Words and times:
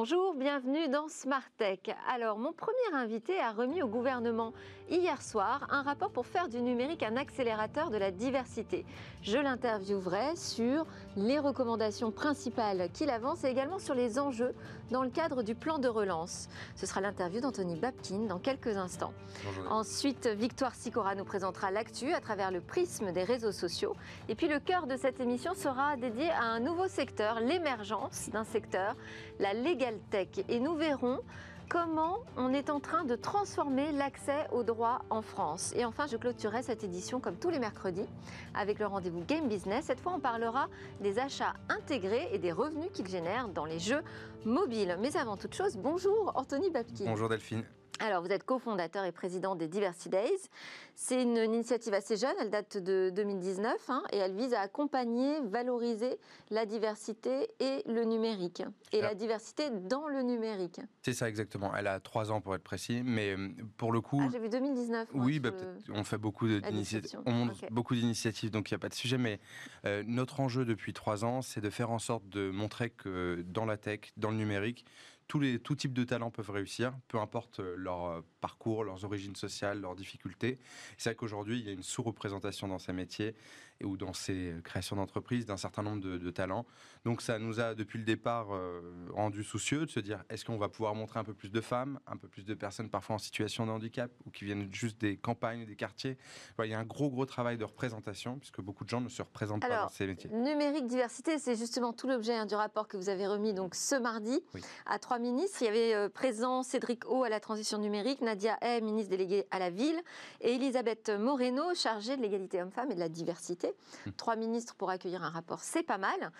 Bonjour, 0.00 0.32
bienvenue 0.32 0.86
dans 0.88 1.08
Smart 1.08 1.42
Tech. 1.56 1.80
Alors, 2.08 2.38
mon 2.38 2.52
premier 2.52 2.94
invité 2.94 3.40
a 3.40 3.50
remis 3.50 3.82
au 3.82 3.88
gouvernement 3.88 4.52
hier 4.88 5.20
soir 5.20 5.66
un 5.70 5.82
rapport 5.82 6.12
pour 6.12 6.24
faire 6.24 6.48
du 6.48 6.62
numérique 6.62 7.02
un 7.02 7.16
accélérateur 7.16 7.90
de 7.90 7.96
la 7.96 8.12
diversité. 8.12 8.86
Je 9.22 9.38
l'interviewerai 9.38 10.36
sur 10.36 10.86
les 11.16 11.40
recommandations 11.40 12.12
principales 12.12 12.90
qu'il 12.94 13.10
avance 13.10 13.42
et 13.42 13.48
également 13.48 13.80
sur 13.80 13.96
les 13.96 14.20
enjeux 14.20 14.54
dans 14.90 15.02
le 15.02 15.10
cadre 15.10 15.42
du 15.42 15.54
plan 15.54 15.78
de 15.78 15.88
relance. 15.88 16.48
Ce 16.76 16.86
sera 16.86 17.00
l'interview 17.00 17.40
d'Anthony 17.40 17.76
Babkin 17.76 18.26
dans 18.28 18.38
quelques 18.38 18.76
instants. 18.76 19.12
Ensuite, 19.68 20.26
Victoire 20.26 20.74
Sicora 20.74 21.14
nous 21.14 21.24
présentera 21.24 21.70
l'actu 21.70 22.12
à 22.12 22.20
travers 22.20 22.50
le 22.50 22.60
prisme 22.60 23.12
des 23.12 23.24
réseaux 23.24 23.52
sociaux. 23.52 23.94
Et 24.28 24.34
puis, 24.34 24.48
le 24.48 24.60
cœur 24.60 24.86
de 24.86 24.96
cette 24.96 25.20
émission 25.20 25.54
sera 25.54 25.96
dédié 25.96 26.30
à 26.30 26.42
un 26.42 26.60
nouveau 26.60 26.88
secteur, 26.88 27.40
l'émergence 27.40 28.30
d'un 28.30 28.44
secteur, 28.44 28.94
la 29.38 29.54
Legal 29.54 29.98
Tech. 30.10 30.28
Et 30.48 30.60
nous 30.60 30.74
verrons 30.74 31.20
comment 31.68 32.18
on 32.36 32.52
est 32.52 32.70
en 32.70 32.80
train 32.80 33.04
de 33.04 33.14
transformer 33.14 33.92
l'accès 33.92 34.46
aux 34.52 34.62
droits 34.62 35.02
en 35.10 35.22
France. 35.22 35.72
Et 35.76 35.84
enfin, 35.84 36.06
je 36.06 36.16
clôturerai 36.16 36.62
cette 36.62 36.84
édition 36.84 37.20
comme 37.20 37.36
tous 37.36 37.50
les 37.50 37.58
mercredis 37.58 38.06
avec 38.54 38.78
le 38.78 38.86
rendez-vous 38.86 39.22
Game 39.26 39.48
Business. 39.48 39.84
Cette 39.86 40.00
fois, 40.00 40.12
on 40.16 40.20
parlera 40.20 40.68
des 41.00 41.18
achats 41.18 41.54
intégrés 41.68 42.28
et 42.32 42.38
des 42.38 42.52
revenus 42.52 42.90
qu'ils 42.92 43.08
génèrent 43.08 43.48
dans 43.48 43.64
les 43.64 43.78
jeux 43.78 44.02
mobiles. 44.44 44.96
Mais 45.00 45.16
avant 45.16 45.36
toute 45.36 45.54
chose, 45.54 45.76
bonjour 45.76 46.32
Anthony 46.34 46.70
Babki. 46.70 47.04
Bonjour 47.04 47.28
Delphine. 47.28 47.64
Alors, 48.00 48.22
vous 48.22 48.30
êtes 48.30 48.44
cofondateur 48.44 49.04
et 49.04 49.12
président 49.12 49.56
des 49.56 49.66
Diversity 49.66 50.08
Days. 50.08 50.48
C'est 50.94 51.22
une 51.22 51.36
initiative 51.36 51.94
assez 51.94 52.16
jeune, 52.16 52.34
elle 52.40 52.50
date 52.50 52.76
de 52.76 53.10
2019 53.14 53.72
hein, 53.88 54.02
et 54.12 54.18
elle 54.18 54.34
vise 54.34 54.54
à 54.54 54.60
accompagner, 54.60 55.40
valoriser 55.42 56.18
la 56.50 56.64
diversité 56.64 57.48
et 57.60 57.82
le 57.86 58.04
numérique. 58.04 58.62
Et 58.92 59.00
la 59.00 59.14
diversité 59.14 59.70
dans 59.70 60.08
le 60.08 60.22
numérique. 60.22 60.80
C'est 61.02 61.12
ça 61.12 61.28
exactement. 61.28 61.74
Elle 61.74 61.86
a 61.86 62.00
trois 62.00 62.30
ans 62.30 62.40
pour 62.40 62.54
être 62.54 62.62
précis, 62.62 63.02
mais 63.04 63.36
euh, 63.36 63.48
pour 63.76 63.92
le 63.92 64.00
coup. 64.00 64.20
Ah, 64.22 64.28
j'ai 64.30 64.38
vu 64.38 64.48
2019. 64.48 65.08
oui, 65.14 65.40
bah, 65.40 65.50
on 65.90 66.04
fait 66.04 66.18
beaucoup 66.18 66.46
d'initiatives. 66.46 67.20
On 67.26 67.32
monte 67.32 67.64
beaucoup 67.70 67.94
d'initiatives, 67.94 68.50
donc 68.50 68.70
il 68.70 68.74
n'y 68.74 68.76
a 68.76 68.80
pas 68.80 68.88
de 68.88 68.94
sujet. 68.94 69.18
Mais 69.18 69.40
euh, 69.86 70.02
notre 70.06 70.40
enjeu 70.40 70.64
depuis 70.64 70.92
trois 70.92 71.24
ans, 71.24 71.42
c'est 71.42 71.60
de 71.60 71.70
faire 71.70 71.90
en 71.90 71.98
sorte 71.98 72.28
de 72.28 72.50
montrer 72.50 72.90
que 72.90 73.42
dans 73.46 73.64
la 73.64 73.76
tech, 73.76 74.00
dans 74.16 74.30
le 74.30 74.36
numérique, 74.36 74.84
tous 75.28 75.38
les 75.38 75.60
tout 75.60 75.76
types 75.76 75.92
de 75.92 76.04
talents 76.04 76.30
peuvent 76.30 76.50
réussir, 76.50 76.92
peu 77.06 77.18
importe 77.18 77.60
euh, 77.60 77.74
leur 77.76 78.06
euh, 78.06 78.20
parcours, 78.40 78.82
leurs 78.82 79.04
origines 79.04 79.36
sociales, 79.36 79.80
leurs 79.80 79.94
difficultés. 79.94 80.58
C'est 80.96 81.10
vrai 81.10 81.16
qu'aujourd'hui, 81.16 81.60
il 81.60 81.66
y 81.66 81.68
a 81.68 81.72
une 81.72 81.82
sous-représentation 81.82 82.66
dans 82.66 82.78
ces 82.78 82.94
métiers 82.94 83.36
ou 83.84 83.96
dans 83.96 84.12
ces 84.12 84.54
créations 84.64 84.96
d'entreprises 84.96 85.46
d'un 85.46 85.56
certain 85.56 85.82
nombre 85.82 86.02
de, 86.02 86.30
talents. 86.30 86.66
Donc 87.04 87.22
ça 87.22 87.38
nous 87.38 87.60
a 87.60 87.74
depuis 87.74 87.98
le 87.98 88.04
départ 88.04 88.48
euh, 88.52 89.06
rendu 89.10 89.42
soucieux 89.44 89.86
de 89.86 89.90
se 89.90 90.00
dire 90.00 90.24
est-ce 90.28 90.44
qu'on 90.44 90.58
va 90.58 90.68
pouvoir 90.68 90.94
montrer 90.94 91.20
un 91.20 91.24
peu 91.24 91.34
plus 91.34 91.50
de 91.50 91.60
femmes, 91.60 92.00
un 92.06 92.16
peu 92.16 92.28
plus 92.28 92.44
de 92.44 92.54
personnes 92.54 92.90
parfois 92.90 93.16
en 93.16 93.18
situation 93.18 93.66
de 93.66 93.70
handicap 93.70 94.10
ou 94.26 94.30
qui 94.30 94.44
viennent 94.44 94.68
juste 94.72 95.00
des 95.00 95.16
campagnes, 95.16 95.64
des 95.64 95.76
quartiers? 95.76 96.18
il 96.64 96.70
y 96.70 96.74
a 96.74 96.78
un 96.78 96.84
gros 96.84 97.08
gros 97.08 97.24
travail 97.24 97.56
de 97.56 97.64
représentation 97.64 98.38
puisque 98.38 98.60
beaucoup 98.60 98.84
de 98.84 98.90
gens 98.90 99.00
ne 99.00 99.08
se 99.08 99.22
représentent 99.22 99.62
pas 99.62 99.82
dans 99.82 99.88
ces 99.88 100.06
métiers. 100.06 100.30
Numérique 100.30 100.86
diversité, 100.86 101.38
c'est 101.38 101.56
justement 101.56 101.92
tout 101.92 102.08
l'objet 102.08 102.34
hein, 102.34 102.46
du 102.46 102.54
rapport 102.54 102.88
que 102.88 102.96
vous 102.96 103.08
avez 103.08 103.26
remis 103.26 103.54
donc 103.54 103.74
ce 103.74 103.94
mardi 103.94 104.40
à 104.86 104.98
trois 105.18 105.32
ministres. 105.32 105.62
Il 105.62 105.64
y 105.64 105.68
avait 105.68 105.94
euh, 105.94 106.08
présent 106.08 106.62
Cédric 106.62 107.08
O 107.10 107.24
à 107.24 107.28
la 107.28 107.40
transition 107.40 107.78
numérique, 107.78 108.20
Nadia 108.20 108.56
Hay, 108.60 108.80
ministre 108.80 109.10
déléguée 109.10 109.46
à 109.50 109.58
la 109.58 109.68
ville, 109.68 110.00
et 110.40 110.54
Elisabeth 110.54 111.10
Moreno, 111.10 111.74
chargée 111.74 112.16
de 112.16 112.22
l'égalité 112.22 112.62
homme-femme 112.62 112.92
et 112.92 112.94
de 112.94 113.00
la 113.00 113.08
diversité. 113.08 113.74
Hum. 114.06 114.12
Trois 114.12 114.36
ministres 114.36 114.76
pour 114.76 114.90
accueillir 114.90 115.24
un 115.24 115.30
rapport, 115.30 115.60
c'est 115.60 115.82
pas 115.82 115.98
mal. 115.98 116.30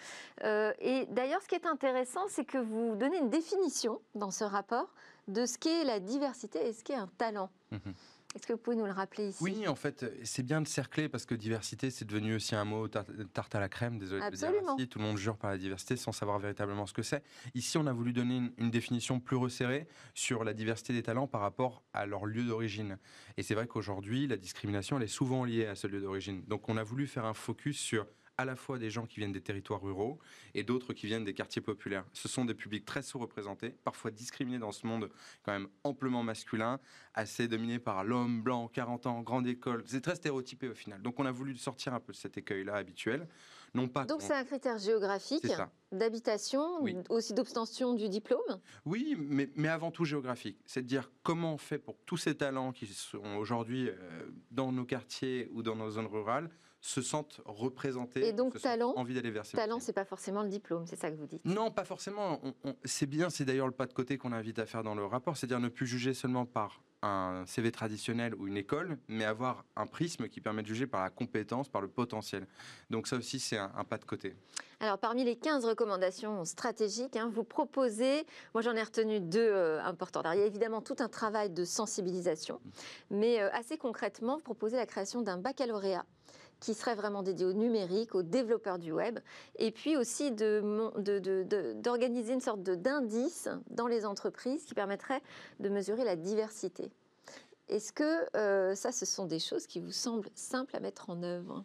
Euh, 0.44 0.72
et 0.78 1.06
d'ailleurs, 1.06 1.42
ce 1.42 1.48
qui 1.48 1.56
est 1.56 1.66
intéressant, 1.66 2.28
c'est 2.28 2.44
que 2.44 2.58
vous 2.58 2.94
donnez 2.94 3.18
une 3.18 3.30
définition 3.30 4.00
dans 4.14 4.30
ce 4.30 4.44
rapport 4.44 4.88
de 5.26 5.44
ce 5.44 5.58
qu'est 5.58 5.82
la 5.82 5.98
diversité 5.98 6.68
et 6.68 6.72
ce 6.72 6.84
qu'est 6.84 6.94
un 6.94 7.08
talent. 7.18 7.50
Hum, 7.72 7.80
hum. 7.84 7.94
Est-ce 8.38 8.46
que 8.46 8.52
vous 8.52 8.60
pouvez 8.60 8.76
nous 8.76 8.86
le 8.86 8.92
rappeler 8.92 9.30
ici? 9.30 9.42
Oui, 9.42 9.66
en 9.66 9.74
fait, 9.74 10.06
c'est 10.22 10.44
bien 10.44 10.60
de 10.60 10.68
cercler 10.68 11.08
parce 11.08 11.26
que 11.26 11.34
diversité, 11.34 11.90
c'est 11.90 12.04
devenu 12.04 12.36
aussi 12.36 12.54
un 12.54 12.64
mot 12.64 12.86
tarte 12.86 13.52
à 13.56 13.58
la 13.58 13.68
crème, 13.68 13.98
désolé 13.98 14.22
Absolument. 14.22 14.74
de 14.74 14.78
dire 14.78 14.88
Tout 14.88 15.00
le 15.00 15.06
monde 15.06 15.16
jure 15.16 15.36
par 15.36 15.50
la 15.50 15.58
diversité 15.58 15.96
sans 15.96 16.12
savoir 16.12 16.38
véritablement 16.38 16.86
ce 16.86 16.92
que 16.92 17.02
c'est. 17.02 17.24
Ici, 17.56 17.78
on 17.78 17.86
a 17.88 17.92
voulu 17.92 18.12
donner 18.12 18.36
une, 18.36 18.52
une, 18.58 18.70
définition 18.70 19.18
plus 19.18 19.34
resserrée 19.34 19.88
sur 20.14 20.44
la 20.44 20.54
diversité 20.54 20.92
des 20.92 21.02
talents 21.02 21.26
par 21.26 21.40
rapport 21.40 21.82
à 21.92 22.06
leur 22.06 22.26
lieu 22.26 22.44
d'origine. 22.44 22.98
Et 23.36 23.42
c'est 23.42 23.56
vrai 23.56 23.66
qu'aujourd'hui, 23.66 24.28
la 24.28 24.36
discrimination, 24.36 24.98
elle 24.98 25.02
est 25.02 25.08
souvent 25.08 25.44
liée 25.44 25.66
à 25.66 25.74
ce 25.74 25.88
lieu 25.88 26.00
d'origine. 26.00 26.44
Donc, 26.46 26.68
on 26.68 26.76
a 26.76 26.84
voulu 26.84 27.08
faire 27.08 27.24
un 27.24 27.34
focus 27.34 27.76
sur 27.76 28.06
à 28.38 28.44
la 28.44 28.54
fois 28.54 28.78
des 28.78 28.88
gens 28.88 29.04
qui 29.04 29.18
viennent 29.18 29.32
des 29.32 29.40
territoires 29.40 29.82
ruraux 29.82 30.18
et 30.54 30.62
d'autres 30.62 30.94
qui 30.94 31.06
viennent 31.06 31.24
des 31.24 31.34
quartiers 31.34 31.60
populaires. 31.60 32.04
Ce 32.12 32.28
sont 32.28 32.44
des 32.44 32.54
publics 32.54 32.84
très 32.84 33.02
sous-représentés, 33.02 33.70
parfois 33.70 34.12
discriminés 34.12 34.60
dans 34.60 34.70
ce 34.70 34.86
monde 34.86 35.10
quand 35.42 35.52
même 35.52 35.68
amplement 35.82 36.22
masculin, 36.22 36.78
assez 37.14 37.48
dominé 37.48 37.80
par 37.80 38.04
l'homme 38.04 38.40
blanc, 38.40 38.68
40 38.68 39.06
ans, 39.06 39.22
grande 39.22 39.48
école. 39.48 39.82
C'est 39.86 40.00
très 40.00 40.14
stéréotypé 40.14 40.68
au 40.68 40.74
final. 40.74 41.02
Donc 41.02 41.18
on 41.18 41.26
a 41.26 41.32
voulu 41.32 41.56
sortir 41.56 41.94
un 41.94 42.00
peu 42.00 42.12
de 42.12 42.16
cet 42.16 42.38
écueil-là 42.38 42.76
habituel. 42.76 43.26
Non 43.74 43.88
pas 43.88 44.04
Donc 44.04 44.22
c'est 44.22 44.34
un 44.34 44.44
critère 44.44 44.78
géographique, 44.78 45.46
d'habitation, 45.92 46.82
aussi 47.10 47.34
d'obtention 47.34 47.92
du 47.92 48.08
diplôme? 48.08 48.60
Oui, 48.86 49.14
mais, 49.18 49.50
mais, 49.56 49.68
avant 49.68 49.90
tout 49.90 50.04
géographique. 50.04 50.58
C'est 50.64 50.82
de 50.82 50.86
dire 50.86 51.10
comment 51.22 51.54
on 51.54 51.58
fait 51.58 51.78
pour 51.78 51.98
tous 52.06 52.16
ces 52.16 52.34
talents 52.34 52.72
qui 52.72 52.86
sont 52.86 53.36
aujourd'hui 53.36 53.88
euh, 53.90 53.94
dans 54.50 54.72
nos 54.72 54.84
quartiers 54.84 55.50
ou 55.52 55.62
dans 55.62 55.76
nos 55.76 55.90
zones 55.90 56.06
rurales 56.06 56.50
se 56.80 57.02
sentent 57.02 57.40
représentés. 57.44 58.26
Et 58.26 58.32
donc, 58.32 58.58
talent, 58.60 58.92
envie 58.96 59.14
d'aller 59.14 59.30
vers 59.30 59.46
Talent, 59.46 59.80
c'est 59.80 59.92
pas 59.92 60.04
forcément 60.04 60.42
le 60.42 60.48
diplôme, 60.48 60.86
c'est 60.86 60.96
ça 60.96 61.10
que 61.10 61.16
vous 61.16 61.26
dites 61.26 61.44
Non, 61.44 61.70
pas 61.70 61.84
forcément. 61.84 62.40
c'est 62.84 63.06
bien, 63.06 63.30
c'est 63.30 63.44
d'ailleurs 63.44 63.66
le 63.66 63.72
pas 63.72 63.86
de 63.86 63.92
côté 63.92 64.18
qu'on 64.18 64.32
invite 64.32 64.58
à 64.58 64.66
faire 64.66 64.82
dans 64.82 64.94
le 64.94 65.04
rapport, 65.04 65.36
c'est-à-dire 65.36 65.60
ne 65.60 65.68
plus 65.68 65.86
juger 65.86 66.14
seulement 66.14 66.46
par 66.46 66.80
un 67.02 67.44
CV 67.46 67.70
traditionnel 67.70 68.34
ou 68.34 68.48
une 68.48 68.56
école, 68.56 68.98
mais 69.08 69.24
avoir 69.24 69.64
un 69.76 69.86
prisme 69.86 70.28
qui 70.28 70.40
permet 70.40 70.62
de 70.62 70.66
juger 70.66 70.86
par 70.86 71.02
la 71.02 71.10
compétence, 71.10 71.68
par 71.68 71.80
le 71.80 71.88
potentiel. 71.88 72.46
Donc 72.90 73.06
ça 73.06 73.16
aussi, 73.16 73.38
c'est 73.38 73.56
un, 73.56 73.84
pas 73.88 73.98
de 73.98 74.04
côté. 74.04 74.34
Alors 74.80 74.98
parmi 74.98 75.24
les 75.24 75.36
15 75.36 75.64
recommandations 75.64 76.44
stratégiques, 76.44 77.16
hein, 77.16 77.30
vous 77.32 77.44
proposez, 77.44 78.24
moi 78.54 78.62
j'en 78.62 78.74
ai 78.74 78.82
retenu 78.82 79.20
deux 79.20 79.40
euh, 79.40 79.82
importantes. 79.82 80.26
il 80.34 80.38
y 80.38 80.42
a 80.42 80.46
évidemment 80.46 80.80
tout 80.80 80.96
un 80.98 81.08
travail 81.08 81.50
de 81.50 81.64
sensibilisation, 81.64 82.60
mais 83.10 83.40
euh, 83.40 83.50
assez 83.52 83.76
concrètement, 83.78 84.36
vous 84.36 84.42
proposez 84.42 84.76
la 84.76 84.86
création 84.86 85.22
d'un 85.22 85.38
baccalauréat 85.38 86.04
qui 86.60 86.74
serait 86.74 86.94
vraiment 86.94 87.22
dédié 87.22 87.46
au 87.46 87.52
numérique, 87.52 88.14
aux 88.14 88.22
développeurs 88.22 88.78
du 88.78 88.92
web, 88.92 89.18
et 89.56 89.70
puis 89.70 89.96
aussi 89.96 90.32
d'organiser 90.32 92.32
une 92.32 92.40
sorte 92.40 92.62
d'indice 92.62 93.48
dans 93.70 93.86
les 93.86 94.04
entreprises 94.04 94.64
qui 94.64 94.74
permettrait 94.74 95.22
de 95.60 95.68
mesurer 95.68 96.04
la 96.04 96.16
diversité. 96.16 96.90
Est-ce 97.68 97.92
que 97.92 98.36
euh, 98.36 98.74
ça, 98.74 98.92
ce 98.92 99.04
sont 99.04 99.26
des 99.26 99.38
choses 99.38 99.66
qui 99.66 99.78
vous 99.78 99.92
semblent 99.92 100.30
simples 100.34 100.74
à 100.74 100.80
mettre 100.80 101.10
en 101.10 101.22
œuvre? 101.22 101.64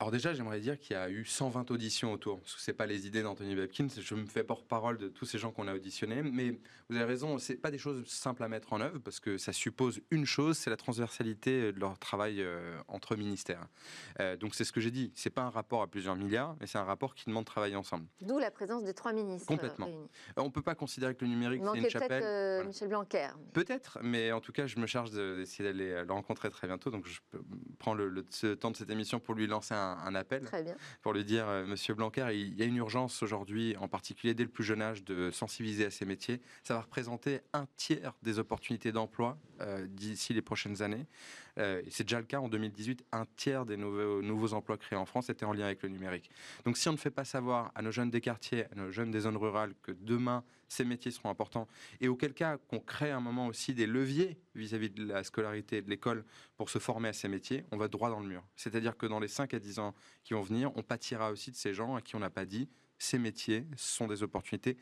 Alors 0.00 0.12
déjà, 0.12 0.32
j'aimerais 0.32 0.60
dire 0.60 0.78
qu'il 0.78 0.94
y 0.94 0.96
a 0.96 1.10
eu 1.10 1.24
120 1.24 1.72
auditions 1.72 2.12
autour, 2.12 2.38
parce 2.38 2.54
que 2.54 2.60
c'est 2.60 2.72
pas 2.72 2.86
les 2.86 3.08
idées 3.08 3.24
d'Anthony 3.24 3.56
Babkin, 3.56 3.88
je 3.88 4.14
me 4.14 4.26
fais 4.26 4.44
porte-parole 4.44 4.96
de 4.96 5.08
tous 5.08 5.24
ces 5.24 5.38
gens 5.38 5.50
qu'on 5.50 5.66
a 5.66 5.74
auditionnés, 5.74 6.22
mais 6.22 6.52
vous 6.88 6.94
avez 6.94 7.04
raison, 7.04 7.38
c'est 7.38 7.56
pas 7.56 7.72
des 7.72 7.78
choses 7.78 8.06
simples 8.06 8.44
à 8.44 8.48
mettre 8.48 8.72
en 8.72 8.80
œuvre, 8.80 9.00
parce 9.00 9.18
que 9.18 9.38
ça 9.38 9.52
suppose 9.52 10.00
une 10.12 10.24
chose, 10.24 10.56
c'est 10.56 10.70
la 10.70 10.76
transversalité 10.76 11.72
de 11.72 11.80
leur 11.80 11.98
travail 11.98 12.40
euh, 12.42 12.78
entre 12.86 13.16
ministères. 13.16 13.66
Euh, 14.20 14.36
donc 14.36 14.54
c'est 14.54 14.62
ce 14.62 14.70
que 14.70 14.80
j'ai 14.80 14.92
dit, 14.92 15.10
c'est 15.16 15.30
pas 15.30 15.42
un 15.42 15.50
rapport 15.50 15.82
à 15.82 15.88
plusieurs 15.88 16.14
milliards, 16.14 16.54
mais 16.60 16.68
c'est 16.68 16.78
un 16.78 16.84
rapport 16.84 17.16
qui 17.16 17.24
demande 17.26 17.42
de 17.42 17.50
travailler 17.50 17.74
ensemble. 17.74 18.06
D'où 18.20 18.38
la 18.38 18.52
présence 18.52 18.84
des 18.84 18.94
trois 18.94 19.12
ministres. 19.12 19.48
Complètement. 19.48 19.88
Euh, 19.88 20.06
on 20.36 20.52
peut 20.52 20.62
pas 20.62 20.76
considérer 20.76 21.16
que 21.16 21.24
le 21.24 21.30
numérique 21.32 21.64
c'est 21.72 21.78
une 21.80 21.90
chapelle. 21.90 22.22
peut-être 22.22 22.66
Michel 22.68 22.88
Blanquer. 22.88 23.28
Peut-être, 23.52 23.98
mais 24.00 24.30
en 24.30 24.40
tout 24.40 24.52
cas, 24.52 24.68
je 24.68 24.78
me 24.78 24.86
charge 24.86 25.10
d'essayer 25.10 25.64
d'aller 25.64 26.04
le 26.04 26.12
rencontrer 26.12 26.50
très 26.50 26.68
bientôt, 26.68 26.92
donc 26.92 27.04
je 27.04 27.18
prends 27.80 27.94
le, 27.94 28.08
le, 28.08 28.22
temps 28.54 28.70
de 28.70 28.76
cette 28.76 28.90
émission 28.90 29.18
pour 29.18 29.34
lui 29.34 29.48
lancer 29.48 29.74
un, 29.74 29.87
un 30.04 30.14
appel. 30.14 30.44
Très 30.44 30.62
bien. 30.62 30.76
Pour 31.02 31.12
lui 31.12 31.24
dire, 31.24 31.48
euh, 31.48 31.66
Monsieur 31.66 31.94
Blanquer, 31.94 32.28
il 32.32 32.54
y 32.54 32.62
a 32.62 32.66
une 32.66 32.76
urgence 32.76 33.22
aujourd'hui, 33.22 33.76
en 33.78 33.88
particulier 33.88 34.34
dès 34.34 34.44
le 34.44 34.48
plus 34.48 34.64
jeune 34.64 34.82
âge, 34.82 35.04
de 35.04 35.30
sensibiliser 35.30 35.86
à 35.86 35.90
ces 35.90 36.04
métiers. 36.04 36.40
Ça 36.64 36.74
va 36.74 36.80
représenter 36.80 37.40
un 37.52 37.66
tiers 37.76 38.14
des 38.22 38.38
opportunités 38.38 38.92
d'emploi 38.92 39.38
euh, 39.60 39.86
d'ici 39.88 40.34
les 40.34 40.42
prochaines 40.42 40.82
années. 40.82 41.06
Euh, 41.58 41.82
c'est 41.90 42.04
déjà 42.04 42.20
le 42.20 42.26
cas 42.26 42.40
en 42.40 42.48
2018. 42.48 43.04
Un 43.12 43.24
tiers 43.36 43.66
des 43.66 43.76
nouveaux, 43.76 44.22
nouveaux 44.22 44.54
emplois 44.54 44.76
créés 44.76 44.98
en 44.98 45.06
France 45.06 45.30
étaient 45.30 45.44
en 45.44 45.52
lien 45.52 45.64
avec 45.64 45.82
le 45.82 45.88
numérique. 45.88 46.30
Donc 46.64 46.76
si 46.76 46.88
on 46.88 46.92
ne 46.92 46.96
fait 46.96 47.10
pas 47.10 47.24
savoir 47.24 47.72
à 47.74 47.82
nos 47.82 47.90
jeunes 47.90 48.10
des 48.10 48.20
quartiers, 48.20 48.66
à 48.72 48.74
nos 48.76 48.90
jeunes 48.90 49.10
des 49.10 49.20
zones 49.20 49.36
rurales 49.36 49.74
que 49.82 49.92
demain 49.92 50.44
ces 50.68 50.84
métiers 50.84 51.10
seront 51.10 51.30
importants, 51.30 51.66
et 52.00 52.08
auquel 52.08 52.34
cas 52.34 52.58
qu'on 52.58 52.80
crée 52.80 53.10
un 53.10 53.20
moment 53.20 53.46
aussi 53.46 53.74
des 53.74 53.86
leviers 53.86 54.38
vis-à-vis 54.54 54.90
de 54.90 55.04
la 55.04 55.24
scolarité 55.24 55.78
et 55.78 55.82
de 55.82 55.90
l'école 55.90 56.24
pour 56.56 56.70
se 56.70 56.78
former 56.78 57.08
à 57.08 57.12
ces 57.12 57.28
métiers, 57.28 57.64
on 57.72 57.76
va 57.76 57.88
droit 57.88 58.10
dans 58.10 58.20
le 58.20 58.26
mur. 58.26 58.44
C'est-à-dire 58.56 58.96
que 58.96 59.06
dans 59.06 59.20
les 59.20 59.28
5 59.28 59.54
à 59.54 59.58
10 59.58 59.78
ans 59.78 59.94
qui 60.24 60.34
vont 60.34 60.42
venir, 60.42 60.70
on 60.76 60.82
pâtira 60.82 61.30
aussi 61.30 61.50
de 61.50 61.56
ces 61.56 61.74
gens 61.74 61.96
à 61.96 62.02
qui 62.02 62.16
on 62.16 62.20
n'a 62.20 62.30
pas 62.30 62.44
dit 62.44 62.68
ces 62.98 63.18
métiers 63.18 63.64
sont 63.76 64.06
des 64.06 64.22
opportunités 64.22 64.76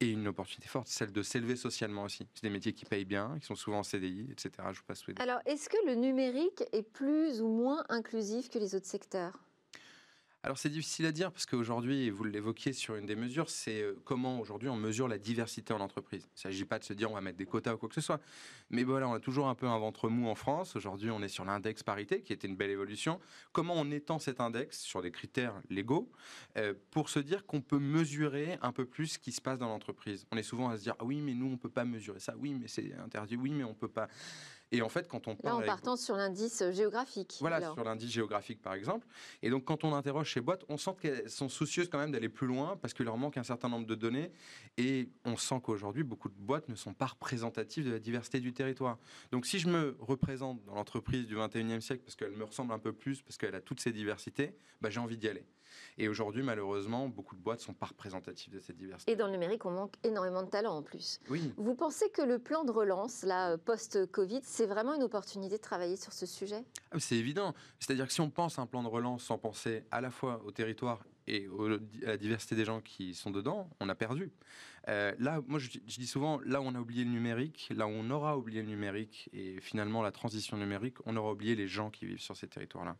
et 0.00 0.10
une 0.10 0.28
opportunité 0.28 0.66
forte, 0.66 0.88
celle 0.88 1.12
de 1.12 1.22
s'élever 1.22 1.56
socialement 1.56 2.04
aussi. 2.04 2.26
C'est 2.34 2.44
des 2.44 2.50
métiers 2.50 2.72
qui 2.72 2.86
payent 2.86 3.04
bien, 3.04 3.36
qui 3.38 3.46
sont 3.46 3.54
souvent 3.54 3.80
en 3.80 3.82
CDI, 3.82 4.28
etc. 4.30 4.50
Je 4.72 4.78
vous 4.78 4.84
passe 4.86 5.04
Alors, 5.18 5.40
est-ce 5.44 5.68
que 5.68 5.76
le 5.86 5.94
numérique 5.94 6.64
est 6.72 6.82
plus 6.82 7.42
ou 7.42 7.48
moins 7.48 7.84
inclusif 7.90 8.48
que 8.48 8.58
les 8.58 8.74
autres 8.74 8.86
secteurs? 8.86 9.38
Alors 10.42 10.56
c'est 10.56 10.70
difficile 10.70 11.04
à 11.04 11.12
dire 11.12 11.30
parce 11.32 11.44
qu'aujourd'hui, 11.44 12.08
vous 12.08 12.24
l'évoquiez 12.24 12.72
sur 12.72 12.96
une 12.96 13.04
des 13.04 13.16
mesures, 13.16 13.50
c'est 13.50 13.82
euh, 13.82 14.00
comment 14.04 14.40
aujourd'hui 14.40 14.70
on 14.70 14.76
mesure 14.76 15.06
la 15.06 15.18
diversité 15.18 15.74
en 15.74 15.80
entreprise. 15.80 16.22
Il 16.22 16.36
ne 16.36 16.40
s'agit 16.40 16.64
pas 16.64 16.78
de 16.78 16.84
se 16.84 16.94
dire 16.94 17.10
on 17.10 17.14
va 17.14 17.20
mettre 17.20 17.36
des 17.36 17.44
quotas 17.44 17.74
ou 17.74 17.76
quoi 17.76 17.90
que 17.90 17.94
ce 17.94 18.00
soit. 18.00 18.20
Mais 18.70 18.82
voilà, 18.82 19.06
on 19.06 19.12
a 19.12 19.20
toujours 19.20 19.48
un 19.48 19.54
peu 19.54 19.66
un 19.66 19.78
ventre 19.78 20.08
mou 20.08 20.28
en 20.28 20.34
France. 20.34 20.76
Aujourd'hui, 20.76 21.10
on 21.10 21.20
est 21.22 21.28
sur 21.28 21.44
l'index 21.44 21.82
parité 21.82 22.22
qui 22.22 22.32
était 22.32 22.48
une 22.48 22.56
belle 22.56 22.70
évolution. 22.70 23.20
Comment 23.52 23.74
on 23.76 23.90
étend 23.90 24.18
cet 24.18 24.40
index 24.40 24.80
sur 24.80 25.02
des 25.02 25.10
critères 25.10 25.60
légaux 25.68 26.10
euh, 26.56 26.72
pour 26.90 27.10
se 27.10 27.18
dire 27.18 27.44
qu'on 27.44 27.60
peut 27.60 27.78
mesurer 27.78 28.58
un 28.62 28.72
peu 28.72 28.86
plus 28.86 29.08
ce 29.08 29.18
qui 29.18 29.32
se 29.32 29.42
passe 29.42 29.58
dans 29.58 29.68
l'entreprise? 29.68 30.26
On 30.32 30.38
est 30.38 30.42
souvent 30.42 30.70
à 30.70 30.78
se 30.78 30.82
dire 30.82 30.94
ah 31.00 31.04
oui, 31.04 31.20
mais 31.20 31.34
nous 31.34 31.50
on 31.52 31.58
peut 31.58 31.68
pas 31.68 31.84
mesurer 31.84 32.20
ça. 32.20 32.34
Oui, 32.38 32.54
mais 32.54 32.66
c'est 32.68 32.94
interdit. 32.94 33.36
Oui, 33.36 33.50
mais 33.50 33.64
on 33.64 33.74
peut 33.74 33.88
pas. 33.88 34.08
Et 34.72 34.82
en 34.82 34.88
fait, 34.88 35.08
quand 35.08 35.26
on 35.26 35.34
parle. 35.34 35.60
Là, 35.60 35.64
en 35.64 35.66
partant 35.66 35.96
sur 35.96 36.16
l'indice 36.16 36.62
géographique. 36.70 37.36
Voilà, 37.40 37.60
sur 37.60 37.82
l'indice 37.82 38.10
géographique, 38.10 38.62
par 38.62 38.74
exemple. 38.74 39.06
Et 39.42 39.50
donc, 39.50 39.64
quand 39.64 39.84
on 39.84 39.94
interroge 39.94 40.32
ces 40.32 40.40
boîtes, 40.40 40.64
on 40.68 40.76
sent 40.76 40.92
qu'elles 41.00 41.28
sont 41.28 41.48
soucieuses 41.48 41.88
quand 41.88 41.98
même 41.98 42.12
d'aller 42.12 42.28
plus 42.28 42.46
loin 42.46 42.76
parce 42.76 42.94
qu'il 42.94 43.04
leur 43.04 43.16
manque 43.16 43.36
un 43.36 43.42
certain 43.42 43.68
nombre 43.68 43.86
de 43.86 43.94
données. 43.94 44.30
Et 44.76 45.08
on 45.24 45.36
sent 45.36 45.60
qu'aujourd'hui, 45.62 46.04
beaucoup 46.04 46.28
de 46.28 46.38
boîtes 46.38 46.68
ne 46.68 46.76
sont 46.76 46.94
pas 46.94 47.06
représentatives 47.06 47.84
de 47.84 47.92
la 47.92 47.98
diversité 47.98 48.40
du 48.40 48.52
territoire. 48.52 48.98
Donc, 49.32 49.46
si 49.46 49.58
je 49.58 49.68
me 49.68 49.96
représente 49.98 50.64
dans 50.64 50.74
l'entreprise 50.74 51.26
du 51.26 51.36
21e 51.36 51.80
siècle 51.80 52.02
parce 52.04 52.14
qu'elle 52.14 52.32
me 52.32 52.44
ressemble 52.44 52.72
un 52.72 52.78
peu 52.78 52.92
plus, 52.92 53.22
parce 53.22 53.36
qu'elle 53.38 53.54
a 53.54 53.60
toutes 53.60 53.80
ces 53.80 53.92
diversités, 53.92 54.54
bah, 54.80 54.90
j'ai 54.90 55.00
envie 55.00 55.16
d'y 55.16 55.28
aller. 55.28 55.44
Et 55.98 56.08
aujourd'hui, 56.08 56.42
malheureusement, 56.42 57.08
beaucoup 57.08 57.34
de 57.34 57.40
boîtes 57.40 57.60
ne 57.60 57.64
sont 57.64 57.74
pas 57.74 57.86
représentatives 57.86 58.52
de 58.52 58.60
cette 58.60 58.76
diversité. 58.76 59.12
Et 59.12 59.16
dans 59.16 59.26
le 59.26 59.32
numérique, 59.32 59.66
on 59.66 59.70
manque 59.70 59.94
énormément 60.04 60.42
de 60.42 60.48
talents 60.48 60.76
en 60.76 60.82
plus. 60.82 61.20
Oui. 61.28 61.52
Vous 61.56 61.74
pensez 61.74 62.10
que 62.10 62.22
le 62.22 62.38
plan 62.38 62.64
de 62.64 62.70
relance, 62.70 63.22
là, 63.22 63.58
post-Covid, 63.58 64.40
c'est 64.42 64.66
vraiment 64.66 64.94
une 64.94 65.02
opportunité 65.02 65.56
de 65.56 65.62
travailler 65.62 65.96
sur 65.96 66.12
ce 66.12 66.26
sujet? 66.26 66.64
Ah, 66.90 66.98
C'est 66.98 67.16
évident. 67.16 67.54
C'est-à-dire 67.78 68.06
que 68.06 68.12
si 68.12 68.20
on 68.20 68.30
pense 68.30 68.58
à 68.58 68.62
un 68.62 68.66
plan 68.66 68.82
de 68.82 68.88
relance 68.88 69.24
sans 69.24 69.38
penser 69.38 69.84
à 69.90 70.00
la 70.00 70.10
fois 70.10 70.42
au 70.44 70.50
territoire 70.50 71.04
et 71.26 71.48
à 72.04 72.06
la 72.06 72.16
diversité 72.16 72.54
des 72.56 72.64
gens 72.64 72.80
qui 72.80 73.14
sont 73.14 73.30
dedans, 73.30 73.68
on 73.80 73.88
a 73.88 73.94
perdu. 73.94 74.32
Euh, 74.88 75.14
là, 75.18 75.40
moi, 75.46 75.58
je, 75.58 75.70
je, 75.86 75.98
dis 75.98 76.06
souvent, 76.06 76.40
là 76.44 76.60
où 76.60 76.64
on 76.64 76.74
a 76.74 76.80
oublié 76.80 77.04
le 77.04 77.10
numérique, 77.10 77.68
là 77.74 77.86
où 77.86 77.90
on 77.90 78.10
aura 78.10 78.36
oublié 78.36 78.62
le 78.62 78.68
numérique 78.68 79.28
et 79.32 79.60
finalement 79.60 80.02
la 80.02 80.10
transition 80.12 80.56
numérique, 80.56 80.96
on 81.06 81.16
aura 81.16 81.32
oublié 81.32 81.54
les 81.54 81.68
gens 81.68 81.90
qui 81.90 82.06
vivent 82.06 82.20
sur 82.20 82.36
ces 82.36 82.48
territoires-là 82.48 82.96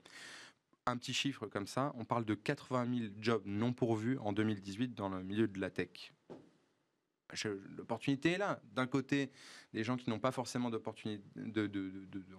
un 0.87 0.97
petit 0.97 1.15
chiffre 1.15 1.47
comme 1.47 1.67
ça, 1.67 1.93
on 1.97 2.05
parle 2.05 2.25
de 2.25 2.35
80 2.35 2.99
000 2.99 3.13
jobs 3.21 3.43
non 3.45 3.73
pourvus 3.73 4.19
en 4.19 4.33
2018 4.33 4.95
dans 4.95 5.09
le 5.09 5.23
milieu 5.23 5.49
de 5.49 5.61
la 5.61 5.71
tech. 5.71 6.13
L'opportunité 7.77 8.33
est 8.33 8.39
là. 8.39 8.61
D'un 8.73 8.87
côté, 8.87 9.31
des 9.73 9.85
gens 9.85 9.97
qui 9.97 10.11
n'ont 10.11 10.19
pas 10.19 10.33
forcément 10.33 10.69
d'opportunité, 10.71 11.23
de, 11.37 11.71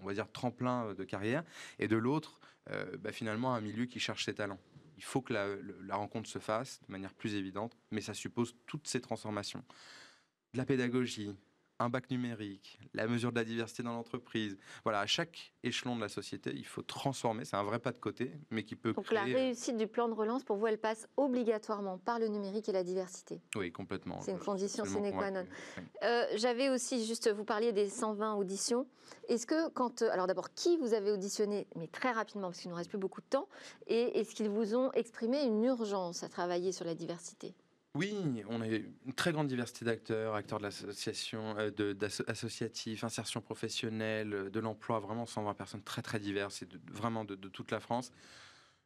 on 0.02 0.06
va 0.06 0.14
dire, 0.14 0.30
tremplin 0.32 0.94
de 0.94 1.04
carrière, 1.04 1.44
et 1.80 1.88
de 1.88 1.96
l'autre, 1.96 2.40
euh, 2.70 2.98
bah, 2.98 3.12
finalement, 3.12 3.54
un 3.56 3.62
milieu 3.62 3.86
qui 3.86 4.00
cherche 4.00 4.26
ses 4.26 4.34
talents. 4.34 4.60
Il 4.98 5.04
faut 5.04 5.22
que 5.22 5.34
la 5.34 5.96
rencontre 5.96 6.30
se 6.30 6.40
fasse 6.40 6.82
de 6.88 6.92
manière 6.92 7.14
plus 7.14 7.36
évidente, 7.36 7.76
mais 7.90 8.02
ça 8.02 8.14
suppose 8.14 8.56
toutes 8.68 8.88
ces 8.88 9.02
transformations. 9.02 9.64
De 10.54 10.58
la 10.58 10.66
pédagogie, 10.66 11.36
un 11.82 11.90
bac 11.90 12.10
numérique, 12.10 12.80
la 12.94 13.08
mesure 13.08 13.32
de 13.32 13.38
la 13.38 13.44
diversité 13.44 13.84
dans 13.84 13.94
l'entreprise. 13.94 14.58
Voilà, 14.84 15.00
à 15.00 15.06
chaque 15.08 15.54
échelon 15.64 15.96
de 15.96 16.02
la 16.02 16.10
société, 16.10 16.52
il 16.56 16.66
faut 16.66 16.82
transformer. 16.82 17.46
C'est 17.46 17.56
un 17.56 17.64
vrai 17.64 17.80
pas 17.80 17.92
de 17.92 17.98
côté, 17.98 18.32
mais 18.50 18.64
qui 18.64 18.76
peut. 18.76 18.94
Donc 18.94 19.12
la 19.12 19.24
euh, 19.24 19.34
réussite 19.34 19.78
du 19.78 19.88
plan 19.88 20.08
de 20.08 20.14
relance, 20.14 20.44
pour 20.44 20.58
vous, 20.58 20.68
elle 20.68 20.78
passe 20.78 21.08
obligatoirement 21.18 21.98
par 21.98 22.20
le 22.20 22.28
numérique 22.28 22.70
et 22.70 22.72
la 22.72 22.84
diversité. 22.84 23.42
Oui, 23.56 23.72
complètement. 23.72 24.22
C'est 24.22 24.32
une 24.32 24.40
condition 24.40 24.86
sine 24.86 25.12
qua 25.12 25.32
non. 25.32 25.46
Euh, 26.04 26.26
j'avais 26.36 26.70
aussi 26.70 27.06
juste, 27.06 27.30
vous 27.32 27.46
parliez 27.46 27.72
des 27.72 27.90
120 27.90 28.36
auditions. 28.36 28.88
Est-ce 29.28 29.46
que 29.46 29.70
quand, 29.70 30.02
euh, 30.02 30.10
alors 30.12 30.28
d'abord, 30.28 30.54
qui 30.54 30.78
vous 30.78 30.94
avez 30.94 31.12
auditionné, 31.12 31.68
mais 31.76 31.88
très 31.88 32.12
rapidement 32.12 32.48
parce 32.48 32.60
qu'il 32.60 32.72
ne 32.72 32.76
reste 32.76 32.90
plus 32.90 32.98
beaucoup 32.98 33.22
de 33.22 33.28
temps, 33.28 33.48
et 33.88 34.20
est-ce 34.20 34.36
qu'ils 34.36 34.50
vous 34.50 34.76
ont 34.76 34.92
exprimé 34.94 35.44
une 35.44 35.64
urgence 35.64 36.24
à 36.24 36.30
travailler 36.30 36.72
sur 36.72 36.86
la 36.86 36.96
diversité? 36.96 37.54
Oui, 37.94 38.44
on 38.48 38.62
a 38.62 38.68
une 38.68 39.14
très 39.16 39.34
grande 39.34 39.48
diversité 39.48 39.84
d'acteurs, 39.84 40.34
acteurs 40.36 40.60
de 40.60 40.64
l'association, 40.64 41.56
euh, 41.58 41.94
associatifs, 42.28 43.04
insertion 43.04 43.42
professionnelle, 43.42 44.50
de 44.50 44.60
l'emploi, 44.62 45.00
vraiment 45.00 45.26
120 45.26 45.54
personnes 45.56 45.84
très 45.84 46.02
très 46.02 46.20
diverses 46.20 46.62
et 46.62 46.68
vraiment 46.90 47.26
de, 47.26 47.36
toute 47.36 47.70
la 47.70 47.82
France. 47.82 48.14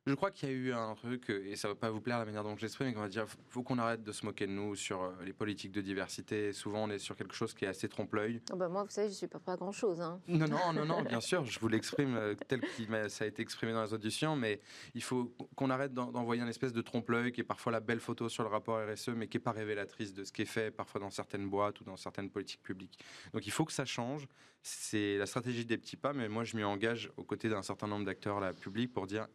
Je 0.07 0.13
crois 0.13 0.29
qu'il 0.29 0.49
y 0.49 0.51
a 0.51 0.55
eu 0.55 0.71
un 0.71 0.93
truc, 0.93 1.31
et 1.31 1.55
ça 1.55 1.67
va 1.67 1.73
pas 1.73 1.89
vous 1.89 1.99
plaire 1.99 2.19
la 2.19 2.25
manière 2.25 2.43
dont 2.43 2.55
je 2.55 2.61
l'exprime, 2.61 2.89
mais 2.89 2.93
qu'on 2.93 3.01
va 3.01 3.09
dire, 3.09 3.25
faut 3.49 3.63
qu'on 3.63 3.79
arrête 3.79 4.03
de 4.03 4.11
se 4.11 4.23
moquer 4.23 4.45
de 4.45 4.51
nous 4.51 4.75
sur 4.75 5.01
euh, 5.01 5.11
les 5.25 5.33
politiques 5.33 5.71
de 5.71 5.81
diversité. 5.81 6.53
Souvent, 6.53 6.83
on 6.83 6.91
est 6.91 6.99
sur 6.99 7.15
quelque 7.15 7.33
chose 7.33 7.55
qui 7.55 7.65
est 7.65 7.69
assez 7.69 7.89
trompe-l'œil. 7.89 8.39
Oh 8.53 8.55
bah 8.55 8.69
moi, 8.69 8.83
vous 8.83 8.91
savez, 8.91 9.09
je 9.09 9.15
suis 9.15 9.25
pas 9.25 9.39
prêt 9.39 9.53
à 9.53 9.57
grand 9.57 9.71
chose. 9.71 10.01
Hein. 10.01 10.21
Non, 10.27 10.47
non, 10.47 10.73
non, 10.73 10.85
non, 10.85 11.01
bien 11.09 11.21
sûr, 11.21 11.43
je 11.45 11.59
vous 11.59 11.67
l'exprime 11.69 12.15
euh, 12.17 12.35
tel 12.47 12.61
que 12.61 13.07
ça 13.09 13.23
a 13.23 13.27
été 13.27 13.41
exprimé 13.41 13.73
dans 13.73 13.83
les 13.83 13.93
auditions, 13.95 14.35
mais 14.35 14.61
il 14.93 15.01
faut 15.01 15.35
qu'on 15.55 15.71
arrête 15.71 15.95
d'envoyer 15.95 16.43
un 16.43 16.47
espèce 16.47 16.71
de 16.71 16.81
trompe-l'œil 16.81 17.31
qui 17.31 17.41
est 17.41 17.45
parfois 17.45 17.71
la 17.71 17.79
belle 17.79 17.99
photo 17.99 18.29
sur 18.29 18.43
le 18.43 18.49
rapport 18.49 18.79
RSE, 18.87 19.09
mais 19.09 19.27
qui 19.27 19.37
est 19.37 19.39
pas 19.39 19.53
révélatrice 19.53 20.13
de 20.13 20.23
ce 20.23 20.31
qui 20.31 20.43
est 20.43 20.45
fait 20.45 20.69
parfois 20.69 21.01
dans 21.01 21.09
certaines 21.09 21.49
boîtes 21.49 21.81
ou 21.81 21.83
dans 21.83 21.97
certaines 21.97 22.29
politiques 22.29 22.61
publiques. 22.61 22.99
Donc 23.33 23.47
il 23.47 23.51
faut 23.51 23.65
que 23.65 23.73
ça 23.73 23.85
change. 23.85 24.27
C'est 24.61 25.17
la 25.17 25.25
stratégie 25.25 25.65
des 25.65 25.79
petits 25.79 25.97
pas, 25.97 26.13
mais 26.13 26.29
moi 26.29 26.43
je 26.43 26.55
m'y 26.55 26.63
engage 26.63 27.11
aux 27.17 27.23
côtés 27.23 27.49
d'un 27.49 27.63
certain 27.63 27.87
nombre 27.87 28.05
d'acteurs 28.05 28.53
publics 28.53 28.93
pour 28.93 29.07
dire 29.07 29.27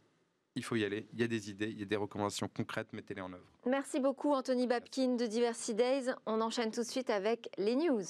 il 0.60 0.62
faut 0.62 0.76
y 0.76 0.84
aller. 0.84 1.06
Il 1.14 1.20
y 1.20 1.22
a 1.22 1.26
des 1.26 1.48
idées, 1.48 1.70
il 1.70 1.80
y 1.80 1.82
a 1.82 1.86
des 1.86 1.96
recommandations 1.96 2.46
concrètes, 2.46 2.92
mettez-les 2.92 3.22
en 3.22 3.32
œuvre. 3.32 3.46
Merci 3.64 3.98
beaucoup 3.98 4.32
Anthony 4.32 4.66
Babkin 4.66 5.16
de 5.16 5.26
Diversity 5.26 5.74
Days. 5.74 6.10
On 6.26 6.42
enchaîne 6.42 6.70
tout 6.70 6.82
de 6.82 6.86
suite 6.86 7.08
avec 7.08 7.48
les 7.56 7.76
news. 7.76 8.02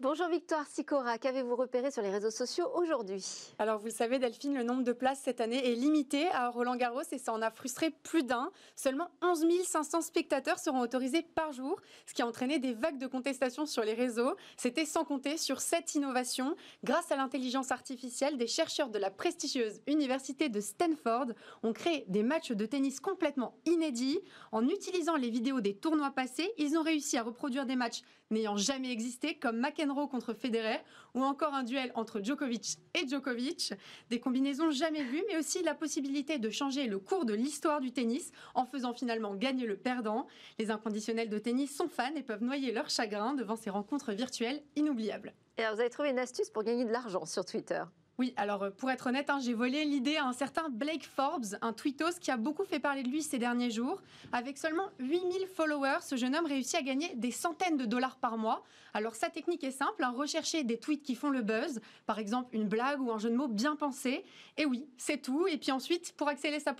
Bonjour 0.00 0.28
Victoire 0.28 0.64
Sicora, 0.68 1.18
qu'avez-vous 1.18 1.56
repéré 1.56 1.90
sur 1.90 2.02
les 2.02 2.10
réseaux 2.10 2.30
sociaux 2.30 2.68
aujourd'hui? 2.76 3.26
Alors 3.58 3.80
vous 3.80 3.86
le 3.86 3.92
savez 3.92 4.20
Delphine, 4.20 4.54
le 4.54 4.62
nombre 4.62 4.84
de 4.84 4.92
places 4.92 5.22
cette 5.24 5.40
année 5.40 5.72
est 5.72 5.74
limité 5.74 6.28
à 6.28 6.50
Roland 6.50 6.76
Garros 6.76 7.02
et 7.10 7.18
ça 7.18 7.32
en 7.32 7.42
a 7.42 7.50
frustré 7.50 7.90
plus 7.90 8.22
d'un. 8.22 8.52
Seulement 8.76 9.10
11 9.22 9.44
500 9.64 10.02
spectateurs 10.02 10.60
seront 10.60 10.82
autorisés 10.82 11.22
par 11.34 11.52
jour, 11.52 11.80
ce 12.06 12.14
qui 12.14 12.22
a 12.22 12.28
entraîné 12.28 12.60
des 12.60 12.74
vagues 12.74 12.98
de 12.98 13.08
contestation 13.08 13.66
sur 13.66 13.82
les 13.82 13.94
réseaux. 13.94 14.36
C'était 14.56 14.84
sans 14.84 15.02
compter 15.04 15.36
sur 15.36 15.60
cette 15.60 15.92
innovation. 15.96 16.54
Grâce 16.84 17.10
à 17.10 17.16
l'intelligence 17.16 17.72
artificielle, 17.72 18.38
des 18.38 18.46
chercheurs 18.46 18.90
de 18.90 19.00
la 19.00 19.10
prestigieuse 19.10 19.80
université 19.88 20.48
de 20.48 20.60
Stanford 20.60 21.32
ont 21.64 21.72
créé 21.72 22.04
des 22.06 22.22
matchs 22.22 22.52
de 22.52 22.66
tennis 22.66 23.00
complètement 23.00 23.56
inédits. 23.66 24.20
En 24.52 24.64
utilisant 24.68 25.16
les 25.16 25.30
vidéos 25.30 25.60
des 25.60 25.74
tournois 25.74 26.12
passés, 26.12 26.52
ils 26.56 26.78
ont 26.78 26.84
réussi 26.84 27.18
à 27.18 27.24
reproduire 27.24 27.66
des 27.66 27.74
matchs 27.74 28.02
n'ayant 28.30 28.56
jamais 28.56 28.90
existé, 28.90 29.34
comme 29.34 29.58
McEnroe 29.58 30.08
contre 30.08 30.34
Federer, 30.34 30.80
ou 31.14 31.22
encore 31.22 31.54
un 31.54 31.62
duel 31.62 31.92
entre 31.94 32.20
Djokovic 32.22 32.78
et 32.94 33.06
Djokovic. 33.08 33.72
Des 34.10 34.20
combinaisons 34.20 34.70
jamais 34.70 35.02
vues, 35.02 35.24
mais 35.28 35.38
aussi 35.38 35.62
la 35.62 35.74
possibilité 35.74 36.38
de 36.38 36.50
changer 36.50 36.86
le 36.86 36.98
cours 36.98 37.24
de 37.24 37.34
l'histoire 37.34 37.80
du 37.80 37.92
tennis 37.92 38.30
en 38.54 38.64
faisant 38.64 38.92
finalement 38.92 39.34
gagner 39.34 39.66
le 39.66 39.76
perdant. 39.76 40.26
Les 40.58 40.70
inconditionnels 40.70 41.30
de 41.30 41.38
tennis 41.38 41.74
sont 41.74 41.88
fans 41.88 42.14
et 42.14 42.22
peuvent 42.22 42.42
noyer 42.42 42.72
leur 42.72 42.90
chagrin 42.90 43.34
devant 43.34 43.56
ces 43.56 43.70
rencontres 43.70 44.12
virtuelles 44.12 44.62
inoubliables. 44.76 45.32
Et 45.56 45.62
alors, 45.62 45.74
vous 45.74 45.80
avez 45.80 45.90
trouvé 45.90 46.10
une 46.10 46.18
astuce 46.18 46.50
pour 46.50 46.62
gagner 46.62 46.84
de 46.84 46.92
l'argent 46.92 47.26
sur 47.26 47.44
Twitter? 47.44 47.82
Oui, 48.18 48.34
alors 48.36 48.64
euh, 48.64 48.70
pour 48.70 48.90
être 48.90 49.06
honnête, 49.06 49.30
hein, 49.30 49.38
j'ai 49.40 49.54
volé 49.54 49.84
l'idée 49.84 50.16
à 50.16 50.24
un 50.24 50.32
certain 50.32 50.68
Blake 50.70 51.04
Forbes, 51.06 51.56
un 51.62 51.72
tweetos 51.72 52.18
qui 52.20 52.32
a 52.32 52.36
beaucoup 52.36 52.64
fait 52.64 52.80
parler 52.80 53.04
de 53.04 53.08
lui 53.08 53.22
ces 53.22 53.38
derniers 53.38 53.70
jours. 53.70 54.02
Avec 54.32 54.58
seulement 54.58 54.88
8000 54.98 55.46
followers, 55.46 56.00
ce 56.02 56.16
jeune 56.16 56.34
homme 56.34 56.46
réussit 56.46 56.74
à 56.74 56.82
gagner 56.82 57.14
des 57.14 57.30
centaines 57.30 57.76
de 57.76 57.84
dollars 57.84 58.16
par 58.16 58.36
mois. 58.36 58.64
Alors 58.92 59.14
sa 59.14 59.30
technique 59.30 59.62
est 59.62 59.70
simple, 59.70 60.02
hein, 60.02 60.12
rechercher 60.16 60.64
des 60.64 60.78
tweets 60.78 61.04
qui 61.04 61.14
font 61.14 61.30
le 61.30 61.42
buzz, 61.42 61.80
par 62.06 62.18
exemple 62.18 62.56
une 62.56 62.66
blague 62.66 63.00
ou 63.00 63.12
un 63.12 63.18
jeu 63.18 63.30
de 63.30 63.36
mots 63.36 63.46
bien 63.46 63.76
pensé. 63.76 64.24
Et 64.56 64.66
oui, 64.66 64.88
c'est 64.96 65.22
tout. 65.22 65.46
Et 65.46 65.56
puis 65.56 65.70
ensuite, 65.70 66.12
pour 66.16 66.28
accélérer, 66.28 66.58
sa, 66.58 66.74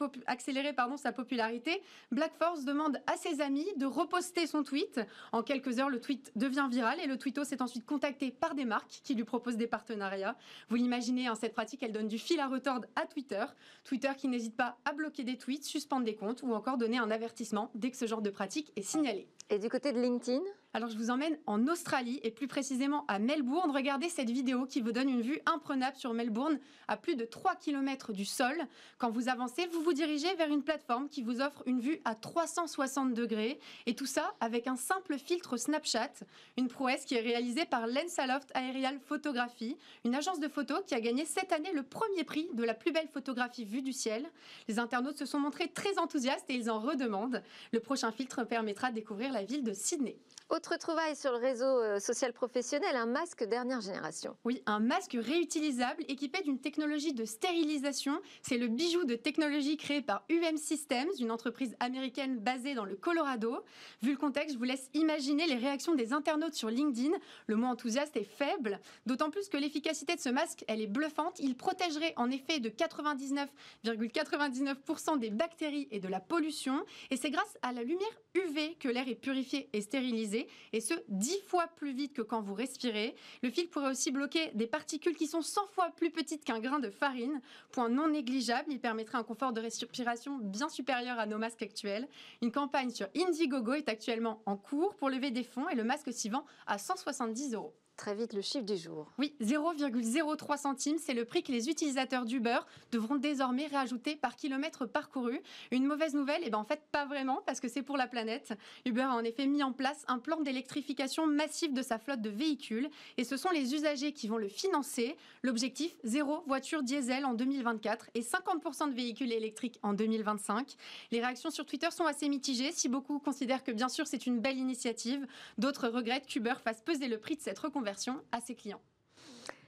sa 0.96 1.12
popularité, 1.12 1.82
Black 2.10 2.32
Force 2.36 2.64
demande 2.64 3.00
à 3.06 3.16
ses 3.16 3.40
amis 3.40 3.66
de 3.76 3.86
reposter 3.86 4.48
son 4.48 4.64
tweet. 4.64 5.00
En 5.30 5.44
quelques 5.44 5.78
heures, 5.78 5.90
le 5.90 6.00
tweet 6.00 6.32
devient 6.34 6.66
viral 6.68 6.98
et 6.98 7.06
le 7.06 7.16
tweetos 7.16 7.52
est 7.52 7.62
ensuite 7.62 7.86
contacté 7.86 8.32
par 8.32 8.56
des 8.56 8.64
marques 8.64 9.00
qui 9.04 9.14
lui 9.14 9.24
proposent 9.24 9.56
des 9.56 9.68
partenariats. 9.68 10.36
Vous 10.68 10.76
l'imaginez 10.76 11.27
Hein, 11.28 11.34
cette 11.34 11.52
pratique, 11.52 11.82
elle 11.82 11.92
donne 11.92 12.08
du 12.08 12.18
fil 12.18 12.40
à 12.40 12.48
retordre 12.48 12.86
à 12.96 13.06
Twitter. 13.06 13.44
Twitter 13.84 14.10
qui 14.16 14.28
n'hésite 14.28 14.56
pas 14.56 14.78
à 14.84 14.92
bloquer 14.92 15.24
des 15.24 15.36
tweets, 15.36 15.64
suspendre 15.64 16.04
des 16.04 16.14
comptes 16.14 16.42
ou 16.42 16.54
encore 16.54 16.78
donner 16.78 16.98
un 16.98 17.10
avertissement 17.10 17.70
dès 17.74 17.90
que 17.90 17.96
ce 17.96 18.06
genre 18.06 18.22
de 18.22 18.30
pratique 18.30 18.72
est 18.76 18.82
signalé. 18.82 19.28
Et 19.50 19.58
du 19.58 19.68
côté 19.68 19.92
de 19.92 20.00
LinkedIn? 20.00 20.40
Alors 20.74 20.90
je 20.90 20.98
vous 20.98 21.10
emmène 21.10 21.38
en 21.46 21.66
Australie 21.66 22.20
et 22.22 22.30
plus 22.30 22.46
précisément 22.46 23.06
à 23.08 23.18
Melbourne. 23.18 23.70
Regardez 23.70 24.10
cette 24.10 24.28
vidéo 24.28 24.66
qui 24.66 24.82
vous 24.82 24.92
donne 24.92 25.08
une 25.08 25.22
vue 25.22 25.40
imprenable 25.46 25.96
sur 25.96 26.12
Melbourne 26.12 26.58
à 26.88 26.98
plus 26.98 27.16
de 27.16 27.24
3 27.24 27.56
km 27.56 28.12
du 28.12 28.26
sol. 28.26 28.54
Quand 28.98 29.08
vous 29.08 29.30
avancez, 29.30 29.66
vous 29.68 29.82
vous 29.82 29.94
dirigez 29.94 30.32
vers 30.34 30.50
une 30.50 30.62
plateforme 30.62 31.08
qui 31.08 31.22
vous 31.22 31.40
offre 31.40 31.62
une 31.64 31.80
vue 31.80 32.00
à 32.04 32.14
360 32.14 33.14
degrés 33.14 33.58
et 33.86 33.94
tout 33.94 34.04
ça 34.04 34.34
avec 34.40 34.66
un 34.66 34.76
simple 34.76 35.16
filtre 35.16 35.56
Snapchat, 35.56 36.12
une 36.58 36.68
prouesse 36.68 37.06
qui 37.06 37.14
est 37.14 37.20
réalisée 37.20 37.64
par 37.64 37.86
Lensaloft 37.86 38.52
Aerial 38.54 38.98
Photography, 39.00 39.78
une 40.04 40.14
agence 40.14 40.38
de 40.38 40.48
photos 40.48 40.82
qui 40.86 40.94
a 40.94 41.00
gagné 41.00 41.24
cette 41.24 41.52
année 41.52 41.72
le 41.72 41.82
premier 41.82 42.24
prix 42.24 42.50
de 42.52 42.64
la 42.64 42.74
plus 42.74 42.92
belle 42.92 43.08
photographie 43.08 43.64
vue 43.64 43.82
du 43.82 43.94
ciel. 43.94 44.26
Les 44.68 44.78
internautes 44.78 45.18
se 45.18 45.26
sont 45.26 45.40
montrés 45.40 45.68
très 45.68 45.98
enthousiastes 45.98 46.50
et 46.50 46.54
ils 46.54 46.70
en 46.70 46.78
redemandent. 46.78 47.42
Le 47.72 47.80
prochain 47.80 48.12
filtre 48.12 48.44
permettra 48.44 48.90
de 48.90 48.96
découvrir 48.96 49.32
la 49.32 49.44
ville 49.44 49.64
de 49.64 49.72
Sydney. 49.72 50.18
Autre 50.58 50.76
trouvaille 50.76 51.14
sur 51.14 51.30
le 51.30 51.38
réseau 51.38 51.64
euh, 51.64 52.00
social 52.00 52.32
professionnel, 52.32 52.96
un 52.96 53.06
masque 53.06 53.44
dernière 53.44 53.80
génération. 53.80 54.36
Oui, 54.44 54.60
un 54.66 54.80
masque 54.80 55.16
réutilisable 55.16 56.02
équipé 56.08 56.42
d'une 56.42 56.58
technologie 56.58 57.12
de 57.12 57.24
stérilisation. 57.24 58.20
C'est 58.42 58.58
le 58.58 58.66
bijou 58.66 59.04
de 59.04 59.14
technologie 59.14 59.76
créé 59.76 60.02
par 60.02 60.24
UM 60.28 60.56
Systems, 60.56 61.10
une 61.20 61.30
entreprise 61.30 61.76
américaine 61.78 62.40
basée 62.40 62.74
dans 62.74 62.84
le 62.84 62.96
Colorado. 62.96 63.60
Vu 64.02 64.10
le 64.10 64.16
contexte, 64.16 64.54
je 64.54 64.58
vous 64.58 64.64
laisse 64.64 64.90
imaginer 64.94 65.46
les 65.46 65.54
réactions 65.54 65.94
des 65.94 66.12
internautes 66.12 66.54
sur 66.54 66.70
LinkedIn. 66.70 67.16
Le 67.46 67.54
mot 67.54 67.68
enthousiaste 67.68 68.16
est 68.16 68.24
faible, 68.24 68.80
d'autant 69.06 69.30
plus 69.30 69.48
que 69.48 69.58
l'efficacité 69.58 70.16
de 70.16 70.20
ce 70.20 70.30
masque, 70.30 70.64
elle 70.66 70.80
est 70.80 70.88
bluffante. 70.88 71.38
Il 71.38 71.56
protégerait 71.56 72.14
en 72.16 72.32
effet 72.32 72.58
de 72.58 72.68
99,99% 72.68 75.20
des 75.20 75.30
bactéries 75.30 75.86
et 75.92 76.00
de 76.00 76.08
la 76.08 76.18
pollution. 76.18 76.84
Et 77.12 77.16
c'est 77.16 77.30
grâce 77.30 77.56
à 77.62 77.72
la 77.72 77.84
lumière 77.84 78.08
UV 78.34 78.74
que 78.80 78.88
l'air 78.88 79.08
est 79.08 79.14
purifié 79.14 79.68
et 79.72 79.82
stérilisé, 79.82 80.47
et 80.72 80.80
ce, 80.80 80.94
10 81.08 81.40
fois 81.46 81.66
plus 81.76 81.92
vite 81.92 82.12
que 82.12 82.22
quand 82.22 82.40
vous 82.40 82.54
respirez. 82.54 83.14
Le 83.42 83.50
fil 83.50 83.68
pourrait 83.68 83.90
aussi 83.90 84.10
bloquer 84.10 84.50
des 84.54 84.66
particules 84.66 85.16
qui 85.16 85.26
sont 85.26 85.42
100 85.42 85.66
fois 85.68 85.90
plus 85.90 86.10
petites 86.10 86.44
qu'un 86.44 86.60
grain 86.60 86.78
de 86.78 86.90
farine. 86.90 87.40
Point 87.72 87.88
non 87.88 88.08
négligeable, 88.08 88.70
il 88.70 88.80
permettrait 88.80 89.18
un 89.18 89.24
confort 89.24 89.52
de 89.52 89.60
respiration 89.60 90.38
bien 90.38 90.68
supérieur 90.68 91.18
à 91.18 91.26
nos 91.26 91.38
masques 91.38 91.62
actuels. 91.62 92.08
Une 92.42 92.52
campagne 92.52 92.90
sur 92.90 93.08
Indiegogo 93.16 93.74
est 93.74 93.88
actuellement 93.88 94.42
en 94.46 94.56
cours 94.56 94.94
pour 94.96 95.10
lever 95.10 95.30
des 95.30 95.44
fonds 95.44 95.68
et 95.68 95.74
le 95.74 95.84
masque 95.84 96.12
s'y 96.12 96.28
vend 96.28 96.44
à 96.66 96.78
170 96.78 97.54
euros 97.54 97.74
très 97.98 98.14
vite 98.14 98.32
le 98.32 98.40
chiffre 98.40 98.64
du 98.64 98.76
jour. 98.76 99.10
Oui, 99.18 99.34
0,03 99.42 100.56
centimes, 100.56 100.98
c'est 100.98 101.14
le 101.14 101.24
prix 101.24 101.42
que 101.42 101.50
les 101.50 101.68
utilisateurs 101.68 102.24
d'Uber 102.24 102.60
devront 102.92 103.16
désormais 103.16 103.66
réajouter 103.66 104.14
par 104.14 104.36
kilomètre 104.36 104.86
parcouru. 104.86 105.40
Une 105.72 105.84
mauvaise 105.84 106.14
nouvelle, 106.14 106.40
eh 106.44 106.50
ben 106.50 106.58
en 106.58 106.64
fait 106.64 106.80
pas 106.92 107.04
vraiment, 107.04 107.42
parce 107.44 107.58
que 107.58 107.68
c'est 107.68 107.82
pour 107.82 107.96
la 107.96 108.06
planète. 108.06 108.54
Uber 108.86 109.02
a 109.02 109.14
en 109.14 109.24
effet 109.24 109.46
mis 109.46 109.64
en 109.64 109.72
place 109.72 110.04
un 110.06 110.18
plan 110.20 110.40
d'électrification 110.40 111.26
massif 111.26 111.74
de 111.74 111.82
sa 111.82 111.98
flotte 111.98 112.22
de 112.22 112.30
véhicules, 112.30 112.88
et 113.16 113.24
ce 113.24 113.36
sont 113.36 113.50
les 113.50 113.74
usagers 113.74 114.12
qui 114.12 114.28
vont 114.28 114.38
le 114.38 114.48
financer. 114.48 115.16
L'objectif, 115.42 115.96
zéro 116.04 116.44
voiture 116.46 116.84
diesel 116.84 117.24
en 117.24 117.34
2024 117.34 118.10
et 118.14 118.20
50% 118.20 118.90
de 118.90 118.94
véhicules 118.94 119.32
électriques 119.32 119.80
en 119.82 119.92
2025. 119.92 120.76
Les 121.10 121.20
réactions 121.20 121.50
sur 121.50 121.66
Twitter 121.66 121.90
sont 121.90 122.06
assez 122.06 122.28
mitigées, 122.28 122.70
si 122.70 122.88
beaucoup 122.88 123.18
considèrent 123.18 123.64
que 123.64 123.72
bien 123.72 123.88
sûr 123.88 124.06
c'est 124.06 124.26
une 124.26 124.38
belle 124.38 124.58
initiative, 124.58 125.26
d'autres 125.58 125.88
regrettent 125.88 126.26
qu'Uber 126.26 126.54
fasse 126.62 126.80
peser 126.80 127.08
le 127.08 127.18
prix 127.18 127.34
de 127.34 127.42
cette 127.42 127.58
reconversion 127.58 127.87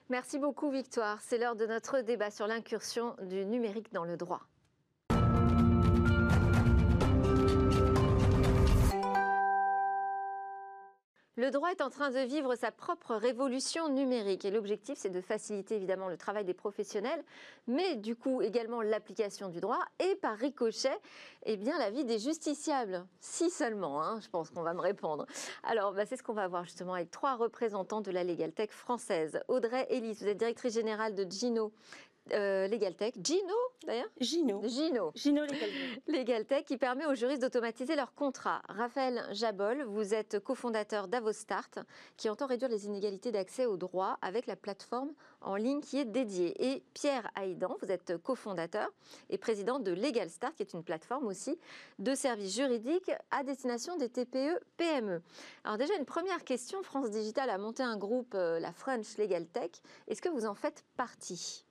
Merci 0.08 0.38
beaucoup 0.38 0.70
Victoire. 0.70 1.20
C'est 1.22 1.38
l'heure 1.38 1.54
de 1.54 1.66
notre 1.66 2.00
débat 2.00 2.30
sur 2.30 2.46
l'incursion 2.46 3.14
du 3.22 3.46
numérique 3.46 3.92
dans 3.92 4.04
le 4.04 4.16
droit. 4.16 4.49
Le 11.40 11.50
droit 11.50 11.70
est 11.70 11.80
en 11.80 11.88
train 11.88 12.10
de 12.10 12.18
vivre 12.18 12.54
sa 12.54 12.70
propre 12.70 13.14
révolution 13.14 13.88
numérique 13.88 14.44
et 14.44 14.50
l'objectif 14.50 14.98
c'est 14.98 15.08
de 15.08 15.22
faciliter 15.22 15.74
évidemment 15.74 16.10
le 16.10 16.18
travail 16.18 16.44
des 16.44 16.52
professionnels, 16.52 17.24
mais 17.66 17.96
du 17.96 18.14
coup 18.14 18.42
également 18.42 18.82
l'application 18.82 19.48
du 19.48 19.58
droit 19.58 19.82
et 20.00 20.16
par 20.16 20.36
ricochet, 20.36 20.98
eh 21.46 21.56
bien 21.56 21.78
la 21.78 21.88
vie 21.88 22.04
des 22.04 22.18
justiciables. 22.18 23.06
Si 23.20 23.48
seulement, 23.48 24.02
hein, 24.02 24.20
je 24.20 24.28
pense 24.28 24.50
qu'on 24.50 24.60
va 24.60 24.74
me 24.74 24.82
répondre. 24.82 25.24
Alors 25.62 25.94
bah, 25.94 26.04
c'est 26.04 26.18
ce 26.18 26.22
qu'on 26.22 26.34
va 26.34 26.46
voir 26.46 26.64
justement 26.64 26.92
avec 26.92 27.10
trois 27.10 27.36
représentants 27.36 28.02
de 28.02 28.10
la 28.10 28.22
Legal 28.22 28.52
Tech 28.52 28.68
française. 28.68 29.40
Audrey 29.48 29.86
Ellis, 29.88 30.18
vous 30.20 30.26
êtes 30.26 30.36
directrice 30.36 30.74
générale 30.74 31.14
de 31.14 31.24
Gino 31.24 31.72
euh, 32.32 32.68
LegalTech, 32.68 33.14
Gino 33.22 33.54
d'ailleurs 33.86 34.08
Gino. 34.20 34.62
Gino. 34.66 35.12
Gino 35.14 35.42
LegalTech. 36.06 36.64
qui 36.66 36.76
permet 36.76 37.06
aux 37.06 37.14
juristes 37.14 37.42
d'automatiser 37.42 37.96
leurs 37.96 38.14
contrats. 38.14 38.62
Raphaël 38.68 39.24
Jabol, 39.32 39.82
vous 39.84 40.14
êtes 40.14 40.38
cofondateur 40.38 41.08
d'Avostart 41.08 41.70
qui 42.16 42.28
entend 42.28 42.46
réduire 42.46 42.70
les 42.70 42.86
inégalités 42.86 43.32
d'accès 43.32 43.66
au 43.66 43.76
droit 43.76 44.18
avec 44.22 44.46
la 44.46 44.56
plateforme 44.56 45.12
en 45.40 45.56
ligne 45.56 45.80
qui 45.80 45.98
est 45.98 46.04
dédiée. 46.04 46.54
Et 46.72 46.82
Pierre 46.92 47.30
Haïdan, 47.34 47.76
vous 47.80 47.90
êtes 47.90 48.18
cofondateur 48.18 48.88
et 49.30 49.38
président 49.38 49.78
de 49.78 49.92
LegalStart 49.92 50.54
qui 50.54 50.62
est 50.62 50.72
une 50.74 50.84
plateforme 50.84 51.26
aussi 51.26 51.58
de 51.98 52.14
services 52.14 52.54
juridiques 52.54 53.10
à 53.30 53.42
destination 53.42 53.96
des 53.96 54.08
TPE-PME. 54.08 55.22
Alors 55.64 55.78
déjà 55.78 55.94
une 55.96 56.04
première 56.04 56.44
question, 56.44 56.82
France 56.82 57.10
Digital 57.10 57.50
a 57.50 57.58
monté 57.58 57.82
un 57.82 57.96
groupe, 57.96 58.34
euh, 58.34 58.60
la 58.60 58.72
French 58.72 59.16
LegalTech. 59.16 59.80
Est-ce 60.08 60.22
que 60.22 60.28
vous 60.28 60.46
en 60.46 60.54
faites 60.54 60.84
partie? 60.96 61.64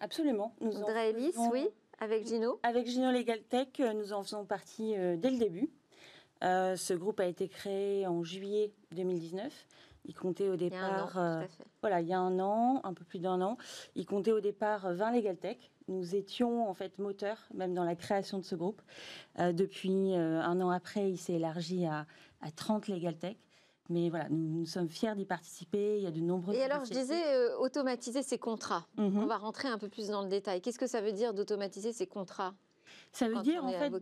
Absolument. 0.00 0.54
Nous 0.60 0.76
Audrey 0.76 1.10
Ellis, 1.10 1.34
oui, 1.52 1.68
avec 2.00 2.26
Gino 2.26 2.58
Avec 2.62 2.86
Gino 2.86 3.10
Legal 3.10 3.42
Tech, 3.42 3.68
euh, 3.80 3.92
nous 3.92 4.14
en 4.14 4.22
faisons 4.22 4.46
partie 4.46 4.96
euh, 4.96 5.16
dès 5.18 5.30
le 5.30 5.38
début. 5.38 5.70
Euh, 6.42 6.74
ce 6.74 6.94
groupe 6.94 7.20
a 7.20 7.26
été 7.26 7.48
créé 7.48 8.06
en 8.06 8.24
juillet 8.24 8.72
2019. 8.92 9.52
Il 10.06 10.14
comptait 10.14 10.48
au 10.48 10.56
départ, 10.56 11.12
il 11.14 11.48
voilà, 11.82 12.00
il 12.00 12.08
y 12.08 12.14
a 12.14 12.18
un 12.18 12.40
an, 12.40 12.80
un 12.84 12.94
peu 12.94 13.04
plus 13.04 13.18
d'un 13.18 13.42
an. 13.42 13.58
Il 13.94 14.06
comptait 14.06 14.32
au 14.32 14.40
départ 14.40 14.94
20 14.94 15.12
Legal 15.12 15.36
Tech. 15.36 15.58
Nous 15.88 16.16
étions 16.16 16.66
en 16.66 16.72
fait 16.72 16.98
moteurs, 16.98 17.46
même 17.52 17.74
dans 17.74 17.84
la 17.84 17.94
création 17.96 18.38
de 18.38 18.44
ce 18.44 18.54
groupe. 18.54 18.80
depuis 19.38 20.14
un 20.14 20.60
an 20.62 20.70
après, 20.70 21.10
il 21.10 21.18
s'est 21.18 21.34
élargi 21.34 21.84
à, 21.84 22.06
à 22.40 22.50
30 22.50 22.88
Legal 22.88 23.18
Tech. 23.18 23.36
Mais 23.90 24.08
voilà, 24.08 24.28
nous, 24.30 24.64
sommes 24.66 24.88
fiers 24.88 25.16
d'y 25.16 25.26
participer. 25.26 25.98
Il 25.98 26.04
y 26.04 26.06
a 26.06 26.12
de 26.12 26.20
nombreux. 26.20 26.54
Et 26.54 26.62
alors, 26.62 26.84
je 26.84 26.92
disais 26.92 27.34
euh, 27.34 27.58
automatiser 27.58 28.22
ces 28.22 28.38
contrats. 28.38 28.86
Mhm. 28.96 29.18
On 29.18 29.26
va 29.26 29.36
rentrer 29.36 29.68
un 29.68 29.78
peu 29.78 29.88
plus 29.88 30.08
dans 30.08 30.22
le 30.22 30.28
détail. 30.28 30.62
Qu'est-ce 30.62 30.78
que 30.78 30.86
ça 30.86 31.00
veut 31.00 31.12
dire 31.12 31.34
d'automatiser 31.34 31.92
ces 31.92 32.06
contrats 32.06 32.54
Ça 33.10 33.28
veut 33.28 33.42
dire 33.42 33.64
en 33.64 33.72
fait. 33.72 33.92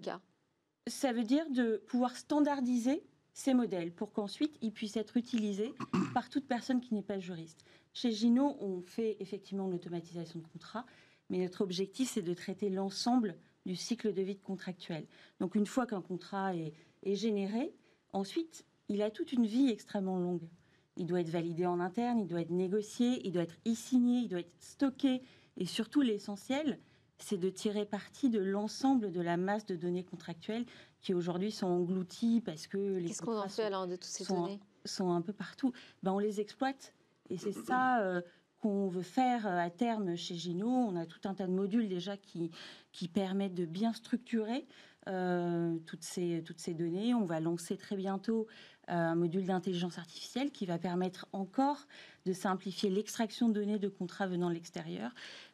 Ça 0.86 1.12
veut 1.12 1.24
dire 1.24 1.48
de 1.50 1.82
pouvoir 1.86 2.16
standardiser 2.16 3.02
ces 3.32 3.54
modèles 3.54 3.92
pour 3.92 4.12
qu'ensuite 4.12 4.58
ils 4.60 4.72
puissent 4.72 4.96
être 4.96 5.16
utilisés 5.16 5.74
par 6.14 6.28
toute 6.28 6.46
personne 6.46 6.80
qui 6.80 6.94
n'est 6.94 7.02
pas 7.02 7.18
juriste. 7.18 7.64
Chez 7.94 8.12
Gino, 8.12 8.56
on 8.60 8.82
fait 8.82 9.16
effectivement 9.20 9.68
l'automatisation 9.68 10.40
de 10.40 10.46
contrats, 10.46 10.84
mais 11.30 11.38
notre 11.38 11.62
objectif 11.62 12.10
c'est 12.10 12.22
de 12.22 12.34
traiter 12.34 12.68
l'ensemble 12.68 13.36
du 13.64 13.76
cycle 13.76 14.12
de 14.12 14.22
vie 14.22 14.38
contractuel. 14.38 15.06
Donc 15.40 15.54
une 15.54 15.66
fois 15.66 15.86
qu'un 15.86 16.02
contrat 16.02 16.54
est, 16.54 16.74
est 17.04 17.14
généré, 17.14 17.74
ensuite 18.12 18.64
il 18.88 19.02
a 19.02 19.10
toute 19.10 19.32
une 19.32 19.46
vie 19.46 19.70
extrêmement 19.70 20.18
longue. 20.18 20.48
Il 20.96 21.06
doit 21.06 21.20
être 21.20 21.30
validé 21.30 21.66
en 21.66 21.80
interne, 21.80 22.18
il 22.18 22.26
doit 22.26 22.40
être 22.40 22.50
négocié, 22.50 23.20
il 23.24 23.32
doit 23.32 23.42
être 23.42 23.58
e-signé, 23.66 24.20
il 24.20 24.28
doit 24.28 24.40
être 24.40 24.52
stocké. 24.58 25.22
Et 25.56 25.64
surtout, 25.64 26.00
l'essentiel, 26.00 26.78
c'est 27.18 27.38
de 27.38 27.50
tirer 27.50 27.84
parti 27.84 28.30
de 28.30 28.40
l'ensemble 28.40 29.12
de 29.12 29.20
la 29.20 29.36
masse 29.36 29.66
de 29.66 29.76
données 29.76 30.04
contractuelles 30.04 30.64
qui 31.00 31.14
aujourd'hui 31.14 31.52
sont 31.52 31.66
englouties 31.66 32.40
parce 32.40 32.66
que 32.66 32.96
les 32.96 33.08
Qu'est-ce 33.08 33.22
qu'on 33.22 33.38
en 33.38 33.48
fait 33.48 33.64
alors 33.64 33.86
de 33.86 33.96
toutes 33.96 34.04
ces 34.04 34.24
sont, 34.24 34.42
données 34.42 34.60
sont 34.84 35.12
un 35.12 35.20
peu 35.20 35.32
partout. 35.32 35.72
Ben, 36.02 36.12
on 36.12 36.18
les 36.18 36.40
exploite. 36.40 36.94
Et 37.30 37.36
c'est 37.36 37.52
ça 37.52 38.00
euh, 38.00 38.22
qu'on 38.60 38.88
veut 38.88 39.02
faire 39.02 39.46
euh, 39.46 39.58
à 39.58 39.70
terme 39.70 40.16
chez 40.16 40.34
Gino. 40.34 40.68
On 40.68 40.96
a 40.96 41.06
tout 41.06 41.20
un 41.24 41.34
tas 41.34 41.46
de 41.46 41.52
modules 41.52 41.88
déjà 41.88 42.16
qui, 42.16 42.50
qui 42.92 43.08
permettent 43.08 43.54
de 43.54 43.66
bien 43.66 43.92
structurer 43.92 44.66
euh, 45.08 45.76
toutes, 45.86 46.04
ces, 46.04 46.42
toutes 46.44 46.60
ces 46.60 46.74
données. 46.74 47.14
On 47.14 47.24
va 47.24 47.40
lancer 47.40 47.76
très 47.76 47.96
bientôt 47.96 48.46
un 48.88 49.14
module 49.14 49.44
d'intelligence 49.44 49.98
artificielle 49.98 50.50
qui 50.50 50.66
va 50.66 50.78
permettre 50.78 51.28
encore 51.32 51.86
de 52.26 52.32
simplifier 52.32 52.90
l'extraction 52.90 53.48
de 53.48 53.54
données 53.54 53.78
de 53.78 53.88
contrats 53.88 54.26
venant 54.26 54.48
de 54.48 54.54
l'extérieur. 54.54 55.12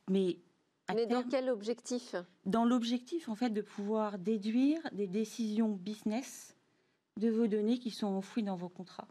Mais, 0.08 0.38
dans 0.88 1.22
quel 1.28 1.50
objectif? 1.50 2.14
Dans 2.46 2.64
l'objectif, 2.64 3.28
en 3.28 3.34
fait, 3.34 3.50
de 3.50 3.62
pouvoir 3.62 4.18
déduire 4.18 4.80
des 4.92 5.06
décisions 5.06 5.70
business 5.70 6.56
de 7.18 7.30
vos 7.30 7.46
données 7.46 7.78
qui 7.78 7.90
sont 7.90 8.06
enfouies 8.06 8.42
dans 8.42 8.56
vos 8.56 8.68
contrats. 8.68 9.08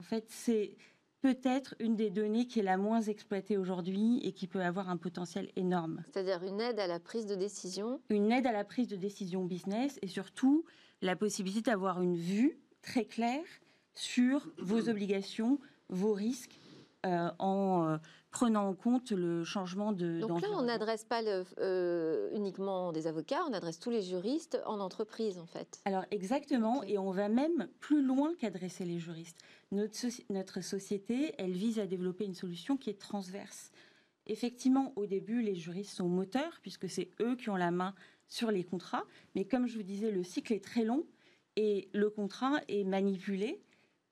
En 0.00 0.02
fait, 0.02 0.26
c'est 0.28 0.76
peut-être 1.20 1.74
une 1.78 1.96
des 1.96 2.10
données 2.10 2.46
qui 2.46 2.60
est 2.60 2.62
la 2.62 2.76
moins 2.76 3.00
exploitée 3.00 3.56
aujourd'hui 3.56 4.20
et 4.22 4.32
qui 4.32 4.46
peut 4.46 4.62
avoir 4.62 4.90
un 4.90 4.96
potentiel 4.96 5.50
énorme. 5.56 6.02
C'est-à-dire 6.04 6.42
une 6.44 6.60
aide 6.60 6.78
à 6.78 6.86
la 6.86 7.00
prise 7.00 7.26
de 7.26 7.34
décision? 7.34 8.00
Une 8.10 8.30
aide 8.30 8.46
à 8.46 8.52
la 8.52 8.64
prise 8.64 8.88
de 8.88 8.96
décision 8.96 9.44
business 9.44 9.98
et 10.02 10.08
surtout 10.08 10.64
la 11.00 11.16
possibilité 11.16 11.70
d'avoir 11.70 12.02
une 12.02 12.16
vue 12.16 12.58
très 12.84 13.04
claire 13.04 13.44
sur 13.94 14.46
vos 14.58 14.88
obligations, 14.88 15.58
vos 15.88 16.12
risques 16.12 16.60
euh, 17.06 17.30
en 17.38 17.88
euh, 17.88 17.96
prenant 18.30 18.68
en 18.68 18.74
compte 18.74 19.10
le 19.10 19.44
changement 19.44 19.92
de. 19.92 20.20
Donc 20.20 20.40
là, 20.40 20.48
on 20.52 20.62
n'adresse 20.62 21.04
pas 21.04 21.22
euh, 21.22 22.30
uniquement 22.32 22.92
des 22.92 23.06
avocats, 23.06 23.42
on 23.48 23.52
adresse 23.52 23.78
tous 23.78 23.90
les 23.90 24.02
juristes 24.02 24.60
en 24.66 24.80
entreprise, 24.80 25.38
en 25.38 25.46
fait. 25.46 25.80
Alors 25.84 26.04
exactement, 26.10 26.82
et 26.84 26.98
on 26.98 27.10
va 27.10 27.28
même 27.28 27.68
plus 27.80 28.02
loin 28.02 28.34
qu'adresser 28.38 28.84
les 28.84 28.98
juristes. 28.98 29.38
Notre, 29.70 30.06
notre 30.30 30.60
société, 30.60 31.34
elle 31.38 31.52
vise 31.52 31.78
à 31.78 31.86
développer 31.86 32.24
une 32.24 32.34
solution 32.34 32.76
qui 32.76 32.90
est 32.90 33.00
transverse. 33.00 33.70
Effectivement, 34.26 34.94
au 34.96 35.04
début, 35.04 35.42
les 35.42 35.54
juristes 35.54 35.94
sont 35.94 36.08
moteurs, 36.08 36.58
puisque 36.62 36.88
c'est 36.88 37.10
eux 37.20 37.36
qui 37.36 37.50
ont 37.50 37.56
la 37.56 37.70
main 37.70 37.94
sur 38.26 38.50
les 38.50 38.64
contrats. 38.64 39.04
Mais 39.34 39.44
comme 39.44 39.66
je 39.66 39.76
vous 39.76 39.82
disais, 39.82 40.10
le 40.10 40.22
cycle 40.22 40.54
est 40.54 40.64
très 40.64 40.84
long 40.84 41.04
et 41.56 41.88
le 41.92 42.10
contrat 42.10 42.60
est 42.68 42.84
manipulé 42.84 43.62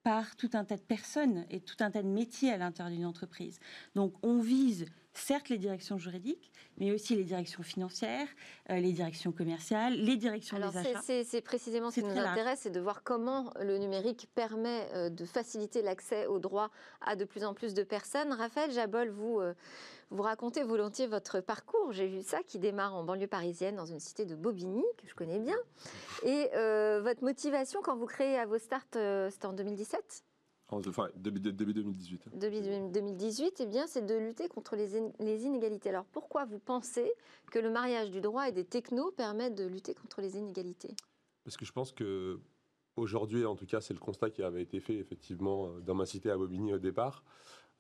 par 0.02 0.37
tout 0.37 0.50
un 0.54 0.64
tas 0.64 0.76
de 0.76 0.82
personnes 0.82 1.46
et 1.50 1.61
tout 1.61 1.76
un 1.80 1.90
tas 1.90 2.02
de 2.02 2.08
métiers 2.08 2.52
à 2.52 2.56
l'intérieur 2.56 2.94
d'une 2.94 3.06
entreprise. 3.06 3.61
Donc 3.94 4.14
on 4.22 4.40
vise 4.40 4.87
certes 5.14 5.49
les 5.49 5.59
directions 5.59 5.99
juridiques, 5.99 6.52
mais 6.78 6.92
aussi 6.92 7.14
les 7.14 7.25
directions 7.25 7.62
financières, 7.62 8.28
euh, 8.71 8.76
les 8.78 8.92
directions 8.92 9.33
commerciales, 9.33 9.95
les 9.95 10.16
directions 10.16 10.59
des 10.59 10.76
achats. 10.76 11.00
C'est 11.02 11.40
précisément 11.40 11.90
ce 11.90 12.00
qui 12.00 12.07
nous 12.07 12.19
intéresse, 12.19 12.61
c'est 12.62 12.71
de 12.71 12.81
voir 12.81 13.02
comment 13.02 13.52
le 13.61 13.78
numérique 13.78 14.28
permet 14.35 14.88
euh, 14.95 15.11
de 15.11 15.25
faciliter 15.25 15.83
l'accès 15.83 16.26
aux 16.26 16.38
droits 16.38 16.71
à 17.00 17.16
de 17.16 17.25
plus 17.25 17.45
en 17.45 17.54
plus 17.54 17.75
de 17.75 17.83
personnes. 17.83 18.33
Raphaël 18.33 18.71
Jabol, 18.73 19.11
vous, 19.11 19.40
euh, 19.40 19.54
vous 20.11 20.23
racontez 20.23 20.62
volontiers 20.62 21.07
votre 21.07 21.40
parcours. 21.40 21.92
J'ai 21.92 22.07
vu 22.07 22.23
ça 22.23 22.42
qui 22.42 22.59
démarre 22.59 22.95
en 22.95 23.04
banlieue 23.04 23.26
parisienne, 23.26 23.76
dans 23.76 23.87
une 23.87 24.00
cité 24.00 24.25
de 24.25 24.35
Bobigny, 24.35 24.85
que 24.99 25.07
je 25.07 25.14
connais 25.14 25.38
bien. 25.38 25.57
Et 26.25 26.50
votre 27.00 27.23
motivation 27.23 27.81
quand 27.83 27.97
vous 27.97 28.07
créez 28.07 28.38
à 28.38 28.47
vos 28.47 28.59
starts, 28.59 28.87
c'était 29.31 29.47
en 29.47 29.52
2017 29.52 30.25
Enfin, 30.73 31.09
début, 31.17 31.41
début 31.41 31.75
2018. 31.75 32.31
Début 32.35 32.61
2018, 32.61 33.61
eh 33.61 33.67
bien, 33.67 33.87
c'est 33.87 34.07
de 34.07 34.14
lutter 34.14 34.49
contre 34.49 34.76
les, 34.76 34.88
les, 35.19 35.45
inégalités. 35.45 35.91
Alors 35.91 36.05
pourquoi 36.07 36.45
vous 36.45 36.59
pensez 36.59 37.12
que 37.50 37.59
le 37.59 37.71
mariage 37.71 38.11
du 38.11 38.21
droit 38.21 38.49
et 38.49 38.52
des 38.52 38.64
technos 38.64 39.11
permet 39.12 39.50
de 39.50 39.64
lutter 39.64 39.95
contre 39.95 40.21
les 40.21 40.37
inégalités? 40.37 40.95
Parce 41.45 41.57
que 41.57 41.64
je 41.64 41.73
pense 41.73 41.93
que 41.93 42.41
aujourd'hui, 42.97 43.45
en 43.45 43.57
tout 43.57 43.67
cas, 43.67 43.81
c'est 43.81 43.95
le 43.95 44.00
constat 44.00 44.31
qui 44.31 44.43
avait 44.43 44.62
été 44.62 44.81
fait 44.81 44.97
effectivement 44.97 45.67
euh, 45.67 45.81
dans 45.81 45.95
ma 45.95 46.07
cité 46.07 46.31
à 46.31 46.37
Bobigny 46.37 46.73
au 46.73 46.79
départ. 46.79 47.23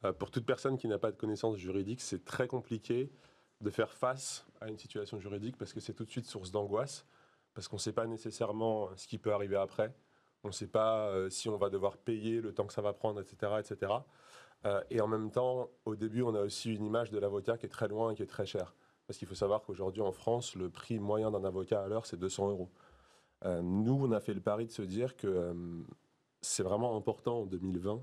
Euh, 0.04 0.12
pour 0.12 0.30
toute 0.30 0.44
personne 0.44 0.76
qui 0.76 0.88
n'a 0.88 0.98
pas 0.98 1.12
de 1.12 1.16
connaissances 1.16 1.56
juridiques, 1.56 2.00
c'est 2.00 2.24
très 2.24 2.46
compliqué 2.46 3.10
de 3.60 3.70
faire 3.70 3.92
face 3.92 4.44
à 4.60 4.68
une 4.68 4.78
situation 4.78 5.18
juridique 5.18 5.56
parce 5.56 5.72
que 5.72 5.80
c'est 5.80 5.94
tout 5.94 6.04
de 6.04 6.10
suite 6.10 6.26
source 6.26 6.50
d'angoisse, 6.50 7.06
parce 7.54 7.68
qu'on 7.68 7.76
ne 7.76 7.80
sait 7.80 7.92
pas 7.92 8.06
nécessairement 8.06 8.88
ce 8.96 9.06
qui 9.06 9.18
peut 9.18 9.32
arriver 9.32 9.56
après. 9.56 9.94
On 10.44 10.48
ne 10.48 10.52
sait 10.52 10.66
pas 10.66 11.08
euh, 11.08 11.30
si 11.30 11.48
on 11.48 11.56
va 11.56 11.70
devoir 11.70 11.96
payer, 11.96 12.40
le 12.40 12.52
temps 12.52 12.66
que 12.66 12.72
ça 12.72 12.82
va 12.82 12.92
prendre, 12.92 13.20
etc. 13.20 13.52
etc. 13.60 13.92
Euh, 14.64 14.82
et 14.90 15.00
en 15.00 15.08
même 15.08 15.30
temps, 15.30 15.70
au 15.84 15.96
début, 15.96 16.22
on 16.22 16.34
a 16.34 16.40
aussi 16.40 16.74
une 16.74 16.84
image 16.84 17.10
de 17.10 17.18
l'avocat 17.18 17.56
qui 17.56 17.66
est 17.66 17.70
très 17.70 17.88
loin 17.88 18.10
et 18.10 18.14
qui 18.14 18.22
est 18.22 18.26
très 18.26 18.46
cher. 18.46 18.74
Parce 19.06 19.18
qu'il 19.18 19.28
faut 19.28 19.34
savoir 19.34 19.62
qu'aujourd'hui, 19.62 20.02
en 20.02 20.12
France, 20.12 20.54
le 20.54 20.68
prix 20.70 20.98
moyen 20.98 21.30
d'un 21.30 21.44
avocat 21.44 21.82
à 21.82 21.88
l'heure, 21.88 22.06
c'est 22.06 22.18
200 22.18 22.50
euros. 22.50 22.70
Euh, 23.44 23.62
nous, 23.62 23.94
on 23.94 24.12
a 24.12 24.20
fait 24.20 24.34
le 24.34 24.40
pari 24.40 24.66
de 24.66 24.72
se 24.72 24.82
dire 24.82 25.16
que 25.16 25.54
c'est 26.40 26.62
vraiment 26.62 26.96
important 26.96 27.40
en 27.40 27.46
2020, 27.46 28.02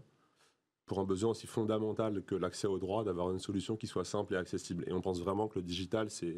pour 0.86 1.00
un 1.00 1.06
besoin 1.06 1.32
aussi 1.32 1.46
fondamental 1.46 2.24
que 2.24 2.36
l'accès 2.36 2.68
au 2.68 2.80
droit, 2.80 3.04
d'avoir 3.04 3.32
une 3.32 3.40
solution 3.40 3.78
qui 3.78 3.86
soit 3.86 4.06
simple 4.06 4.34
et 4.34 4.38
accessible. 4.38 4.84
Et 4.88 4.92
on 4.92 5.02
pense 5.02 5.20
vraiment 5.22 5.48
que 5.48 5.60
le 5.60 5.64
digital, 5.64 6.10
c'est 6.10 6.36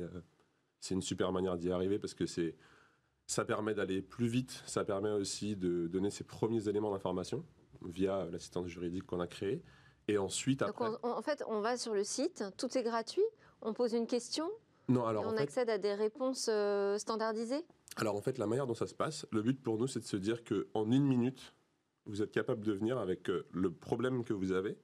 une 0.91 1.01
super 1.01 1.31
manière 1.31 1.57
d'y 1.57 1.71
arriver 1.71 1.99
parce 1.99 2.13
que 2.13 2.25
c'est 2.25 2.55
ça 3.31 3.45
permet 3.45 3.73
d'aller 3.73 4.01
plus 4.01 4.27
vite, 4.27 4.61
ça 4.65 4.83
permet 4.83 5.09
aussi 5.09 5.55
de 5.55 5.87
donner 5.87 6.09
ses 6.09 6.25
premiers 6.25 6.67
éléments 6.67 6.91
d'information 6.91 7.45
via 7.81 8.25
l'assistance 8.25 8.67
juridique 8.67 9.05
qu'on 9.05 9.21
a 9.21 9.27
créée. 9.27 9.63
Et 10.09 10.17
ensuite, 10.17 10.61
après... 10.61 10.89
Donc 10.89 10.99
en 11.01 11.21
fait, 11.21 11.41
on 11.47 11.61
va 11.61 11.77
sur 11.77 11.93
le 11.93 12.03
site, 12.03 12.43
tout 12.57 12.77
est 12.77 12.83
gratuit, 12.83 13.23
on 13.61 13.73
pose 13.73 13.93
une 13.93 14.05
question, 14.05 14.51
non, 14.89 15.05
alors, 15.05 15.23
et 15.23 15.27
on 15.27 15.37
accède 15.37 15.69
à 15.69 15.77
des 15.77 15.93
réponses 15.93 16.49
euh, 16.51 16.97
standardisées. 16.97 17.63
Alors 17.95 18.17
en 18.17 18.21
fait, 18.21 18.37
la 18.37 18.47
manière 18.47 18.67
dont 18.67 18.75
ça 18.75 18.85
se 18.85 18.93
passe, 18.93 19.25
le 19.31 19.41
but 19.41 19.63
pour 19.63 19.77
nous, 19.77 19.87
c'est 19.87 20.01
de 20.01 20.05
se 20.05 20.17
dire 20.17 20.43
qu'en 20.43 20.91
une 20.91 21.05
minute, 21.05 21.53
vous 22.07 22.21
êtes 22.21 22.31
capable 22.31 22.65
de 22.65 22.73
venir 22.73 22.97
avec 22.97 23.29
euh, 23.29 23.47
le 23.53 23.71
problème 23.71 24.25
que 24.25 24.33
vous 24.33 24.51
avez 24.51 24.77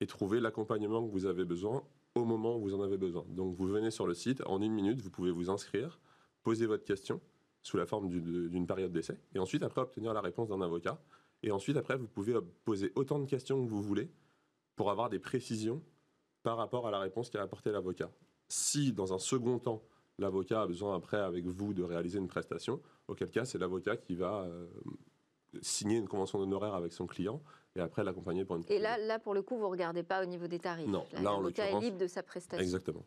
et 0.00 0.06
trouver 0.06 0.40
l'accompagnement 0.40 1.06
que 1.06 1.10
vous 1.10 1.24
avez 1.24 1.46
besoin 1.46 1.82
au 2.14 2.26
moment 2.26 2.58
où 2.58 2.60
vous 2.60 2.74
en 2.74 2.82
avez 2.82 2.98
besoin. 2.98 3.24
Donc 3.30 3.56
vous 3.56 3.66
venez 3.66 3.90
sur 3.90 4.06
le 4.06 4.12
site, 4.12 4.42
en 4.44 4.60
une 4.60 4.74
minute, 4.74 5.00
vous 5.00 5.10
pouvez 5.10 5.30
vous 5.30 5.48
inscrire, 5.48 5.98
poser 6.42 6.66
votre 6.66 6.84
question, 6.84 7.22
sous 7.62 7.76
la 7.76 7.86
forme 7.86 8.08
d'une 8.08 8.66
période 8.66 8.92
d'essai, 8.92 9.20
et 9.34 9.38
ensuite 9.38 9.62
après 9.62 9.80
obtenir 9.80 10.12
la 10.14 10.20
réponse 10.20 10.48
d'un 10.48 10.60
avocat. 10.60 11.00
Et 11.42 11.50
ensuite 11.50 11.76
après, 11.76 11.96
vous 11.96 12.08
pouvez 12.08 12.34
poser 12.64 12.92
autant 12.96 13.18
de 13.18 13.26
questions 13.26 13.62
que 13.64 13.68
vous 13.68 13.82
voulez 13.82 14.10
pour 14.74 14.90
avoir 14.90 15.08
des 15.08 15.18
précisions 15.18 15.82
par 16.42 16.56
rapport 16.56 16.86
à 16.86 16.90
la 16.90 16.98
réponse 16.98 17.30
qu'a 17.30 17.42
apporté 17.42 17.70
l'avocat. 17.70 18.10
Si 18.48 18.92
dans 18.92 19.12
un 19.12 19.18
second 19.18 19.58
temps, 19.58 19.82
l'avocat 20.18 20.62
a 20.62 20.66
besoin 20.66 20.96
après 20.96 21.18
avec 21.18 21.46
vous 21.46 21.74
de 21.74 21.82
réaliser 21.82 22.18
une 22.18 22.28
prestation, 22.28 22.80
auquel 23.06 23.30
cas 23.30 23.44
c'est 23.44 23.58
l'avocat 23.58 23.96
qui 23.96 24.14
va 24.14 24.42
euh, 24.42 24.66
signer 25.62 25.98
une 25.98 26.08
convention 26.08 26.38
d'honoraire 26.38 26.74
avec 26.74 26.92
son 26.92 27.06
client 27.06 27.42
et 27.76 27.80
après 27.80 28.04
l'accompagner 28.04 28.44
pour 28.44 28.56
une. 28.56 28.64
Et 28.68 28.78
là, 28.78 28.98
là 28.98 29.18
pour 29.18 29.34
le 29.34 29.42
coup, 29.42 29.56
vous 29.56 29.68
regardez 29.68 30.02
pas 30.02 30.22
au 30.22 30.26
niveau 30.26 30.46
des 30.46 30.58
tarifs. 30.58 30.88
Non, 30.88 31.04
là, 31.12 31.22
l'avocat 31.22 31.70
est 31.70 31.80
libre 31.80 31.98
de 31.98 32.06
sa 32.06 32.22
prestation. 32.22 32.62
Exactement. 32.62 33.04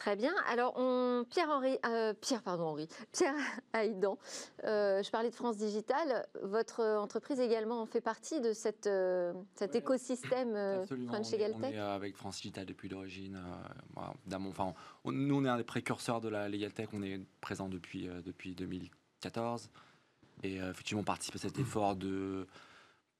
Très 0.00 0.16
bien. 0.16 0.32
Alors, 0.48 0.72
on, 0.78 1.26
Pierre 1.28 1.50
Henri, 1.50 1.76
euh, 1.84 2.14
Pierre, 2.14 2.42
pardon 2.42 2.68
Henri, 2.68 2.88
Pierre 3.12 3.34
Haïdan, 3.74 4.16
euh, 4.64 5.02
je 5.02 5.10
parlais 5.10 5.28
de 5.28 5.34
France 5.34 5.58
Digital. 5.58 6.26
Votre 6.42 6.82
entreprise 6.82 7.38
également 7.38 7.82
en 7.82 7.84
fait 7.84 8.00
partie 8.00 8.40
de 8.40 8.54
cette, 8.54 8.86
euh, 8.86 9.34
cet 9.56 9.74
écosystème 9.74 10.86
French 11.06 11.30
Legal 11.32 11.52
Tech. 11.52 11.74
On 11.74 11.76
est 11.76 11.78
avec 11.78 12.16
France 12.16 12.36
Digital 12.36 12.64
depuis 12.64 12.88
l'origine. 12.88 13.38
enfin, 13.94 14.72
nous, 15.04 15.34
on 15.34 15.44
est 15.44 15.50
un 15.50 15.58
des 15.58 15.64
précurseurs 15.64 16.22
de 16.22 16.30
la 16.30 16.48
Legal 16.48 16.72
Tech. 16.72 16.88
On 16.94 17.02
est 17.02 17.20
présent 17.42 17.68
depuis 17.68 18.08
depuis 18.24 18.54
2014 18.54 19.68
et 20.44 20.56
effectivement, 20.56 21.02
on 21.02 21.04
participe 21.04 21.34
à 21.34 21.40
cet 21.40 21.58
effort 21.58 21.94
de 21.94 22.46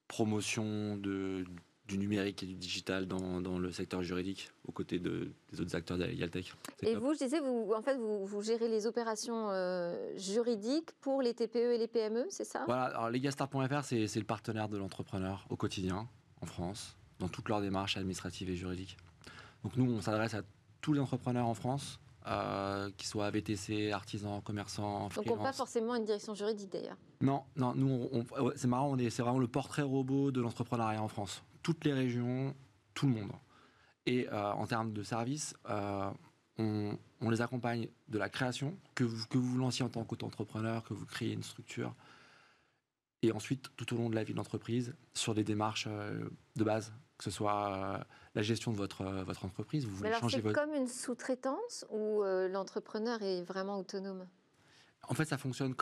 promotion 0.08 0.96
de 0.96 1.44
du 1.90 1.98
numérique 1.98 2.42
et 2.44 2.46
du 2.46 2.54
digital 2.54 3.06
dans, 3.06 3.40
dans 3.40 3.58
le 3.58 3.72
secteur 3.72 4.02
juridique, 4.02 4.50
aux 4.66 4.72
côtés 4.72 5.00
de, 5.00 5.32
des 5.52 5.60
autres 5.60 5.74
acteurs 5.74 5.98
de 5.98 6.04
la 6.04 6.28
Tech. 6.28 6.54
Et 6.82 6.94
vous, 6.94 7.14
je 7.14 7.18
disais, 7.18 7.40
vous, 7.40 7.72
en 7.76 7.82
fait, 7.82 7.96
vous, 7.96 8.24
vous 8.24 8.42
gérez 8.42 8.68
les 8.68 8.86
opérations 8.86 9.50
euh, 9.50 10.16
juridiques 10.16 10.92
pour 11.00 11.20
les 11.20 11.34
TPE 11.34 11.74
et 11.74 11.78
les 11.78 11.88
PME, 11.88 12.26
c'est 12.30 12.44
ça? 12.44 12.62
Voilà, 12.66 12.84
alors 12.84 13.10
legalstart.fr, 13.10 13.84
c'est 13.84 14.16
le 14.16 14.24
partenaire 14.24 14.68
de 14.68 14.78
l'entrepreneur 14.78 15.46
au 15.50 15.56
quotidien, 15.56 16.08
en 16.40 16.46
France, 16.46 16.96
dans 17.18 17.28
toutes 17.28 17.48
leurs 17.48 17.60
démarches 17.60 17.96
administratives 17.96 18.48
et 18.48 18.56
juridiques. 18.56 18.96
Donc 19.64 19.76
nous, 19.76 19.90
on 19.90 20.00
s'adresse 20.00 20.34
à 20.34 20.42
tous 20.80 20.92
les 20.92 21.00
entrepreneurs 21.00 21.46
en 21.46 21.54
France, 21.54 21.98
euh, 22.28 22.90
qu'ils 22.96 23.08
soient 23.08 23.30
VTC, 23.30 23.90
artisans, 23.90 24.40
commerçants, 24.42 25.08
Donc 25.08 25.30
on 25.30 25.42
pas 25.42 25.52
forcément 25.52 25.96
une 25.96 26.04
direction 26.04 26.34
juridique 26.34 26.70
d'ailleurs? 26.70 26.96
Non, 27.20 27.42
non, 27.56 27.74
nous, 27.74 28.08
c'est 28.54 28.68
marrant, 28.68 28.96
c'est 28.96 29.22
vraiment 29.22 29.40
le 29.40 29.48
portrait 29.48 29.82
robot 29.82 30.30
de 30.30 30.40
l'entrepreneuriat 30.40 31.02
en 31.02 31.08
France 31.08 31.42
toutes 31.62 31.84
les 31.84 31.92
régions, 31.92 32.54
tout 32.94 33.06
le 33.06 33.14
monde. 33.14 33.32
Et 34.06 34.28
euh, 34.28 34.52
en 34.52 34.66
termes 34.66 34.92
de 34.92 35.02
services, 35.02 35.54
euh, 35.68 36.10
on, 36.58 36.96
les 37.30 37.40
accompagne 37.40 37.88
de 38.08 38.18
la 38.18 38.28
création, 38.28 38.76
que 38.94 39.04
vous, 39.04 39.26
que 39.26 39.38
vous 39.38 39.58
lanciez 39.58 39.84
en 39.84 39.88
tant 39.88 40.04
qu'auto-entrepreneur, 40.04 40.84
que 40.84 40.94
vous 40.94 41.06
créez 41.06 41.32
une 41.32 41.42
structure, 41.42 41.94
et 43.22 43.32
ensuite 43.32 43.70
tout 43.76 43.94
au 43.94 43.98
long 43.98 44.10
de 44.10 44.14
la 44.14 44.24
vie 44.24 44.32
de 44.32 44.38
l'entreprise, 44.38 44.94
sur 45.14 45.34
des 45.34 45.44
démarches 45.44 45.86
euh, 45.88 46.28
de 46.56 46.64
base, 46.64 46.92
que 47.18 47.24
ce 47.24 47.30
soit 47.30 48.06
la 48.34 48.42
gestion 48.42 48.72
de 48.72 48.78
votre, 48.78 49.04
votre 49.04 49.44
entreprise. 49.44 49.84
Vous 49.84 49.94
voulez 49.94 50.12
changer 50.14 50.40
votre... 50.40 50.58
C'est 50.58 50.66
comme 50.66 50.74
une 50.74 50.88
sous-traitance 50.88 51.84
où 51.90 52.22
l'entrepreneur 52.22 53.20
est 53.22 53.42
vraiment 53.42 53.78
autonome? 53.78 54.26
En 55.08 55.14
fait, 55.14 55.24
ça 55.26 55.36
fonctionne. 55.36 55.74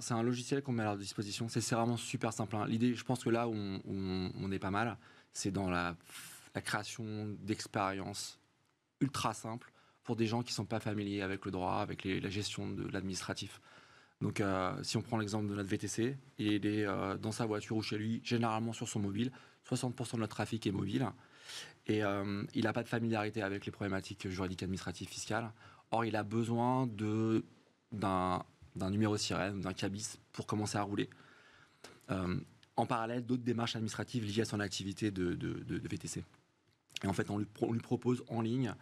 c'est, 0.00 0.12
un, 0.12 0.22
logiciel 0.22 0.62
qu'on 0.62 0.72
met 0.72 0.82
à 0.82 0.86
leur 0.86 0.96
disposition. 0.96 1.48
C'est, 1.48 1.60
vraiment 1.74 1.96
super 1.96 2.32
simple. 2.32 2.56
Hein. 2.56 2.66
L'idée, 2.66 2.94
je 2.94 3.04
pense 3.04 3.24
que 3.24 3.30
là 3.30 3.48
où 3.48 3.54
on 3.54 4.52
est 4.52 4.58
pas 4.58 4.70
mal, 4.70 4.98
c'est 5.32 5.50
dans 5.50 5.70
la, 5.70 5.96
création 6.64 7.34
d'expériences 7.40 8.38
ultra 9.00 9.32
simples 9.32 9.72
pour 10.04 10.16
des 10.16 10.26
gens 10.26 10.42
qui 10.42 10.52
ne 10.52 10.56
sont 10.56 10.66
pas 10.66 10.80
familiers 10.80 11.22
avec 11.22 11.44
le 11.44 11.50
droit, 11.50 11.76
avec 11.76 12.04
la 12.04 12.28
gestion 12.28 12.68
de 12.68 12.86
l'administratif. 12.88 13.60
Donc, 14.20 14.40
euh, 14.40 14.72
si 14.82 14.96
on 14.96 15.02
prend 15.02 15.16
l'exemple 15.18 15.48
de 15.48 15.54
notre 15.54 15.68
VTC, 15.68 16.16
il 16.38 16.66
est 16.66 16.86
euh, 16.86 17.16
dans 17.16 17.32
sa 17.32 17.46
voiture 17.46 17.76
ou 17.76 17.82
chez 17.82 17.98
lui, 17.98 18.20
généralement 18.22 18.72
sur 18.72 18.88
son 18.88 19.00
mobile. 19.00 19.32
60% 19.68 20.14
de 20.14 20.20
notre 20.20 20.36
trafic 20.36 20.66
est 20.66 20.72
mobile. 20.72 21.06
Et 21.86 22.04
euh, 22.04 22.44
il 22.54 22.64
n'a 22.64 22.72
pas 22.72 22.82
de 22.82 22.88
familiarité 22.88 23.42
avec 23.42 23.64
les 23.64 23.72
problématiques 23.72 24.28
juridiques, 24.28 24.62
administratives, 24.62 25.08
fiscales. 25.08 25.52
Or, 25.90 26.04
il 26.04 26.14
a 26.16 26.22
besoin 26.22 26.86
d'un 27.90 28.44
numéro 28.90 29.16
sirène, 29.16 29.60
d'un 29.60 29.72
cabis 29.72 30.18
pour 30.32 30.46
commencer 30.46 30.78
à 30.78 30.82
rouler 30.82 31.08
en 32.76 32.86
parallèle 32.86 33.24
d'autres 33.24 33.42
démarches 33.42 33.76
administratives 33.76 34.24
liées 34.24 34.42
à 34.42 34.44
son 34.44 34.60
activité 34.60 35.10
de, 35.10 35.36
VTC. 35.88 36.24
Et 37.02 37.06
en 37.06 37.12
fait, 37.12 37.30
on 37.30 37.38
lui, 37.38 37.80
propose 37.80 38.24
en 38.28 38.40
ligne 38.40 38.74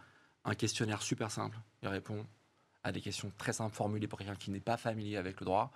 un 0.45 0.55
questionnaire 0.55 1.03
super 1.03 1.31
simple. 1.31 1.59
Il 1.83 1.89
répond 1.89 2.27
à 2.83 2.93
des 2.93 3.01
questions 3.01 3.33
très 3.37 3.53
simples 3.53 3.75
formulées 3.75 4.09
pour 4.09 4.19
quelqu'un 4.19 4.37
qui 4.37 4.51
n'est 4.51 4.61
pas 4.61 4.77
familier 4.77 5.17
avec 5.17 5.41
le 5.41 5.45
droit. 5.45 5.71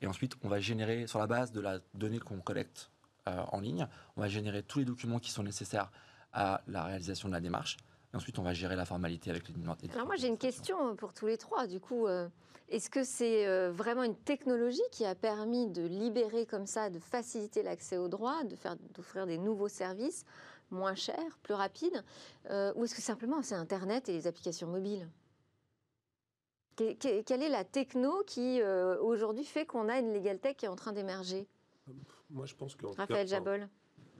Et 0.00 0.06
ensuite, 0.06 0.34
on 0.42 0.48
va 0.48 0.58
générer, 0.58 1.06
sur 1.06 1.18
la 1.18 1.26
base 1.26 1.52
de 1.52 1.60
la 1.60 1.78
donnée 1.94 2.18
qu'on 2.18 2.40
collecte 2.40 2.90
euh, 3.28 3.42
en 3.52 3.60
ligne, 3.60 3.86
on 4.16 4.20
va 4.20 4.28
générer 4.28 4.62
tous 4.62 4.80
les 4.80 4.84
documents 4.84 5.18
qui 5.18 5.30
sont 5.30 5.42
nécessaires 5.42 5.90
à 6.32 6.62
la 6.66 6.84
réalisation 6.84 7.28
de 7.28 7.34
la 7.34 7.40
démarche. 7.40 7.76
Et 8.12 8.16
ensuite, 8.16 8.38
on 8.38 8.42
va 8.42 8.52
gérer 8.52 8.76
la 8.76 8.84
formalité 8.84 9.30
avec 9.30 9.48
les. 9.48 9.54
Alors 9.92 10.06
moi, 10.06 10.16
j'ai 10.16 10.28
une 10.28 10.38
question 10.38 10.96
pour 10.96 11.14
tous 11.14 11.26
les 11.26 11.38
trois. 11.38 11.66
Du 11.66 11.80
coup, 11.80 12.06
euh, 12.06 12.28
est-ce 12.68 12.90
que 12.90 13.04
c'est 13.04 13.46
euh, 13.46 13.70
vraiment 13.70 14.02
une 14.02 14.16
technologie 14.16 14.80
qui 14.90 15.04
a 15.04 15.14
permis 15.14 15.68
de 15.68 15.82
libérer 15.82 16.44
comme 16.44 16.66
ça, 16.66 16.90
de 16.90 16.98
faciliter 16.98 17.62
l'accès 17.62 17.98
aux 17.98 18.08
droits, 18.08 18.42
de 18.44 18.56
faire 18.56 18.76
d'offrir 18.94 19.26
des 19.26 19.38
nouveaux 19.38 19.68
services 19.68 20.24
moins 20.70 20.94
chers, 20.94 21.38
plus 21.42 21.54
rapides, 21.54 22.04
euh, 22.50 22.72
ou 22.76 22.84
est-ce 22.84 22.94
que 22.94 23.02
simplement 23.02 23.42
c'est 23.42 23.56
Internet 23.56 24.08
et 24.08 24.12
les 24.12 24.28
applications 24.28 24.68
mobiles? 24.68 25.08
Quelle 26.76 27.42
est 27.42 27.48
la 27.48 27.64
techno 27.64 28.22
qui 28.26 28.62
aujourd'hui 29.02 29.44
fait 29.44 29.66
qu'on 29.66 29.90
a 29.90 29.98
une 29.98 30.14
legal 30.14 30.38
tech 30.38 30.56
qui 30.56 30.64
est 30.64 30.68
en 30.68 30.76
train 30.76 30.92
d'émerger? 30.92 31.46
Moi, 32.30 32.46
je 32.46 32.54
pense 32.54 32.74
que 32.74 32.86
Raphaël 32.86 33.28
Jabol. 33.28 33.68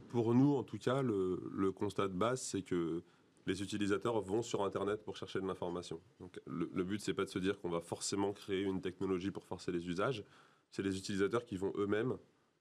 Pour 0.09 0.35
nous, 0.35 0.57
en 0.57 0.63
tout 0.63 0.77
cas, 0.77 1.01
le, 1.01 1.41
le 1.55 1.73
constat 1.73 2.09
de 2.09 2.13
base, 2.13 2.43
c'est 2.43 2.61
que 2.61 3.03
les 3.47 3.63
utilisateurs 3.63 4.21
vont 4.21 4.43
sur 4.43 4.65
Internet 4.65 5.03
pour 5.03 5.17
chercher 5.17 5.41
de 5.41 5.47
l'information. 5.47 6.01
Donc 6.21 6.41
le, 6.47 6.71
le 6.73 6.85
but, 6.85 7.01
c'est 7.01 7.15
pas 7.15 7.25
de 7.25 7.31
se 7.31 7.39
dire 7.39 7.61
qu'on 7.61 7.71
va 7.71 7.81
forcément 7.81 8.33
créer 8.33 8.63
une 8.63 8.81
technologie 8.81 9.31
pour 9.31 9.45
forcer 9.45 9.73
les 9.73 9.87
usages. 9.89 10.25
C'est 10.71 10.83
les 10.83 10.97
utilisateurs 10.97 11.45
qui 11.45 11.57
vont 11.57 11.73
eux-mêmes 11.77 12.17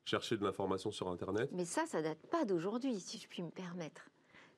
chercher 0.06 0.38
de 0.38 0.44
l'information 0.44 0.92
sur 0.92 1.08
Internet. 1.10 1.50
Mais 1.54 1.66
ça, 1.66 1.86
ça 1.86 2.02
date 2.02 2.26
pas 2.28 2.46
d'aujourd'hui, 2.46 3.00
si 3.00 3.20
je 3.20 3.28
puis 3.28 3.44
me 3.44 3.52
permettre. 3.52 4.10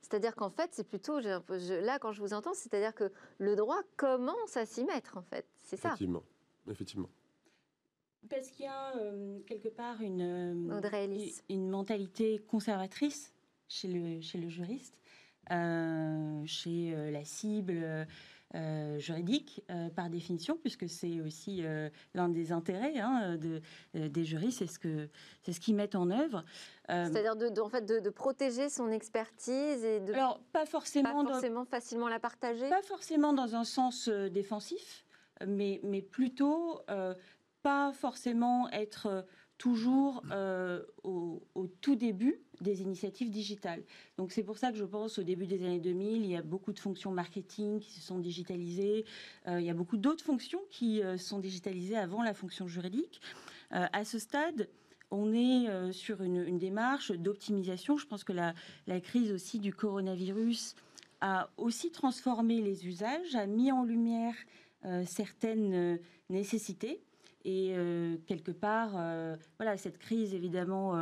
C'est-à-dire 0.02 0.36
qu'en 0.36 0.50
fait, 0.50 0.70
c'est 0.72 0.88
plutôt, 0.88 1.20
là, 1.20 2.00
quand 2.00 2.12
je 2.12 2.22
vous 2.22 2.34
entends, 2.34 2.54
c'est-à-dire 2.54 2.96
que 2.96 3.12
le 3.38 3.56
droit 3.56 3.82
commence 3.98 4.58
à 4.58 4.66
s'y 4.66 4.84
mettre, 4.84 5.18
en 5.18 5.22
fait. 5.22 5.46
C'est 5.58 5.78
ça. 5.78 5.90
Effectivement. 5.90 6.24
Effectivement. 6.70 7.10
Parce 8.30 8.50
qu'il 8.52 8.66
y 8.66 8.68
a 8.68 8.96
euh, 8.98 9.40
quelque 9.48 9.70
part 9.70 10.02
une, 10.02 10.22
euh, 10.22 11.30
une 11.50 11.70
mentalité 11.70 12.40
conservatrice 12.48 13.34
chez 13.68 13.88
le, 13.88 14.22
chez 14.22 14.38
le 14.38 14.48
juriste, 14.48 15.01
chez 16.46 16.96
la 17.12 17.26
cible, 17.26 18.08
euh, 18.54 19.00
juridique 19.00 19.64
euh, 19.70 19.90
par 19.90 20.10
définition, 20.10 20.58
puisque 20.58 20.90
c'est 20.90 21.22
aussi 21.22 21.64
euh, 21.64 21.90
l'un 22.14 22.28
des 22.28 22.52
intérêts 22.52 23.00
hein, 23.00 23.38
de, 23.38 23.62
des 23.94 24.26
juristes, 24.26 24.60
c'est 24.60 24.68
ce 24.68 24.78
que 24.78 25.08
c'est 25.42 25.54
ce 25.54 25.62
qu'ils 25.62 25.76
mettent 25.76 25.96
en 25.96 26.12
œuvre. 26.12 26.44
C'est-à-dire 26.90 27.38
de, 27.38 27.62
en 27.62 27.70
fait 27.70 27.86
de, 27.86 28.10
protéger 28.10 28.68
son 28.68 28.92
expertise 28.92 29.86
et 29.86 30.02
de 30.02 30.12
alors 30.12 30.42
pas 30.52 30.66
forcément 30.66 31.24
pas 31.24 31.32
forcément 31.32 31.64
facilement 31.64 32.10
la 32.10 32.20
partager. 32.20 32.68
Pas 32.68 32.82
forcément 32.82 33.32
dans 33.32 33.56
un 33.56 33.64
sens 33.64 34.10
défensif, 34.10 35.06
mais 35.48 35.80
mais 35.86 36.02
plutôt 36.02 36.82
pas 37.64 37.94
forcément 37.94 38.70
être 38.72 39.26
toujours 39.62 40.24
euh, 40.32 40.82
au, 41.04 41.40
tout 41.82 41.96
début 41.96 42.42
des 42.62 42.82
initiatives 42.82 43.30
digitales. 43.30 43.84
Donc 44.18 44.32
c'est 44.32 44.42
pour 44.42 44.58
ça 44.58 44.72
que 44.72 44.78
je 44.78 44.84
pense 44.84 45.20
au 45.20 45.24
début 45.24 45.46
des 45.46 45.64
années 45.64 45.80
2000, 45.80 46.24
il 46.24 46.32
y 46.32 46.36
a 46.36 46.42
beaucoup 46.42 46.74
de 46.74 46.80
fonctions 46.80 47.12
marketing 47.12 47.80
qui 47.80 47.92
se 47.92 48.02
sont 48.02 48.18
digitalisées, 48.18 49.06
euh, 49.48 49.60
il 49.60 49.66
y 49.68 49.70
a 49.70 49.76
beaucoup 49.76 49.98
d'autres 49.98 50.24
fonctions 50.24 50.62
qui 50.72 51.04
euh, 51.04 51.16
sont 51.20 51.38
digitalisées 51.38 51.96
avant 51.96 52.24
la 52.24 52.34
fonction 52.34 52.68
juridique. 52.68 53.22
à 53.70 54.04
ce 54.04 54.18
stade, 54.18 54.68
on 55.12 55.32
est 55.32 55.94
sur 55.94 56.24
une, 56.24 56.58
démarche 56.58 57.12
d'optimisation. 57.12 57.98
Je 57.98 58.08
pense 58.08 58.24
que 58.24 58.34
la, 58.34 58.56
la, 58.88 59.00
crise 59.00 59.32
aussi 59.32 59.60
du 59.60 59.74
coronavirus 59.74 60.76
a 61.22 61.52
aussi 61.58 61.92
transformé 61.92 62.62
les 62.62 62.88
usages, 62.88 63.36
a 63.36 63.46
mis 63.46 63.72
en 63.72 63.84
lumière 63.84 64.36
certaines 65.06 66.00
nécessités 66.30 67.02
et 67.44 67.74
euh, 67.76 68.18
quelque 68.28 68.52
part, 68.52 68.92
euh, 68.96 69.36
voilà, 69.58 69.78
cette 69.78 69.98
crise 69.98 70.34
évidemment 70.34 70.96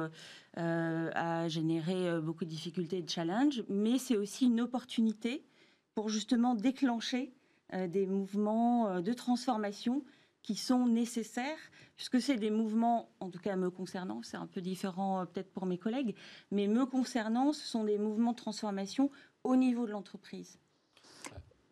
euh, 0.57 1.11
a 1.13 1.47
généré 1.47 2.19
beaucoup 2.21 2.45
de 2.45 2.49
difficultés 2.49 2.97
et 2.97 3.01
de 3.01 3.09
challenges, 3.09 3.63
mais 3.69 3.97
c'est 3.97 4.17
aussi 4.17 4.45
une 4.45 4.61
opportunité 4.61 5.45
pour 5.95 6.09
justement 6.09 6.55
déclencher 6.55 7.33
des 7.87 8.07
mouvements 8.07 8.99
de 8.99 9.13
transformation 9.13 10.03
qui 10.41 10.55
sont 10.55 10.87
nécessaires, 10.87 11.57
puisque 11.97 12.19
c'est 12.19 12.37
des 12.37 12.49
mouvements, 12.49 13.09
en 13.19 13.29
tout 13.29 13.39
cas 13.39 13.55
me 13.55 13.69
concernant, 13.69 14.23
c'est 14.23 14.37
un 14.37 14.47
peu 14.47 14.61
différent 14.61 15.25
peut-être 15.27 15.51
pour 15.51 15.67
mes 15.67 15.77
collègues, 15.77 16.15
mais 16.51 16.67
me 16.67 16.85
concernant, 16.85 17.53
ce 17.53 17.67
sont 17.67 17.83
des 17.83 17.99
mouvements 17.99 18.31
de 18.31 18.37
transformation 18.37 19.11
au 19.43 19.55
niveau 19.55 19.85
de 19.85 19.91
l'entreprise. 19.91 20.59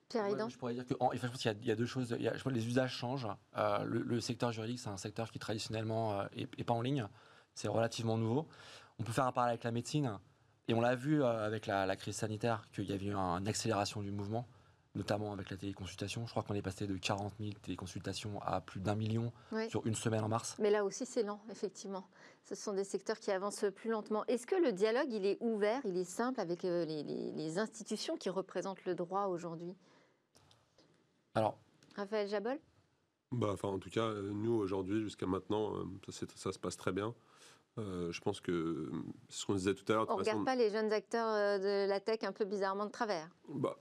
Pierre 0.10 0.50
Je 0.50 0.58
pourrais 0.58 0.74
dire 0.74 0.86
que, 0.86 0.94
je 0.94 1.28
pense 1.28 1.38
qu'il 1.38 1.66
y, 1.66 1.72
a 1.72 1.76
deux 1.76 1.86
choses. 1.86 2.16
je 2.20 2.30
pense 2.30 2.44
que 2.44 2.50
les 2.50 2.68
usages 2.68 2.94
changent. 2.94 3.28
Euh, 3.58 3.84
le, 3.84 4.20
secteur 4.22 4.52
juridique, 4.52 4.80
c'est 4.80 4.90
un 4.90 4.98
secteur 4.98 5.32
qui 5.32 5.40
traditionnellement 5.40 6.24
n'est 6.36 6.48
euh, 6.60 6.64
pas 6.66 6.74
en 6.74 6.82
ligne. 6.82 7.08
C'est 7.54 7.68
relativement 7.68 8.18
nouveau. 8.18 8.48
On 9.00 9.04
peut 9.04 9.12
faire 9.12 9.26
un 9.26 9.32
parallèle 9.32 9.54
avec 9.54 9.64
la 9.64 9.72
médecine. 9.72 10.18
Et 10.70 10.74
on 10.74 10.82
l'a 10.82 10.96
vu 10.96 11.22
euh, 11.22 11.46
avec 11.46 11.66
la, 11.66 11.94
crise 11.96 12.16
sanitaire 12.16 12.66
qu'il 12.74 12.86
y 12.86 12.94
avait 12.94 13.06
eu 13.06 13.14
une 13.14 13.48
accélération 13.48 14.02
du 14.02 14.12
mouvement, 14.12 14.48
notamment 14.96 15.34
avec 15.34 15.50
la 15.50 15.58
téléconsultation. 15.58 16.26
Je 16.26 16.32
crois 16.32 16.44
qu'on 16.44 16.56
est 16.56 16.62
passé 16.62 16.88
de 16.88 16.96
40 16.96 17.34
000 17.40 17.52
téléconsultations 17.62 18.42
à 18.42 18.62
plus 18.62 18.80
d'un 18.80 18.96
million 18.96 19.34
sur 19.70 19.86
une 19.86 19.96
semaine 19.96 20.24
en 20.24 20.30
mars. 20.30 20.56
Mais 20.60 20.72
là 20.72 20.86
aussi, 20.86 21.06
c'est 21.06 21.24
lent, 21.24 21.42
effectivement. 21.52 22.08
Ce 22.44 22.56
sont 22.56 22.72
des 22.72 22.86
secteurs 22.86 23.20
qui 23.20 23.32
avancent 23.32 23.66
plus 23.76 23.92
lentement. 23.92 24.24
Est-ce 24.28 24.48
que 24.48 24.56
le 24.56 24.72
dialogue, 24.72 25.12
il 25.12 25.26
est 25.26 25.38
ouvert, 25.42 25.82
il 25.84 25.98
est 25.98 26.06
simple 26.06 26.40
avec 26.40 26.64
les 26.64 27.60
institutions 27.60 28.16
qui 28.16 28.30
représentent 28.30 28.86
le 28.86 28.96
droit 28.96 29.26
aujourd'hui? 29.26 29.76
Alors. 31.38 31.60
Raphaël 31.96 32.28
Jabol? 32.28 32.60
Bah, 33.32 33.50
enfin, 33.54 33.70
En 33.70 33.80
tout 33.80 33.90
cas, 33.90 34.14
nous, 34.14 34.54
aujourd'hui, 34.54 35.02
jusqu'à 35.02 35.26
maintenant, 35.26 35.76
euh, 35.76 35.84
ça, 36.10 36.26
ça, 36.36 36.52
se 36.52 36.60
passe 36.60 36.78
très 36.78 36.92
bien. 36.92 37.14
Euh, 37.78 38.12
je 38.12 38.22
pense 38.22 38.42
que 38.42 38.90
ce 39.30 39.46
qu'on 39.46 39.56
disait 39.56 39.76
tout 39.76 39.92
à 39.92 39.96
l'heure. 39.96 40.06
On 40.10 40.16
ne 40.16 40.20
regarde 40.20 40.46
pas 40.46 40.56
les 40.56 40.70
jeunes 40.70 40.92
acteurs 40.92 41.30
euh, 41.30 41.58
de 41.58 41.90
la 41.90 42.00
tech 42.00 42.24
un 42.24 42.32
peu 42.32 42.46
bizarrement 42.46 42.86
de 42.86 42.92
travers 42.92 43.30
bah, 43.50 43.78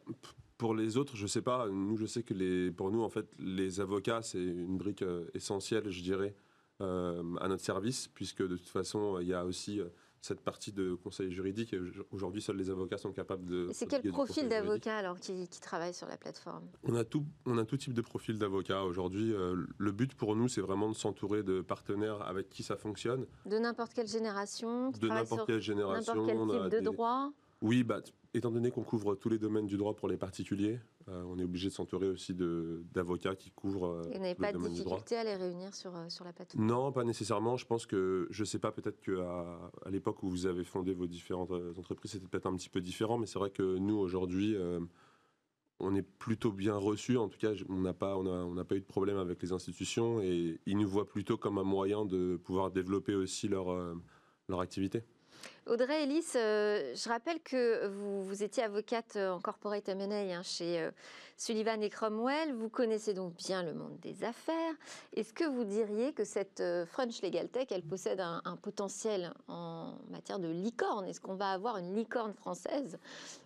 Pour 0.59 0.75
les 0.75 0.97
autres, 0.97 1.17
je 1.17 1.23
ne 1.23 1.29
sais 1.29 1.43
pas. 1.43 1.69
Nous, 1.69 1.97
je 1.97 2.07
sais 2.07 2.23
que 2.23 2.35
les, 2.35 2.71
pour 2.71 2.91
nous, 2.91 3.03
en 3.03 3.09
fait, 3.09 3.27
les 3.39 3.81
avocats, 3.81 4.23
c'est 4.23 4.43
une 4.43 4.77
brique 4.77 5.05
essentielle, 5.35 5.89
je 5.91 6.03
dirais, 6.03 6.35
à 6.81 7.49
notre 7.49 7.65
service, 7.65 8.09
puisque 8.09 8.43
de 8.43 8.57
toute 8.57 8.69
façon, 8.69 9.19
il 9.21 9.29
y 9.29 9.35
a 9.35 9.47
aussi 9.47 9.81
cette 10.27 10.41
partie 10.41 10.73
de 10.73 10.95
conseil 10.95 11.33
juridique. 11.33 11.75
Aujourd'hui, 12.11 12.43
seuls 12.43 12.57
les 12.57 12.69
avocats 12.69 12.99
sont 12.99 13.13
capables 13.13 13.47
de. 13.47 13.69
C'est 13.73 13.87
quel 13.87 14.03
profil 14.03 14.49
d'avocat 14.49 14.97
alors 14.97 15.19
qui, 15.19 15.49
qui, 15.49 15.61
travaille 15.61 15.95
sur 15.95 16.09
la 16.09 16.17
plateforme? 16.17 16.65
On 16.83 16.95
a, 16.95 17.05
tout, 17.05 17.25
on 17.47 17.57
a 17.59 17.65
tout 17.65 17.77
type 17.77 17.95
de 17.95 18.01
profil 18.01 18.39
d'avocat 18.39 18.83
aujourd'hui. 18.83 19.33
Euh, 19.33 19.65
le 19.79 19.93
but 19.93 20.15
pour 20.15 20.35
nous, 20.37 20.49
c'est 20.49 20.61
vraiment 20.61 20.89
de 20.89 20.95
s'entourer 20.95 21.43
de 21.43 21.61
partenaires 21.61 22.23
avec 22.23 22.49
qui 22.51 22.63
ça 22.63 22.77
fonctionne. 22.77 23.27
De 23.47 23.59
n'importe 23.59 23.95
quelle 23.95 24.09
génération 24.09 24.91
De 24.91 25.09
n'importe 25.09 25.47
quelle 25.47 25.61
génération. 25.61 26.15
N'importe 26.15 26.49
quel 26.51 26.71
type 26.71 26.81
de 26.81 26.85
droit? 26.85 27.31
Oui, 27.63 27.85
bah, 27.85 28.01
étant 28.35 28.51
donné 28.51 28.71
qu'on 28.71 28.83
couvre 28.83 29.15
tous 29.15 29.29
les 29.29 29.39
domaines 29.39 29.67
du 29.67 29.77
droit 29.77 29.95
pour 29.95 30.09
les 30.09 30.17
particuliers, 30.17 30.79
euh, 31.09 31.23
on 31.29 31.39
est 31.39 31.45
obligé 31.45 31.69
de 31.69 31.73
s'entourer 31.73 32.09
aussi 32.09 32.35
d'avocats 32.35 33.37
qui 33.37 33.53
couvrent. 33.53 33.87
Euh, 33.87 34.03
Et 34.11 34.17
vous 34.17 34.23
n'avez 34.23 34.35
pas 34.35 34.53
de 34.53 34.59
difficulté 34.59 35.17
à 35.17 35.23
les 35.23 35.37
réunir 35.37 35.73
sur, 35.73 35.95
euh, 35.95 36.09
sur 36.09 36.25
la 36.25 36.33
plateforme 36.33 36.67
Non, 36.67 36.91
pas 36.91 37.05
nécessairement. 37.05 37.57
Je 37.57 37.65
pense 37.65 37.87
que, 37.87 38.27
je 38.31 38.43
ne 38.43 38.45
sais 38.45 38.59
pas, 38.59 38.73
peut-être 38.73 39.01
qu'à 39.01 39.13
à, 39.85 39.91
l'époque 39.91 40.25
où 40.25 40.29
vous 40.29 40.47
avez 40.47 40.65
fondé 40.65 40.95
vos 40.95 41.07
différentes 41.07 41.53
entreprises, 41.79 42.13
c'était 42.13 42.27
peut-être 42.27 42.47
un 42.47 42.57
petit 42.57 42.69
peu 42.69 42.81
différent, 42.81 43.19
mais 43.19 43.27
c'est 43.27 43.39
vrai 43.39 43.51
que 43.51 43.79
nous, 43.79 43.97
aujourd'hui, 43.97 44.57
on 45.79 45.95
est 45.95 46.03
plutôt 46.03 46.51
bien 46.51 46.75
reçus. 46.75 47.17
En 47.17 47.29
tout 47.29 47.39
cas, 47.39 47.53
on 47.69 47.83
n'a 47.83 47.95
pas, 47.95 48.17
on 48.17 48.27
on 48.27 48.65
pas 48.65 48.75
eu 48.75 48.81
de 48.81 48.87
problème 48.87 49.19
avec 49.19 49.41
les 49.43 49.53
institutions 49.53 50.21
et 50.21 50.59
ils 50.67 50.77
nous 50.77 50.89
voient 50.89 51.09
plutôt 51.09 51.37
comme 51.37 51.59
un 51.59 51.65
moyen 51.65 52.05
de 52.05 52.37
pouvoir 52.37 52.73
développer 52.73 53.15
aussi 53.15 53.47
leur, 53.47 53.69
leur 54.49 54.61
activité. 54.61 55.05
Audrey 55.67 56.05
Ellis, 56.05 56.25
euh, 56.37 56.95
je 56.95 57.09
rappelle 57.09 57.41
que 57.41 57.89
vous, 57.89 58.43
étiez 58.43 58.63
avocate 58.63 59.17
en 59.17 59.41
corporate 59.41 59.89
M&A 59.89 60.37
hein, 60.37 60.43
chez 60.43 60.81
euh, 60.81 60.91
Sullivan 61.37 61.83
et 61.83 61.91
Cromwell. 61.91 62.53
Vous 62.55 62.69
connaissez 62.69 63.15
donc 63.15 63.35
bien 63.35 63.65
le 63.65 63.75
monde 63.75 63.99
des 64.01 64.23
affaires. 64.23 64.75
Est-ce 65.15 65.33
que 65.33 65.45
vous 65.45 65.65
diriez 65.65 66.13
que 66.13 66.25
cette 66.25 66.61
euh, 66.61 66.87
French 66.87 67.21
Legal 67.21 67.49
Tech, 67.49 67.67
elle 67.71 67.83
possède 67.83 68.21
un, 68.21 68.57
potentiel 68.63 69.33
en 69.49 69.95
matière 70.11 70.39
de 70.39 70.49
licorne? 70.49 71.07
Est-ce 71.07 71.21
qu'on 71.21 71.35
va 71.35 71.51
avoir 71.51 71.79
une 71.79 71.95
licorne 71.95 72.33
française 72.35 72.99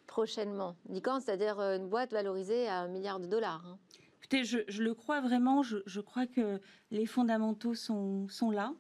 prochainement? 0.07 0.77
Licorne, 0.89 1.23
c'est-à-dire 1.23 1.59
une 1.61 1.89
boîte 1.89 2.13
valorisée 2.13 2.69
à 2.69 2.81
un 2.81 2.89
milliard 2.89 3.19
de 3.19 3.27
dollars. 3.27 3.65
Hein. 3.67 3.79
Écoutez, 4.19 4.45
je, 4.45 4.83
le 4.83 4.95
crois 4.95 5.21
vraiment. 5.23 5.63
Je, 5.63 6.01
crois 6.01 6.27
que 6.27 6.61
les 6.91 7.07
fondamentaux 7.07 7.75
sont 7.75 8.51
là. 8.53 8.75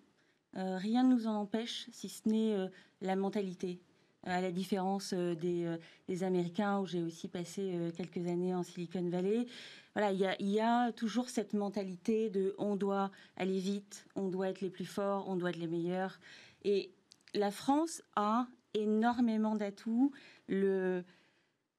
Rien 0.54 1.04
ne 1.04 1.14
nous 1.14 1.26
en 1.26 1.34
empêche, 1.34 1.86
si 1.92 2.08
ce 2.08 2.28
n'est 2.28 2.70
la 3.00 3.16
mentalité. 3.16 3.80
Euh, 4.26 4.38
à 4.38 4.40
la 4.42 4.50
différence 4.50 5.14
euh, 5.14 5.34
des, 5.34 5.64
euh, 5.64 6.26
Américains, 6.26 6.78
où 6.80 6.86
j'ai 6.86 7.02
aussi 7.02 7.28
passé 7.28 7.78
quelques 7.96 8.26
années 8.26 8.54
en 8.54 8.62
Silicon 8.62 9.08
Valley, 9.08 9.46
voilà, 9.94 10.12
il 10.12 10.48
y 10.50 10.60
a, 10.60 10.92
toujours 10.92 11.28
cette 11.28 11.52
mentalité 11.52 12.30
de 12.30 12.54
on 12.58 12.76
doit 12.76 13.10
aller 13.36 13.58
vite, 13.58 14.06
on 14.14 14.28
doit 14.28 14.48
être 14.48 14.60
les 14.60 14.70
plus 14.70 14.84
forts, 14.84 15.28
on 15.28 15.36
doit 15.36 15.50
être 15.50 15.56
les 15.56 15.66
meilleurs. 15.66 16.20
Et 16.64 16.92
la 17.34 17.50
France 17.50 18.02
a 18.16 18.46
énormément 18.74 19.56
d'atouts. 19.56 20.12
Le, 20.48 21.04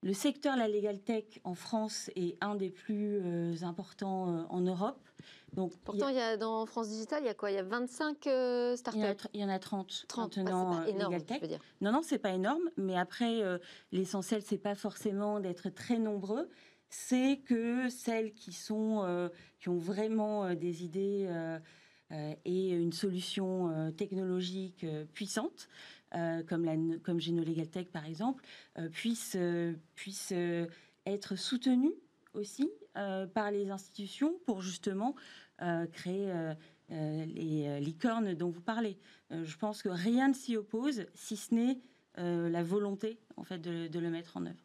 le 0.02 0.14
secteur 0.14 0.58
la 0.58 0.68
legal 0.68 1.00
tech 1.00 1.26
en 1.44 1.56
France 1.56 2.10
est 2.16 2.38
un 2.42 2.56
des 2.56 2.70
plus 2.70 3.64
importants 3.64 4.48
en 4.50 4.62
Europe. 4.62 5.08
Donc, 5.54 5.74
Pourtant, 5.84 6.08
il 6.08 6.16
y 6.16 6.20
a, 6.20 6.38
dans 6.38 6.66
France 6.66 6.90
Digital, 6.90 7.24
il 7.24 7.26
y 7.26 7.30
a 7.30 7.34
quoi? 7.34 7.52
Il 7.52 7.56
y 7.56 7.60
a 7.60 7.64
25 7.64 8.28
euh, 8.28 8.76
startups 8.78 9.28
il 9.34 9.42
y, 9.42 9.44
en 9.44 9.50
a 9.50 9.60
30. 9.60 10.06
30 10.08 10.38
maintenant, 10.38 10.78
pas 10.78 10.88
énorme, 10.88 11.18
je 11.30 11.40
veux 11.42 11.48
dire. 11.48 11.60
Non, 11.82 11.92
non, 11.92 12.02
c'est 12.02 12.20
pas 12.20 12.32
énorme. 12.32 12.70
Mais 12.78 12.98
après, 12.98 13.44
euh, 13.44 13.58
l'essentiel, 13.92 14.42
c'est 14.44 14.58
pas 14.58 14.76
forcément 14.76 15.42
d'être 15.42 15.70
très 15.70 16.00
nombreux. 16.00 16.50
C'est 16.90 17.42
que 17.46 17.90
celles 17.90 18.34
qui, 18.34 18.54
sont, 18.54 19.04
euh, 19.04 19.30
qui 19.60 19.70
ont 19.70 19.78
vraiment 19.78 20.54
des 20.56 20.84
idées 20.84 21.30
et 22.44 22.70
une 22.72 22.92
solution 22.92 23.94
technologique 23.96 24.86
puissante, 25.14 25.70
comme, 26.12 26.66
la, 26.66 26.76
comme 27.02 27.22
Geno 27.22 27.44
Legal 27.44 27.70
Tech 27.70 27.88
par 27.88 28.06
exemple, 28.06 28.44
puissent, 28.92 29.38
puissent 29.96 30.34
être 31.06 31.38
soutenues 31.38 31.96
aussi 32.34 32.70
par 32.94 33.52
les 33.52 33.70
institutions 33.72 34.34
pour 34.46 34.62
justement 34.62 35.16
euh, 35.62 35.86
créer 35.86 36.32
euh, 36.32 36.56
euh, 36.92 37.26
les 37.26 37.80
licornes 37.80 38.34
dont 38.34 38.50
vous 38.50 38.62
parlez. 38.62 38.98
je 39.30 39.58
pense 39.58 39.84
que 39.84 39.90
rien 39.90 40.30
ne 40.30 40.34
s'y 40.34 40.58
oppose, 40.58 41.06
si 41.14 41.38
ce 41.38 41.54
n'est 41.54 41.80
la 42.18 42.64
volonté 42.64 43.20
en 43.38 43.44
fait 43.44 43.60
de, 43.60 44.00
le 44.00 44.10
mettre 44.10 44.38
en 44.38 44.46
œuvre. 44.46 44.64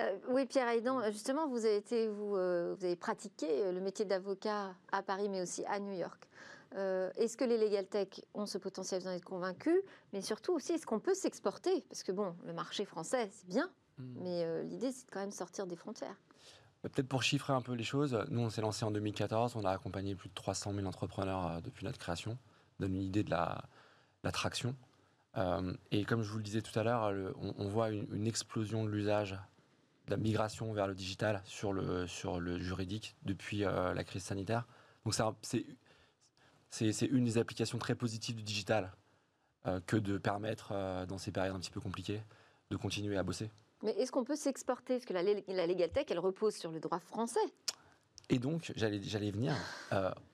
Euh, 0.00 0.18
oui, 0.30 0.46
Pierre 0.46 0.68
Aidan, 0.68 1.00
justement, 1.12 1.46
vous 1.46 1.64
avez, 1.64 1.76
été, 1.76 2.08
vous, 2.08 2.36
euh, 2.36 2.74
vous 2.76 2.84
avez 2.84 2.96
pratiqué 2.96 3.70
le 3.70 3.80
métier 3.80 4.04
d'avocat 4.04 4.74
à 4.90 5.02
Paris, 5.02 5.28
mais 5.28 5.42
aussi 5.42 5.64
à 5.66 5.78
New 5.78 5.92
York. 5.92 6.26
est-ce 6.74 7.36
que 7.36 7.44
les 7.44 7.58
Legal 7.58 7.86
Tech 7.86 8.08
ont 8.32 8.46
ce 8.46 8.58
potentiel, 8.58 9.02
vous 9.02 9.08
en 9.08 9.12
êtes 9.12 9.24
convaincu 9.24 9.82
Mais 10.12 10.22
surtout 10.22 10.54
aussi, 10.54 10.72
est-ce 10.72 10.86
qu'on 10.86 11.00
peut 11.00 11.14
s'exporter? 11.14 11.82
Parce 11.82 12.02
que 12.02 12.12
bon, 12.12 12.34
le 12.44 12.54
marché 12.54 12.84
français, 12.86 13.28
c'est 13.30 13.46
bien, 13.46 13.70
hmm. 13.98 14.22
mais 14.22 14.64
l'idée, 14.64 14.90
c'est 14.90 15.06
de 15.06 15.10
quand 15.12 15.20
même 15.20 15.30
sortir 15.30 15.66
des 15.66 15.76
frontières. 15.76 16.16
Bah, 16.84 16.90
peut-être 16.90 17.08
pour 17.08 17.24
chiffrer 17.24 17.52
un 17.52 17.62
peu 17.62 17.72
les 17.72 17.82
choses, 17.82 18.24
nous, 18.30 18.42
on 18.42 18.50
s'est 18.50 18.60
lancé 18.60 18.84
en 18.84 18.92
2014, 18.92 19.56
on 19.56 19.64
a 19.64 19.70
accompagné 19.72 20.14
plus 20.14 20.28
de 20.28 20.34
300 20.34 20.72
000 20.72 20.86
entrepreneurs 20.86 21.60
depuis 21.62 21.84
notre 21.84 21.98
création, 21.98 22.38
donne 22.78 22.94
une 22.94 23.02
idée 23.02 23.24
de 23.24 23.30
la, 23.30 23.64
traction. 24.32 24.76
et 25.90 26.04
comme 26.04 26.22
je 26.22 26.30
vous 26.30 26.38
le 26.38 26.44
disais 26.44 26.62
tout 26.62 26.78
à 26.78 26.84
l'heure, 26.84 27.12
on, 27.58 27.68
voit 27.68 27.90
une 27.90 28.26
explosion 28.26 28.84
de 28.84 28.90
l'usage 28.90 29.36
la 30.08 30.16
migration 30.16 30.72
vers 30.72 30.86
le 30.86 30.94
digital 30.94 31.40
sur 31.44 31.72
le, 31.72 32.06
sur 32.06 32.40
le 32.40 32.58
juridique 32.58 33.16
depuis 33.22 33.64
euh, 33.64 33.94
la 33.94 34.04
crise 34.04 34.22
sanitaire. 34.22 34.66
Donc 35.04 35.14
c'est 36.70 37.06
une 37.06 37.24
des 37.24 37.38
applications 37.38 37.78
très 37.78 37.94
positives 37.94 38.36
du 38.36 38.42
digital 38.42 38.92
euh, 39.66 39.80
que 39.86 39.96
de 39.96 40.18
permettre, 40.18 40.72
euh, 40.72 41.06
dans 41.06 41.18
ces 41.18 41.32
périodes 41.32 41.54
un 41.54 41.60
petit 41.60 41.70
peu 41.70 41.80
compliquées, 41.80 42.22
de 42.70 42.76
continuer 42.76 43.16
à 43.16 43.22
bosser. 43.22 43.50
Mais 43.84 43.92
est-ce 43.92 44.10
qu'on 44.10 44.24
peut 44.24 44.36
s'exporter? 44.36 44.94
Parce 44.94 45.04
que 45.04 45.12
la, 45.12 45.22
la 45.22 45.74
elle 46.08 46.18
repose 46.18 46.54
sur 46.54 46.70
le 46.72 46.80
droit 46.80 46.98
français. 46.98 47.38
Et 48.30 48.38
donc, 48.38 48.72
j'allais 48.74 49.30
venir, 49.30 49.54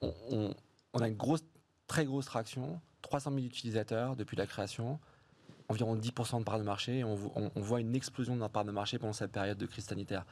on, 0.01 0.53
on, 0.93 0.99
a 0.99 1.07
une 1.07 1.17
très 1.87 2.05
grosse 2.05 2.25
traction, 2.25 2.79
300 3.01 3.31
000 3.31 3.45
utilisateurs 3.45 4.15
depuis 4.15 4.37
la 4.37 4.47
création 4.47 4.99
environ 5.71 5.95
10% 5.95 6.39
de 6.39 6.43
part 6.43 6.59
de 6.59 6.63
marché. 6.63 7.03
on, 7.03 7.15
voit 7.55 7.79
une 7.79 7.95
explosion 7.95 8.35
de 8.35 8.41
la 8.41 8.49
part 8.49 8.65
de 8.65 8.71
marché 8.71 8.99
pendant 8.99 9.13
cette 9.13 9.31
période 9.31 9.57
de 9.57 9.65
crise 9.65 9.85
sanitaire. 9.85 10.25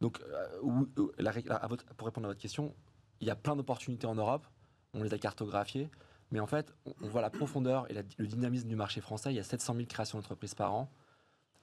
Donc, 0.00 0.20
euh, 0.20 0.62
euh, 0.98 1.76
pour 1.96 2.06
répondre 2.06 2.26
à 2.26 2.30
votre 2.30 2.40
question, 2.40 2.74
il 3.20 3.26
y 3.26 3.30
a 3.30 3.36
plein 3.36 3.56
d'opportunités 3.56 4.06
en 4.06 4.14
Europe. 4.14 4.46
On 4.92 5.02
les 5.02 5.12
a 5.12 5.18
cartographiées. 5.18 5.90
Mais 6.30 6.40
en 6.40 6.46
fait, 6.46 6.72
on, 7.02 7.08
voit 7.08 7.20
la 7.20 7.30
profondeur 7.30 7.90
et 7.90 7.94
le 7.94 8.26
dynamisme 8.26 8.68
du 8.68 8.76
marché 8.76 9.00
français. 9.00 9.32
Il 9.32 9.36
y 9.36 9.40
a 9.40 9.44
700 9.44 9.74
000 9.74 9.86
créations 9.86 10.18
d'entreprises 10.18 10.54
par 10.54 10.74
an. 10.74 10.90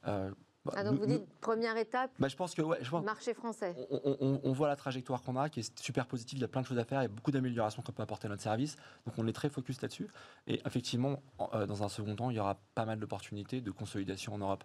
Euh, 0.08 0.32
bah, 0.65 0.74
ah, 0.76 0.84
donc 0.84 1.00
vous 1.00 1.08
dites 1.08 1.26
première 1.39 1.76
étape, 1.78 2.12
bah, 2.19 2.28
je 2.28 2.36
pense 2.36 2.54
que, 2.54 2.62
ouais, 2.62 2.78
je 2.82 2.89
pense, 2.89 3.04
marché 3.04 3.34
français. 3.34 3.76
On, 3.89 4.52
voit 4.52 4.67
la 4.67 4.76
trajectoire 4.76 5.24
qu'on 5.24 5.36
a, 5.36 5.50
qui 5.50 5.62
est 5.62 5.80
super 5.80 6.06
positive. 6.06 6.38
Il 6.38 6.41
y 6.41 6.45
a 6.45 6.47
plein 6.47 6.62
de 6.62 6.67
choses 6.67 6.78
à 6.78 6.86
faire, 6.86 7.00
il 7.02 7.06
y 7.06 7.06
a 7.06 7.10
beaucoup 7.10 7.32
d'améliorations 7.32 7.82
qu'on 7.82 7.91
peut 7.91 8.04
apporter 8.04 8.28
à 8.28 8.30
notre 8.30 8.43
service. 8.43 8.76
Donc 9.08 9.15
on 9.17 9.28
est 9.28 9.34
très 9.34 9.50
focus 9.50 9.82
là-dessus. 9.82 10.08
Et 10.45 10.62
effectivement, 10.65 11.24
euh, 11.54 11.65
dans 11.65 11.82
un 11.82 11.89
second 11.89 12.15
temps, 12.15 12.30
il 12.30 12.38
y 12.38 12.39
aura 12.39 12.60
pas 12.76 12.86
mal 12.86 13.00
d'opportunités 13.00 13.62
de 13.62 13.71
consolidation 13.71 14.36
en 14.36 14.38
Europe. 14.38 14.63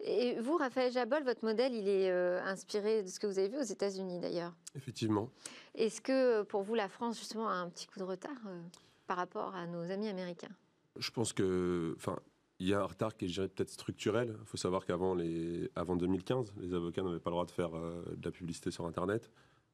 Et 0.00 0.38
vous, 0.40 0.56
Raphaël 0.56 0.92
Jabol, 0.92 1.22
votre 1.24 1.44
modèle, 1.44 1.74
il 1.74 1.88
est 1.88 2.10
euh, 2.10 2.40
inspiré 2.44 3.02
de 3.02 3.08
ce 3.08 3.20
que 3.20 3.26
vous 3.26 3.38
avez 3.38 3.48
vu 3.48 3.58
aux 3.58 3.62
États-Unis 3.62 4.18
d'ailleurs 4.18 4.54
Effectivement. 4.76 5.30
Est-ce 5.74 6.00
que 6.00 6.42
pour 6.42 6.62
vous, 6.62 6.74
la 6.74 6.88
France, 6.88 7.18
justement, 7.18 7.48
a 7.48 7.54
un 7.54 7.68
petit 7.68 7.86
coup 7.86 7.98
de 7.98 8.04
retard 8.04 8.36
euh, 8.46 8.60
par 9.06 9.16
rapport 9.16 9.54
à 9.54 9.66
nos 9.66 9.90
amis 9.90 10.08
américains? 10.08 10.54
Je 10.96 11.10
pense 11.10 11.32
que. 11.32 11.94
Enfin, 11.96 12.18
il 12.60 12.68
y 12.68 12.74
a 12.74 12.80
un 12.80 12.84
retard 12.84 13.16
qui 13.16 13.26
est, 13.26 13.48
peut-être 13.48 13.70
structurel. 13.70 14.36
Il 14.40 14.46
faut 14.46 14.56
savoir 14.56 14.84
qu'avant 14.84 15.14
les, 15.14 15.70
avant 15.76 15.96
2015, 15.96 16.54
les 16.60 16.74
avocats 16.74 17.02
n'avaient 17.02 17.20
pas 17.20 17.30
le 17.30 17.34
droit 17.34 17.46
de 17.46 17.50
faire 17.50 17.76
euh, 17.76 18.02
de 18.16 18.24
la 18.24 18.30
publicité 18.32 18.70
sur 18.70 18.86
Internet. 18.86 19.30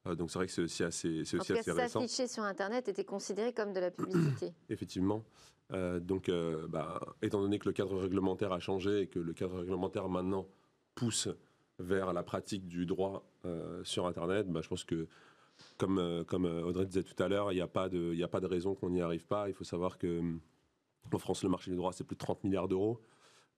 Euh, 0.06 0.14
donc 0.14 0.30
c'est 0.30 0.38
vrai 0.38 0.46
que 0.46 0.52
c'est 0.52 0.62
aussi 0.62 0.84
assez, 0.84 1.24
c'est 1.24 1.38
aussi 1.38 1.52
assez 1.52 1.72
récent. 1.72 2.00
S'afficher 2.00 2.26
sur 2.26 2.42
Internet 2.42 2.88
était 2.88 3.04
considéré 3.04 3.52
comme 3.52 3.72
de 3.72 3.80
la 3.80 3.90
publicité. 3.90 4.52
Effectivement. 4.68 5.24
Euh, 5.72 5.98
donc, 5.98 6.30
bah, 6.68 7.00
étant 7.22 7.40
donné 7.40 7.58
que 7.58 7.66
le 7.66 7.72
cadre 7.72 7.98
réglementaire 7.98 8.52
a 8.52 8.60
changé 8.60 9.00
et 9.00 9.06
que 9.06 9.18
le 9.18 9.32
cadre 9.32 9.60
réglementaire 9.60 10.08
maintenant 10.10 10.46
pousse 10.94 11.28
vers 11.78 12.12
la 12.12 12.22
pratique 12.22 12.68
du 12.68 12.84
droit 12.84 13.24
sur 13.82 14.06
Internet, 14.06 14.46
bah, 14.48 14.60
je 14.62 14.68
pense 14.68 14.84
que 14.84 15.08
comme, 15.78 16.24
comme 16.26 16.44
Audrey 16.44 16.84
disait 16.84 17.02
tout 17.02 17.20
à 17.20 17.28
l'heure, 17.28 17.50
il 17.50 17.54
n'y 17.54 17.62
a, 17.62 17.66
pas 17.66 17.88
de, 17.88 18.22
a 18.22 18.28
pas 18.28 18.40
de 18.40 18.46
raison 18.46 18.74
qu'on 18.74 18.90
n'y 18.90 19.00
arrive 19.00 19.24
pas. 19.24 19.48
Il 19.48 19.54
faut 19.54 19.64
savoir 19.64 19.96
que 19.96 20.20
en 21.12 21.18
France, 21.18 21.42
le 21.42 21.48
marché 21.48 21.70
du 21.70 21.76
droit, 21.76 21.92
c'est 21.92 22.04
plus 22.04 22.16
de 22.16 22.20
30 22.20 22.44
milliards 22.44 22.68
d'euros. 22.68 23.00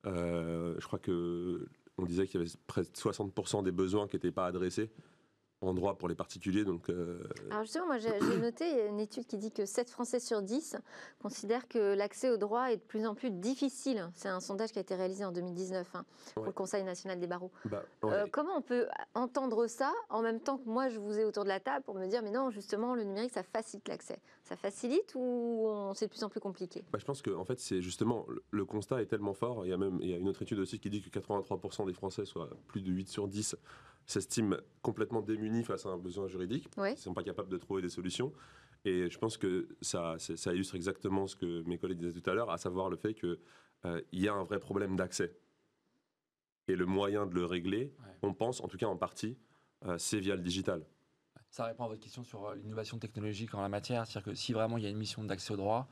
Euh, 0.07 0.75
je 0.79 0.87
crois 0.87 0.99
que 0.99 1.67
on 1.99 2.05
disait 2.05 2.27
qu'il 2.27 2.41
y 2.41 2.43
avait 2.43 2.53
près 2.67 2.83
de 2.83 2.89
60% 2.89 3.63
des 3.63 3.73
besoins 3.73 4.07
qui 4.07 4.17
n'étaient 4.17 4.31
pas 4.31 4.47
adressés 4.47 4.91
en 5.61 5.75
droit 5.75 5.97
pour 5.97 6.09
les 6.09 6.15
particuliers. 6.15 6.65
Donc, 6.65 6.91
euh, 6.91 7.23
Alors 7.51 7.63
justement, 7.63 7.87
moi 7.87 7.99
j'ai 7.99 8.11
noté 8.41 8.87
une 8.89 9.01
étude 9.01 9.27
qui 9.27 9.39
dit 9.39 9.53
que 9.53 9.65
7 9.65 9.91
Français 9.91 10.21
sur 10.21 10.43
10 10.43 10.77
considèrent 11.23 11.67
que 11.69 11.95
l'accès 11.95 12.31
au 12.31 12.37
droit 12.37 12.71
est 12.71 12.77
de 12.77 12.83
plus 12.83 13.07
en 13.07 13.15
plus 13.15 13.31
difficile. 13.31 14.11
C'est 14.15 14.29
un 14.29 14.41
sondage 14.41 14.73
qui 14.73 14.79
a 14.79 14.83
été 14.83 14.95
réalisé 14.95 15.25
en 15.25 15.33
2019 15.33 15.89
hein, 15.95 16.05
pour 16.35 16.45
le 16.45 16.53
Conseil 16.53 16.85
national 16.85 17.19
des 17.19 17.27
barreaux. 17.27 17.51
Bah, 17.65 17.83
euh, 18.05 18.27
comment 18.31 18.57
on 18.57 18.63
peut 18.63 18.87
entendre 19.15 19.67
ça 19.67 19.93
en 20.11 20.23
même 20.23 20.41
temps 20.41 20.59
que 20.59 20.69
moi 20.69 20.89
je 20.89 20.99
vous 20.99 21.19
ai 21.19 21.25
autour 21.25 21.45
de 21.45 21.49
la 21.49 21.61
table 21.61 21.85
pour 21.85 21.95
me 21.95 22.07
dire 22.07 22.23
mais 22.23 22.31
non, 22.31 22.51
justement, 22.51 22.95
le 22.95 23.05
numérique, 23.05 23.33
ça 23.33 23.43
facilite 23.43 23.89
l'accès. 23.89 24.19
Ça 24.45 24.57
facilite 24.57 25.15
ou 25.15 25.69
c'est 25.95 26.07
de 26.07 26.11
plus 26.11 26.23
en 26.23 26.29
plus 26.29 26.41
compliqué? 26.41 26.85
Bah, 26.93 26.99
Je 27.01 27.05
pense 27.05 27.23
que 27.23 27.31
en 27.31 27.45
fait, 27.45 27.59
c'est 27.59 27.81
justement, 27.81 28.27
le 28.51 28.65
constat 28.65 29.03
est 29.03 29.07
tellement 29.07 29.35
fort. 29.35 29.67
Il 29.67 29.71
y, 29.71 29.73
a 29.73 29.77
même, 29.77 29.99
il 30.01 30.11
y 30.11 30.15
a 30.15 30.17
une 30.19 30.29
autre 30.29 30.43
étude 30.43 30.59
aussi 30.59 30.79
qui 30.79 30.91
dit 30.91 31.01
que 31.01 31.19
83% 31.19 31.87
des 31.87 31.93
Français, 31.93 32.25
soit 32.25 32.51
plus 32.69 32.83
de 32.83 32.91
8 32.91 33.09
sur 33.09 33.29
10, 33.29 33.57
s'estiment 34.07 34.57
complètement 34.83 35.21
démunis 35.21 35.65
face 35.65 35.85
à 35.85 35.91
un 35.91 35.99
besoin 35.99 36.29
juridique. 36.29 36.69
Ils 36.77 36.83
ne 36.83 36.95
sont 36.97 37.15
pas 37.15 37.25
capables 37.25 37.51
de 37.51 37.59
trouver 37.59 37.83
des 37.83 37.89
solutions. 37.89 38.33
Et 38.85 39.11
je 39.11 39.19
pense 39.19 39.37
que 39.37 39.69
ça, 39.81 40.17
ça 40.19 40.55
illustre 40.55 40.77
exactement 40.77 41.27
ce 41.27 41.35
que 41.35 41.63
mes 41.63 41.77
collègues 41.77 41.99
disaient 41.99 42.21
tout 42.21 42.31
à 42.31 42.35
l'heure, 42.35 42.51
à 42.51 42.57
savoir 42.57 42.89
le 42.89 42.97
fait 42.97 43.15
qu'il 43.15 43.39
euh, 43.85 44.01
y 44.13 44.29
a 44.29 44.33
un 44.33 44.45
vrai 44.45 44.61
problème 44.61 44.97
d'accès. 44.97 45.37
Et 46.69 46.77
le 46.77 46.87
moyen 46.87 47.27
de 47.27 47.35
le 47.35 47.45
régler, 47.45 47.93
on 48.23 48.33
pense, 48.33 48.61
en 48.61 48.69
tout 48.69 48.77
cas 48.77 48.87
en 48.87 48.97
partie, 48.97 49.37
euh, 49.87 49.99
c'est 49.99 50.21
via 50.21 50.37
le 50.37 50.43
digital. 50.43 50.85
Ça 51.51 51.65
répond 51.65 51.85
à 51.85 51.89
votre 51.89 52.01
question 52.01 52.23
sur 52.23 52.47
euh, 52.47 52.55
l'innovation 52.55 52.99
technologique 52.99 53.55
en 53.55 53.61
la 53.61 53.69
matière. 53.69 54.07
C'est-à-dire 54.07 54.33
que 54.33 54.37
si 54.37 54.53
vraiment 54.53 54.79
il 54.79 54.85
y 54.85 54.87
a 54.87 54.91
une 54.91 54.99
mission 54.99 55.25
d'accès 55.25 55.53
au 55.53 55.57
droit, 55.57 55.89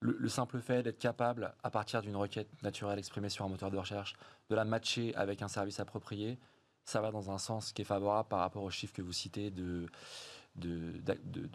le, 0.00 0.16
le, 0.18 0.28
simple 0.28 0.60
fait 0.60 0.82
d'être 0.82 0.98
capable, 0.98 1.54
à 1.62 1.70
partir 1.70 2.00
d'une 2.00 2.16
requête 2.16 2.48
naturelle 2.62 2.98
exprimée 2.98 3.28
sur 3.28 3.44
un 3.44 3.48
moteur 3.48 3.70
de 3.70 3.76
recherche, 3.76 4.14
de 4.48 4.54
la 4.54 4.64
matcher 4.64 5.14
avec 5.14 5.42
un 5.42 5.48
service 5.48 5.78
approprié, 5.78 6.38
ça 6.90 7.00
va 7.00 7.10
dans 7.10 7.30
un 7.30 7.38
sens 7.38 7.72
qui 7.72 7.82
est 7.82 7.84
favorable 7.86 8.28
par 8.28 8.40
rapport 8.40 8.62
aux 8.62 8.70
chiffres 8.70 8.92
que 8.92 9.02
vous 9.02 9.12
citez 9.12 9.50
de, 9.50 9.86
de, 10.56 11.00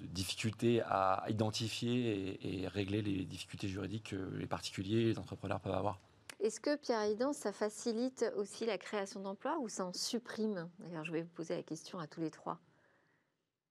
difficultés 0.08 0.82
à 0.82 1.26
identifier 1.28 2.63
et, 2.63 2.67
régler 2.67 3.02
les 3.02 3.26
difficultés 3.26 3.67
juridiques 3.67 4.12
que 4.12 4.15
les 4.38 4.48
particuliers 4.48 5.02
et 5.02 5.06
les 5.06 5.19
entrepreneurs 5.19 5.60
peuvent 5.60 5.76
avoir. 5.76 6.00
Est-ce 6.39 6.60
que, 6.60 6.76
Pierre 6.76 7.02
Aidan, 7.02 7.34
ça 7.34 7.52
facilite 7.52 8.26
aussi 8.36 8.65
la 8.65 8.78
création 8.78 9.21
d'emplois 9.21 9.58
ou 9.60 9.69
ça 9.69 9.86
en 9.86 9.93
supprime? 9.93 10.69
D'ailleurs, 10.80 11.06
je 11.06 11.12
vais 11.12 11.21
vous 11.21 11.30
poser 11.30 11.56
la 11.56 11.63
question 11.63 12.00
à 12.00 12.08
tous 12.08 12.21
les 12.21 12.32
trois. 12.32 12.60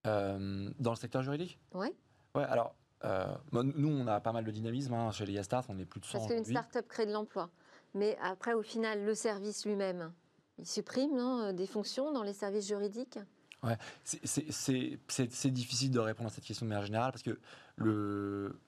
Euh, 0.07 0.70
dans 0.79 0.90
le 0.90 0.96
secteur 0.96 1.22
juridique? 1.22 1.59
Oui. 1.72 1.88
Ouais, 2.35 2.44
alors, 2.44 2.74
euh, 3.05 3.27
nous, 3.53 3.88
on 3.88 4.07
a 4.07 4.20
pas 4.20 4.33
mal 4.33 4.44
de 4.44 4.50
dynamisme. 4.50 4.94
Hein, 4.94 5.11
chez 5.12 5.27
les 5.27 5.42
Start, 5.42 5.66
on 5.68 5.79
est 5.79 5.85
plus 5.85 6.00
de 6.00 6.07
100 6.07 6.18
Parce 6.18 6.33
qu'une 6.33 6.44
start-up 6.44 6.88
crée 6.88 7.07
de 7.07 7.12
l'emploi. 7.12 7.50
Mais 7.94 8.16
après, 8.20 8.55
au 8.55 8.62
final, 8.62 9.05
le 9.05 9.14
service 9.14 9.64
lui-même, 9.66 10.12
il 10.59 10.67
supprime 10.67 11.19
euh, 11.19 11.53
des 11.53 11.67
fonctions 11.67 12.12
dans 12.12 12.23
les 12.23 12.33
services 12.33 12.69
juridiques 12.69 13.19
Ouais, 13.62 13.79
c'est 14.05 15.51
difficile 15.51 15.90
de 15.90 15.99
répondre 15.99 16.29
à 16.29 16.31
cette 16.31 16.45
question 16.45 16.67
de 16.67 16.69
manière 16.69 16.85
générale 16.85 17.12
parce 17.12 17.23
que 17.23 17.38
le, 17.77 18.61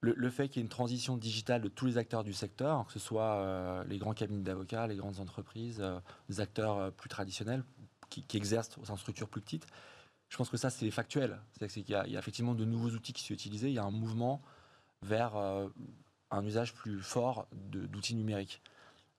le, 0.00 0.28
fait 0.28 0.48
qu'il 0.48 0.56
y 0.56 0.58
ait 0.58 0.64
une 0.64 0.68
transition 0.68 1.16
digitale 1.16 1.62
de 1.62 1.68
tous 1.68 1.86
les 1.86 1.98
acteurs 1.98 2.24
du 2.24 2.32
secteur, 2.32 2.84
que 2.84 2.92
ce 2.92 2.98
soit 2.98 3.36
euh, 3.36 3.84
les 3.84 3.98
grands 3.98 4.12
cabinets 4.12 4.42
d'avocats, 4.42 4.88
les 4.88 4.96
grandes 4.96 5.20
entreprises, 5.20 5.78
euh, 5.80 6.00
les 6.28 6.40
acteurs 6.40 6.90
plus 6.94 7.08
traditionnels 7.08 7.62
qui, 8.08 8.24
exercent 8.36 8.76
au 8.78 8.84
sein 8.84 8.96
structures 8.96 9.28
plus 9.28 9.40
petites, 9.40 9.68
je 10.30 10.36
pense 10.36 10.50
que 10.50 10.56
ça 10.56 10.68
c'est 10.68 10.90
factuel. 10.90 11.38
C'est 11.60 11.68
qu'il 11.68 11.88
y, 11.88 11.94
a 11.94 12.04
effectivement 12.18 12.56
de 12.56 12.64
nouveaux 12.64 12.90
outils 12.90 13.12
qui 13.12 13.22
sont 13.22 13.34
utilisés, 13.34 13.68
il 13.68 13.74
y 13.74 13.78
a 13.78 13.84
un 13.84 13.92
mouvement 13.92 14.42
vers 15.02 15.36
un 16.30 16.44
usage 16.44 16.74
plus 16.74 17.00
fort 17.00 17.46
d'outils 17.52 18.16
numériques. 18.16 18.60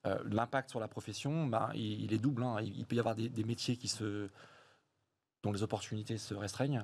Euh, 0.08 0.18
l'impact 0.26 0.72
sur 0.72 0.80
la 0.80 0.88
profession, 0.88 1.46
bah, 1.46 1.72
il, 1.76 2.12
est 2.12 2.18
double. 2.18 2.44
Hein. 2.44 2.58
Il, 2.62 2.86
peut 2.86 2.96
y 2.96 3.00
avoir 3.00 3.16
des, 3.16 3.44
métiers 3.44 3.78
qui 3.78 3.88
se, 3.88 4.30
dont 5.44 5.52
les 5.52 5.62
opportunités 5.62 6.18
se 6.18 6.34
restreignent, 6.34 6.84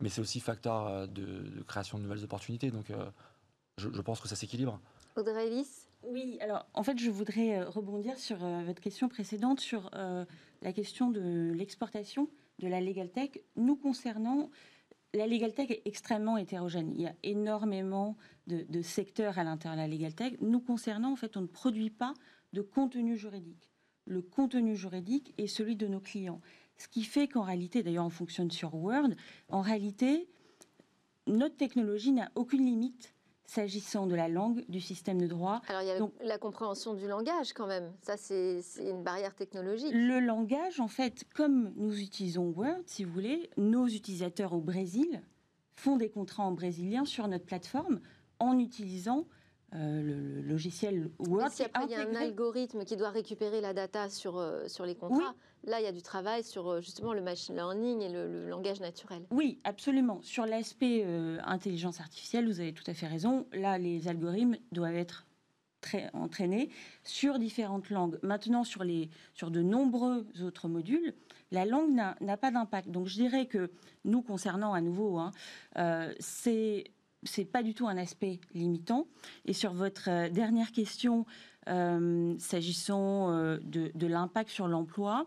mais 0.00 0.08
c'est 0.08 0.20
aussi 0.20 0.40
facteur 0.40 0.86
euh, 0.86 1.06
de, 1.06 1.62
création 1.68 1.98
de 1.98 2.02
nouvelles 2.02 2.24
opportunités. 2.24 2.70
Donc, 2.72 2.90
euh, 2.90 3.08
je, 3.76 4.00
pense 4.00 4.20
que 4.20 4.26
ça 4.26 4.34
s'équilibre. 4.34 4.80
Audrey 5.16 5.46
Ellis? 5.46 5.86
Oui, 6.02 6.38
alors 6.40 6.66
en 6.74 6.82
fait, 6.82 6.98
je 6.98 7.10
voudrais 7.10 7.62
rebondir 7.64 8.18
sur 8.18 8.38
votre 8.38 8.80
question 8.80 9.08
précédente 9.08 9.58
sur 9.58 9.90
la 9.92 10.72
question 10.72 11.10
de 11.10 11.52
l'exportation 11.52 12.28
de 12.60 12.68
la 12.68 12.80
Legal 12.80 13.10
Tech. 13.10 13.30
Nous 13.56 13.74
concernant, 13.74 14.48
la 15.12 15.26
Legal 15.26 15.54
Tech 15.54 15.72
est 15.72 15.82
extrêmement 15.86 16.36
hétérogène. 16.36 16.92
Il 16.94 17.00
y 17.00 17.06
a 17.08 17.14
énormément 17.24 18.16
de, 18.46 18.64
de 18.68 18.80
secteurs 18.80 19.40
à 19.40 19.44
l'intérieur 19.44 19.76
de 19.76 19.82
la 19.82 19.88
Legal 19.88 20.14
Tech. 20.14 20.34
Nous 20.40 20.60
concernant, 20.60 21.10
en 21.10 21.16
fait, 21.16 21.36
on 21.36 21.40
ne 21.40 21.46
produit 21.48 21.90
pas 21.90 22.14
de 22.52 22.62
contenu 22.62 23.16
juridique. 23.16 23.70
Le 24.06 24.22
contenu 24.22 24.76
juridique 24.76 25.34
est 25.38 25.46
celui 25.46 25.76
de 25.76 25.86
nos 25.86 26.00
clients. 26.00 26.40
Ce 26.76 26.88
qui 26.88 27.02
fait 27.02 27.28
qu'en 27.28 27.42
réalité, 27.42 27.82
d'ailleurs 27.82 28.06
on 28.06 28.10
fonctionne 28.10 28.50
sur 28.50 28.74
Word, 28.74 29.10
en 29.48 29.60
réalité, 29.60 30.28
notre 31.26 31.56
technologie 31.56 32.12
n'a 32.12 32.30
aucune 32.34 32.64
limite 32.64 33.14
s'agissant 33.44 34.06
de 34.06 34.14
la 34.14 34.28
langue, 34.28 34.64
du 34.68 34.80
système 34.80 35.20
de 35.20 35.26
droit. 35.26 35.62
Alors 35.68 35.82
il 35.82 35.88
y 35.88 35.90
a 35.90 36.26
la 36.26 36.38
compréhension 36.38 36.94
du 36.94 37.08
langage 37.08 37.54
quand 37.54 37.66
même, 37.66 37.92
ça 38.02 38.16
c'est 38.16 38.60
une 38.78 39.02
barrière 39.02 39.34
technologique. 39.34 39.90
Le 39.92 40.20
langage, 40.20 40.80
en 40.80 40.88
fait, 40.88 41.24
comme 41.34 41.72
nous 41.76 41.98
utilisons 41.98 42.52
Word, 42.54 42.82
si 42.86 43.04
vous 43.04 43.12
voulez, 43.12 43.50
nos 43.56 43.86
utilisateurs 43.86 44.52
au 44.52 44.60
Brésil 44.60 45.22
font 45.74 45.96
des 45.96 46.10
contrats 46.10 46.44
en 46.44 46.52
brésilien 46.52 47.04
sur 47.04 47.26
notre 47.26 47.46
plateforme 47.46 48.00
en 48.38 48.58
utilisant 48.58 49.26
euh, 49.74 50.02
le, 50.02 50.40
logiciel 50.40 51.10
Word. 51.18 51.50
Si 51.50 51.62
il 51.84 51.90
y 51.90 51.94
a 51.94 52.00
un 52.00 52.14
algorithme 52.14 52.84
qui 52.84 52.96
doit 52.96 53.10
récupérer 53.10 53.60
la 53.60 53.74
data 53.74 54.08
sur, 54.08 54.38
euh, 54.38 54.66
sur 54.66 54.86
les 54.86 54.94
contrats, 54.94 55.34
là, 55.64 55.78
il 55.78 55.84
y 55.84 55.86
a 55.86 55.92
du 55.92 56.00
travail 56.00 56.42
sur 56.42 56.68
euh, 56.68 56.80
justement 56.80 57.12
le 57.12 57.20
machine 57.20 57.54
learning 57.54 58.00
et 58.00 58.08
le, 58.08 58.48
langage 58.48 58.80
naturel. 58.80 59.26
Oui, 59.30 59.58
absolument. 59.64 60.20
Sur 60.22 60.46
l'aspect 60.46 61.04
intelligence 61.44 62.00
artificielle, 62.00 62.46
vous 62.46 62.60
avez 62.60 62.72
tout 62.72 62.84
à 62.86 62.94
fait 62.94 63.06
raison. 63.06 63.46
Là, 63.52 63.76
les 63.76 64.08
algorithmes 64.08 64.56
doivent 64.72 64.96
être 64.96 65.26
très 65.82 66.08
entraînés 66.14 66.70
sur 67.04 67.38
différentes 67.38 67.90
langues. 67.90 68.18
Maintenant, 68.22 68.64
sur, 68.64 68.84
les, 68.84 69.10
sur 69.34 69.50
de 69.50 69.60
nombreux 69.60 70.26
autres 70.42 70.68
modules, 70.68 71.12
la 71.50 71.66
langue 71.66 71.94
n'a 72.20 72.36
pas 72.38 72.50
d'impact. 72.50 72.88
Donc, 72.88 73.06
je 73.06 73.16
dirais 73.16 73.44
que 73.44 73.70
nous, 74.06 74.22
concernant 74.22 74.72
à 74.72 74.80
nouveau, 74.80 75.18
hein, 75.18 75.30
c'est 76.20 76.84
c'est 77.22 77.44
pas 77.44 77.62
du 77.62 77.74
tout 77.74 77.88
un 77.88 77.96
aspect 77.96 78.40
limitant. 78.54 79.08
Et 79.44 79.52
sur 79.52 79.72
votre 79.72 80.08
euh, 80.08 80.28
dernière 80.28 80.72
question, 80.72 81.26
euh, 81.68 82.34
s'agissant 82.38 83.30
euh, 83.30 83.58
de, 83.62 84.06
l'impact 84.06 84.50
sur 84.50 84.68
l'emploi, 84.68 85.26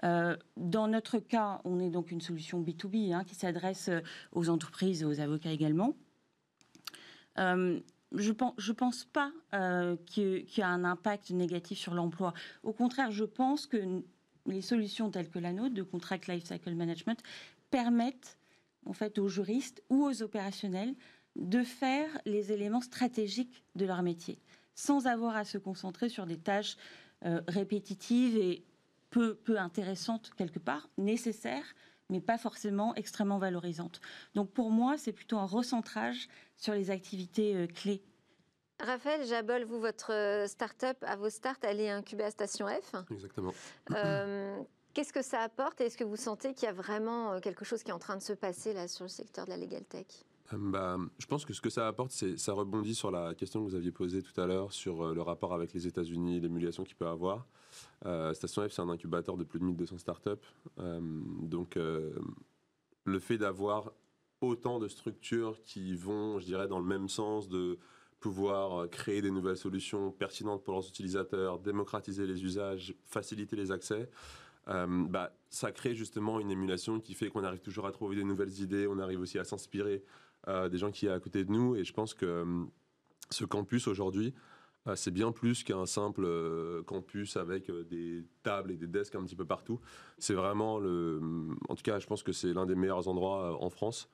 dans 0.00 0.86
notre 0.86 1.18
cas, 1.18 1.60
on 1.64 1.80
est 1.80 1.90
donc 1.90 2.12
une 2.12 2.20
solution 2.20 2.62
B2B 2.62 3.12
hein, 3.12 3.24
qui 3.24 3.34
s'adresse 3.34 3.90
aux 4.30 4.48
entreprises 4.48 5.02
et 5.02 5.04
aux 5.04 5.18
avocats 5.18 5.50
également. 5.50 5.96
je 7.36 8.30
pense, 8.30 8.72
pense 8.76 9.04
pas 9.06 9.32
qu'il 10.06 10.46
y 10.56 10.62
a 10.62 10.68
un 10.68 10.84
impact 10.84 11.30
négatif 11.30 11.78
sur 11.78 11.94
l'emploi. 11.94 12.32
Au 12.62 12.72
contraire, 12.72 13.10
je 13.10 13.24
pense 13.24 13.66
que 13.66 14.04
les 14.46 14.62
solutions 14.62 15.10
telles 15.10 15.30
que 15.30 15.40
la 15.40 15.52
nôtre 15.52 15.74
de 15.74 15.82
Contract 15.82 16.28
Lifecycle 16.28 16.76
Management 16.76 17.20
permettent 17.72 18.38
en 18.86 18.92
fait 18.92 19.18
aux 19.18 19.26
juristes 19.26 19.82
ou 19.90 20.04
aux 20.04 20.22
opérationnels 20.22 20.94
de 21.38 21.62
faire 21.62 22.08
les 22.26 22.52
éléments 22.52 22.80
stratégiques 22.80 23.64
de 23.76 23.86
leur 23.86 24.02
métier, 24.02 24.38
sans 24.74 25.06
avoir 25.06 25.36
à 25.36 25.44
se 25.44 25.56
concentrer 25.56 26.08
sur 26.08 26.26
des 26.26 26.38
tâches 26.38 26.76
euh, 27.24 27.40
répétitives 27.48 28.36
et 28.36 28.64
peu, 29.10 29.34
peu 29.34 29.58
intéressantes 29.58 30.30
quelque 30.36 30.58
part, 30.58 30.88
nécessaires, 30.98 31.74
mais 32.10 32.20
pas 32.20 32.38
forcément 32.38 32.94
extrêmement 32.94 33.38
valorisantes. 33.38 34.00
Donc 34.34 34.50
pour 34.50 34.70
moi, 34.70 34.98
c'est 34.98 35.12
plutôt 35.12 35.38
un 35.38 35.46
recentrage 35.46 36.28
sur 36.56 36.74
les 36.74 36.90
activités 36.90 37.54
euh, 37.54 37.66
clés. 37.66 38.02
Raphaël 38.80 39.26
Jabol, 39.26 39.64
vous, 39.64 39.80
votre 39.80 40.12
euh, 40.12 40.46
start-up, 40.46 40.96
à 41.02 41.16
vos 41.16 41.30
starts, 41.30 41.58
elle 41.62 41.80
est 41.80 41.90
incubée 41.90 42.24
à 42.24 42.30
Station 42.30 42.66
F. 42.66 42.94
Exactement. 43.10 43.52
Qu'est-ce 44.94 45.12
que 45.12 45.22
ça 45.22 45.42
apporte 45.42 45.80
et 45.80 45.84
est-ce 45.84 45.96
que 45.96 46.02
vous 46.02 46.16
sentez 46.16 46.54
qu'il 46.54 46.66
y 46.66 46.68
a 46.68 46.72
vraiment 46.72 47.38
quelque 47.40 47.64
chose 47.64 47.84
qui 47.84 47.90
est 47.90 47.94
en 47.94 48.00
train 48.00 48.16
de 48.16 48.22
se 48.22 48.32
passer 48.32 48.72
là 48.72 48.88
sur 48.88 49.04
le 49.04 49.08
secteur 49.08 49.44
de 49.44 49.50
la 49.50 49.56
legal 49.56 49.84
tech? 49.84 50.06
Bah, 50.56 50.96
je 51.18 51.26
pense 51.26 51.44
que 51.44 51.52
ce 51.52 51.60
que 51.60 51.68
ça 51.68 51.86
apporte, 51.86 52.10
c'est 52.10 52.38
ça 52.38 52.54
rebondit 52.54 52.94
sur 52.94 53.10
la 53.10 53.34
question 53.34 53.62
que 53.62 53.68
vous 53.68 53.74
aviez 53.74 53.92
posée 53.92 54.22
tout 54.22 54.40
à 54.40 54.46
l'heure 54.46 54.72
sur 54.72 55.02
euh, 55.02 55.14
le 55.14 55.20
rapport 55.20 55.52
avec 55.52 55.74
les 55.74 55.86
États-Unis, 55.86 56.40
l'émulation 56.40 56.84
qu'il 56.84 56.96
peut 56.96 57.06
avoir. 57.06 57.46
Euh, 58.06 58.32
Station 58.32 58.66
F, 58.66 58.72
c'est 58.72 58.80
un 58.80 58.88
incubateur 58.88 59.36
de 59.36 59.44
plus 59.44 59.58
de 59.58 59.64
1200 59.64 59.98
startups. 59.98 60.30
Euh, 60.78 61.00
donc, 61.42 61.76
le 61.76 63.18
fait 63.18 63.38
d'avoir 63.38 63.92
autant 64.40 64.78
de 64.78 64.88
structures 64.88 65.60
qui 65.64 65.94
vont, 65.94 66.38
je 66.38 66.46
dirais, 66.46 66.68
dans 66.68 66.78
le 66.78 66.86
même 66.86 67.08
sens 67.08 67.48
de 67.48 67.78
pouvoir 68.20 68.88
créer 68.90 69.22
des 69.22 69.30
nouvelles 69.30 69.56
solutions 69.56 70.10
pertinentes 70.10 70.64
pour 70.64 70.74
leurs 70.74 70.88
utilisateurs, 70.88 71.58
démocratiser 71.58 72.26
les 72.26 72.42
usages, 72.44 72.94
faciliter 73.04 73.56
les 73.56 73.70
accès, 73.70 74.08
bah, 74.66 75.32
ça 75.48 75.72
crée 75.72 75.94
justement 75.94 76.40
une 76.40 76.50
émulation 76.50 77.00
qui 77.00 77.14
fait 77.14 77.30
qu'on 77.30 77.44
arrive 77.44 77.60
toujours 77.60 77.86
à 77.86 77.92
trouver 77.92 78.16
des 78.16 78.24
nouvelles 78.24 78.60
idées, 78.60 78.86
on 78.86 78.98
arrive 78.98 79.20
aussi 79.20 79.38
à 79.38 79.44
s'inspirer 79.44 80.04
euh, 80.04 80.18
des 80.68 80.78
gens 80.78 80.90
qui 80.90 81.06
sont 81.06 81.12
à 81.12 81.20
côté 81.20 81.44
de 81.44 81.50
nous. 81.50 81.76
Et 81.76 81.84
je 81.84 81.92
pense 81.92 82.14
que 82.14 82.26
euh, 82.26 82.64
ce 83.30 83.44
campus 83.44 83.88
aujourd'hui, 83.88 84.34
euh, 84.86 84.96
c'est 84.96 85.10
bien 85.10 85.32
plus 85.32 85.64
qu'un 85.64 85.86
simple 85.86 86.26
campus 86.86 87.36
avec 87.36 87.70
des 87.70 88.24
tables 88.42 88.70
et 88.72 88.76
des 88.76 88.86
desks 88.86 89.14
un 89.14 89.24
petit 89.24 89.36
peu 89.36 89.44
partout. 89.44 89.80
C'est 90.18 90.34
vraiment 90.34 90.78
le. 90.78 91.20
En 91.68 91.74
tout 91.74 91.82
cas, 91.82 91.98
je 91.98 92.06
pense 92.06 92.22
que 92.22 92.32
c'est 92.32 92.52
l'un 92.52 92.66
des 92.66 92.74
meilleurs 92.74 93.08
endroits 93.08 93.62
en 93.62 93.70
France, 93.70 94.08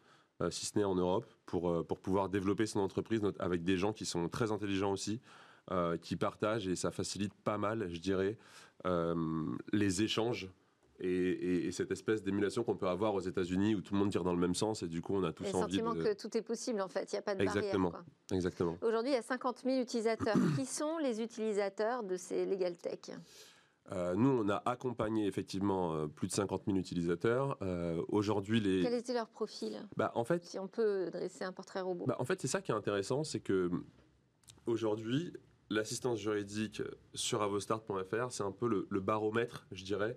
si 0.51 0.67
ce 0.67 0.79
n'est 0.79 0.85
en 0.85 0.97
Europe, 0.97 1.27
pour, 1.47 1.87
pour 1.87 2.01
pouvoir 2.01 2.29
développer 2.29 2.67
son 2.67 2.81
entreprise 2.81 3.23
avec 3.39 3.63
des 3.63 3.77
gens 3.77 3.93
qui 3.93 4.05
sont 4.05 4.29
très 4.29 4.51
intelligents 4.51 4.93
aussi, 4.93 5.21
qui 6.03 6.17
partagent 6.17 6.67
et 6.67 6.75
ça 6.75 6.91
facilite 6.91 7.33
pas 7.45 7.57
mal, 7.57 7.89
je 7.89 8.01
dirais, 8.01 8.37
les 9.73 10.03
échanges 10.03 10.49
et, 11.01 11.71
cette 11.73 11.91
espèce 11.91 12.23
d'émulation 12.23 12.63
qu'on 12.63 12.77
peut 12.77 12.89
avoir 12.89 13.15
aux 13.15 13.21
États-Unis 13.21 13.75
où 13.75 13.81
tout 13.81 13.95
le 13.95 13.99
monde 13.99 14.11
tire 14.11 14.23
dans 14.23 14.33
le 14.33 14.39
même 14.39 14.55
sens 14.55 14.83
et 14.83 14.89
du 14.89 15.03
coup 15.03 15.15
on 15.15 15.25
a 15.25 15.33
tous 15.33 15.45
et 15.45 15.55
envie 15.55 15.77
sentiment 15.77 15.95
que 15.95 16.15
tout 16.15 16.37
est 16.37 16.43
possible 16.43 16.81
en 16.81 16.89
fait, 16.89 17.13
il 17.13 17.17
n'y 17.17 17.19
a 17.19 17.23
pas 17.23 17.35
de 17.35 17.43
Exactement. 17.43 17.91
barrière. 17.91 18.09
Exactement. 18.33 18.79
Aujourd'hui, 18.81 19.11
il 19.11 19.15
y 19.15 19.19
a 19.19 19.23
50 19.23 19.63
000 19.65 19.81
utilisateurs. 19.81 20.37
Qui 20.57 20.67
sont 20.67 20.99
les 20.99 21.21
utilisateurs 21.21 22.05
de 22.05 22.17
ces 22.17 22.47
Legal 22.47 22.77
Tech? 22.77 23.11
Euh, 23.93 24.15
nous, 24.15 24.31
on 24.31 24.49
a 24.49 24.63
accompagné 24.65 25.27
effectivement 25.27 25.95
euh, 25.95 26.07
plus 26.07 26.29
de 26.29 26.33
50 26.33 26.63
000 26.67 26.79
utilisateurs. 26.79 27.59
Euh, 27.61 28.03
aujourd'hui, 28.09 28.61
les. 28.61 28.83
Quel 28.83 28.95
était 28.95 29.13
leur 29.13 29.29
profil? 29.29 29.87
Bah, 29.97 30.11
en 30.15 30.25
fait, 30.25 30.43
Si 30.45 30.59
on 30.59 30.69
peut 30.69 31.11
dresser 31.11 31.45
un 31.45 31.53
portrait 31.53 31.81
robot. 31.81 32.07
Bah, 32.07 32.17
en 32.19 32.25
fait, 32.25 32.41
c'est 32.41 32.49
ça 32.49 32.63
qui 32.63 32.73
est 32.73 32.75
intéressant, 32.75 33.25
c'est 33.25 33.41
que 33.41 33.71
aujourd'hui, 34.65 35.35
l'assistance 35.69 36.19
juridique 36.19 36.83
sur 37.13 37.43
avostart.fr, 37.43 38.31
c'est 38.31 38.43
un 38.43 38.53
peu 38.53 38.69
le, 38.69 38.87
le, 38.89 39.01
baromètre, 39.01 39.67
je 39.71 39.85
dirais, 39.85 40.17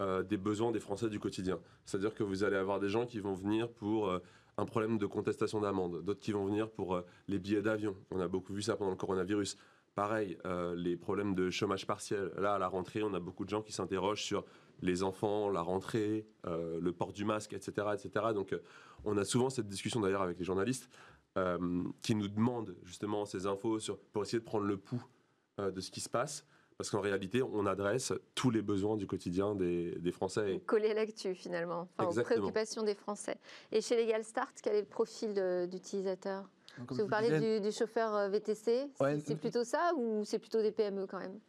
euh, 0.00 0.22
des 0.22 0.36
besoins 0.36 0.70
des 0.70 0.78
Français 0.78 1.08
du 1.08 1.18
quotidien. 1.18 1.58
C'est-à-dire 1.84 2.14
que 2.14 2.22
vous 2.22 2.44
allez 2.44 2.54
avoir 2.54 2.78
des 2.78 2.88
gens 2.88 3.04
qui 3.04 3.18
vont 3.18 3.34
venir 3.34 3.68
pour 3.68 4.08
euh, 4.08 4.20
un 4.56 4.64
problème 4.64 4.96
de 4.96 5.06
contestation 5.06 5.60
d'amende, 5.60 6.04
d'autres 6.04 6.20
qui 6.20 6.30
vont 6.30 6.44
venir 6.44 6.70
pour 6.70 6.94
euh, 6.94 7.04
les 7.26 7.40
billets 7.40 7.62
d'avion. 7.62 7.96
On 8.12 8.20
a 8.20 8.28
beaucoup 8.28 8.52
vu 8.52 8.62
ça 8.62 8.76
pendant 8.76 8.92
le 8.92 8.96
coronavirus. 8.96 9.56
Pareil, 9.96 10.38
les 10.76 10.96
problèmes 10.96 11.34
de 11.34 11.50
chômage 11.50 11.84
partiel. 11.84 12.30
Là, 12.38 12.54
à 12.54 12.58
la 12.60 12.68
rentrée, 12.68 13.02
on 13.02 13.12
a 13.14 13.18
beaucoup 13.18 13.44
de 13.44 13.50
gens 13.50 13.62
qui 13.62 13.72
s'interrogent 13.72 14.22
sur 14.22 14.44
les 14.80 15.02
enfants, 15.02 15.50
la 15.50 15.60
rentrée, 15.60 16.24
le 16.44 16.90
port 16.92 17.12
du 17.12 17.24
masque, 17.24 17.52
etc. 17.52 17.88
etc. 17.94 18.26
Donc, 18.32 18.56
on 19.04 19.16
a 19.16 19.24
souvent 19.24 19.50
cette 19.50 19.66
discussion 19.66 20.00
d'ailleurs 20.00 20.22
avec 20.22 20.38
les 20.38 20.44
journalistes 20.44 20.88
qui 22.00 22.14
nous 22.14 22.28
demandent 22.28 22.76
justement 22.84 23.24
ces 23.24 23.46
infos 23.46 23.78
pour 24.12 24.22
essayer 24.22 24.38
de 24.38 24.44
prendre 24.44 24.66
le 24.66 24.76
pouls 24.76 25.04
de 25.58 25.80
ce 25.80 25.90
qui 25.90 25.98
se 25.98 26.08
passe. 26.08 26.46
Parce 26.78 26.90
qu'en 26.90 27.00
réalité, 27.00 27.42
on 27.42 27.66
adresse 27.66 28.12
tous 28.36 28.50
les 28.50 28.62
besoins 28.62 28.96
du 28.96 29.08
quotidien 29.08 29.56
des, 29.56 30.12
Français. 30.12 30.62
Coller 30.64 30.94
l'actu 30.94 31.34
finalement, 31.34 31.88
enfin, 31.98 32.20
aux 32.20 32.24
préoccupations 32.24 32.84
des 32.84 32.94
Français. 32.94 33.36
Et 33.72 33.80
chez 33.80 34.00
Legal 34.00 34.22
Start, 34.22 34.52
quel 34.62 34.76
est 34.76 34.80
le 34.82 34.86
profil 34.86 35.34
d'utilisateur 35.68 36.48
Vous 36.88 37.08
parlez 37.08 37.60
du, 37.60 37.72
chauffeur 37.72 38.14
euh, 38.14 38.28
VTC, 38.28 38.88
c'est 39.24 39.36
plutôt 39.36 39.64
ça 39.64 39.90
ou 39.96 40.24
c'est 40.24 40.38
plutôt 40.38 40.62
des 40.62 40.70
PME 40.70 41.06
quand 41.06 41.18
même? 41.18 41.40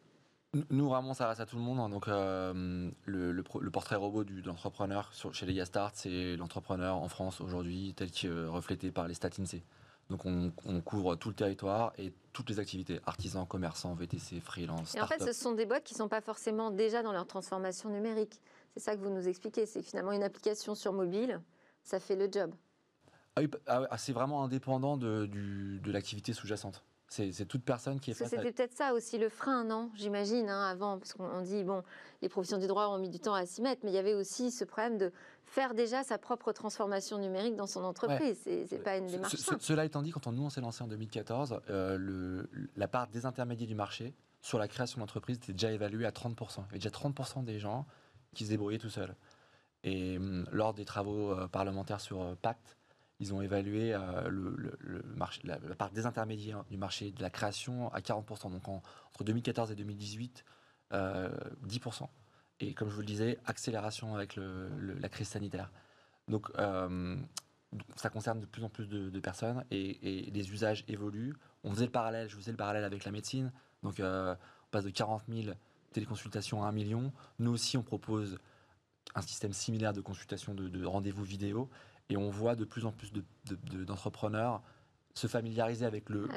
Nous, 0.72 0.90
vraiment, 0.90 1.14
ça 1.14 1.28
reste 1.28 1.42
à 1.42 1.46
tout 1.46 1.58
le 1.58 1.62
monde. 1.62 1.80
Hein. 1.80 1.90
Donc, 1.90 2.08
euh, 2.08 2.90
le, 3.06 3.70
portrait 3.72 3.98
robot 3.98 4.24
du, 4.24 4.42
de 4.42 4.48
l'entrepreneur 4.48 5.12
chez 5.32 5.46
Legal 5.46 5.68
Start, 5.68 5.96
c'est 5.96 6.38
l'entrepreneur 6.38 6.96
en 6.96 7.08
France 7.08 7.40
aujourd'hui, 7.40 7.94
tel 7.96 8.10
que 8.10 8.28
euh, 8.28 8.50
reflété 8.50 8.90
par 8.90 9.08
les 9.08 9.14
stats 9.14 9.30
INSEE. 9.40 9.62
Donc 10.10 10.26
on, 10.26 10.82
couvre 10.82 11.16
tout 11.16 11.30
le 11.30 11.36
territoire 11.36 11.94
et 12.00 12.12
toutes 12.34 12.50
les 12.50 12.60
activités, 12.60 13.00
artisans, 13.06 13.46
commerçants, 13.48 13.94
VTC, 13.94 14.40
freelance. 14.40 14.96
Et 14.96 15.02
en 15.02 15.06
fait, 15.06 15.24
ce 15.24 15.34
sont 15.34 15.52
des 15.52 15.68
boîtes 15.68 15.84
qui 15.84 15.94
ne 15.94 16.00
sont 16.00 16.08
pas 16.08 16.22
forcément 16.22 16.72
déjà 16.72 17.04
dans 17.04 17.12
leur 17.12 17.28
transformation 17.28 17.90
numérique. 17.90 18.42
C'est 18.74 18.80
ça 18.80 18.96
que 18.96 19.02
vous 19.02 19.12
nous 19.12 19.28
expliquez, 19.28 19.68
c'est 19.68 19.84
finalement 19.84 20.12
une 20.12 20.24
application 20.24 20.74
sur 20.74 20.94
mobile, 20.94 21.40
ça 21.84 22.00
fait 22.00 22.16
le 22.16 22.28
job. 22.32 22.54
Ah 23.36 23.42
oui, 23.42 23.50
ah 23.68 23.88
ah, 23.90 23.98
c'est 24.00 24.14
vraiment 24.14 24.44
indépendant 24.44 24.98
de, 24.98 25.28
de 25.28 25.92
l'activité 25.92 26.34
sous-jacente. 26.34 26.84
C'est 27.10 27.48
toute 27.48 27.64
personne 27.64 28.00
qui 28.00 28.12
est 28.12 28.14
face 28.14 28.30
C'était 28.30 28.52
peut-être 28.52 28.76
ça 28.76 28.94
aussi 28.94 29.18
le 29.18 29.30
frein, 29.30 29.64
non? 29.64 29.90
J'imagine, 29.96 30.48
hein, 30.48 30.70
avant, 30.70 31.00
parce 31.00 31.14
qu'on 31.14 31.42
dit, 31.42 31.64
bon, 31.64 31.84
les 32.22 32.30
professions 32.30 32.60
du 32.60 32.68
droit 32.68 32.88
ont 32.88 33.00
mis 33.00 33.10
du 33.10 33.20
temps 33.20 33.34
à 33.34 33.48
s'y 33.48 33.64
mettre, 33.64 33.82
mais 33.84 33.90
il 33.92 33.96
y 33.96 33.98
avait 33.98 34.14
aussi 34.14 34.52
ce 34.52 34.64
problème 34.64 34.98
de 35.00 35.12
faire 35.46 35.74
déjà 35.74 36.04
sa 36.04 36.20
propre 36.20 36.52
transformation 36.52 37.18
numérique 37.18 37.56
dans 37.56 37.66
son 37.66 37.84
entreprise. 37.84 38.40
Ce 38.46 38.66
C'est 38.68 38.84
pas 38.84 38.98
une 38.98 39.08
démarche 39.08 39.36
Cela 39.60 39.86
étant 39.86 40.04
dit, 40.04 40.12
quand 40.12 40.28
on, 40.28 40.32
nous, 40.32 40.44
on 40.44 40.50
s'est 40.52 40.62
lancé 40.62 40.84
en 40.84 40.88
2014, 40.88 41.62
euh, 41.70 41.98
le, 41.98 42.50
la 42.76 42.88
part 42.88 43.08
des 43.08 43.26
intermédiaires 43.26 43.68
du 43.68 43.76
marché 43.76 44.14
sur 44.42 44.60
la 44.60 44.68
création 44.68 45.00
d'entreprise 45.00 45.38
était 45.38 45.54
déjà 45.54 45.72
évaluée 45.72 46.06
à 46.06 46.12
30%. 46.12 46.36
Il 46.58 46.62
y 46.62 46.70
avait 46.70 46.78
déjà 46.78 46.90
30% 46.90 47.44
des 47.44 47.58
gens 47.58 47.88
qui 48.36 48.46
se 48.46 48.50
débrouillaient 48.50 48.78
tout 48.78 48.90
seuls. 48.90 49.16
Et 49.84 50.18
hum, 50.18 50.46
lors 50.52 50.74
des 50.74 50.86
travaux 50.86 51.32
euh, 51.32 51.48
parlementaires 51.48 52.02
sur 52.02 52.22
euh, 52.22 52.36
Pacte, 52.42 52.78
ils 53.20 53.34
ont 53.34 53.42
évalué 53.42 53.94
euh, 53.94 54.30
la, 55.44 55.58
part 55.76 55.92
des 55.92 56.06
intermédiaires 56.06 56.64
du 56.70 56.78
marché 56.78 57.12
de 57.12 57.22
la 57.22 57.30
création 57.30 57.92
à 57.94 58.00
40%. 58.00 58.52
Donc 58.52 58.68
entre 58.68 59.24
2014 59.24 59.72
et 59.72 59.76
2018, 59.76 60.46
10%. 60.92 60.94
Euh, 60.94 61.30
et 62.62 62.74
comme 62.74 62.90
je 62.90 62.94
vous 62.94 63.02
le 63.02 63.06
disais, 63.06 63.38
accélération 63.46 64.16
avec 64.16 64.38
la 64.38 65.10
crise 65.10 65.30
sanitaire. 65.30 65.72
Donc 66.28 66.50
euh, 66.58 67.18
ça 67.96 68.10
concerne 68.10 68.40
de 68.40 68.46
plus 68.46 68.64
en 68.64 68.70
plus 68.70 68.88
de, 68.88 69.20
personnes 69.20 69.64
et, 69.70 70.30
les 70.32 70.52
usages 70.52 70.86
évoluent. 70.88 71.36
On 71.64 71.72
faisait 71.72 71.86
le 71.86 71.92
parallèle, 71.92 72.30
je 72.30 72.36
faisais 72.36 72.52
le 72.52 72.58
parallèle 72.58 72.84
avec 72.84 73.04
la 73.04 73.12
médecine. 73.12 73.52
Donc, 73.84 74.02
on 74.02 74.36
passe 74.72 74.84
de 74.84 74.90
40 74.90 75.24
000 75.30 75.54
téléconsultations 75.94 76.64
à 76.64 76.68
1 76.68 76.72
million. 76.72 77.14
Nous 77.38 77.52
aussi, 77.52 77.78
on 77.78 77.84
propose 77.84 78.40
un 79.16 79.22
système 79.22 79.54
similaire 79.54 79.94
de 79.94 80.02
consultation 80.02 80.54
de, 80.54 80.86
rendez-vous 80.86 81.24
vidéo 81.24 81.70
et 82.10 82.18
on 82.18 82.30
voit 82.30 82.56
de 82.56 82.66
plus 82.66 82.86
en 82.86 82.92
plus 82.92 83.12
d'entrepreneurs 83.86 84.62
se 85.16 85.28
familiariser 85.28 85.86
avec 85.86 86.10
le, 86.10 86.28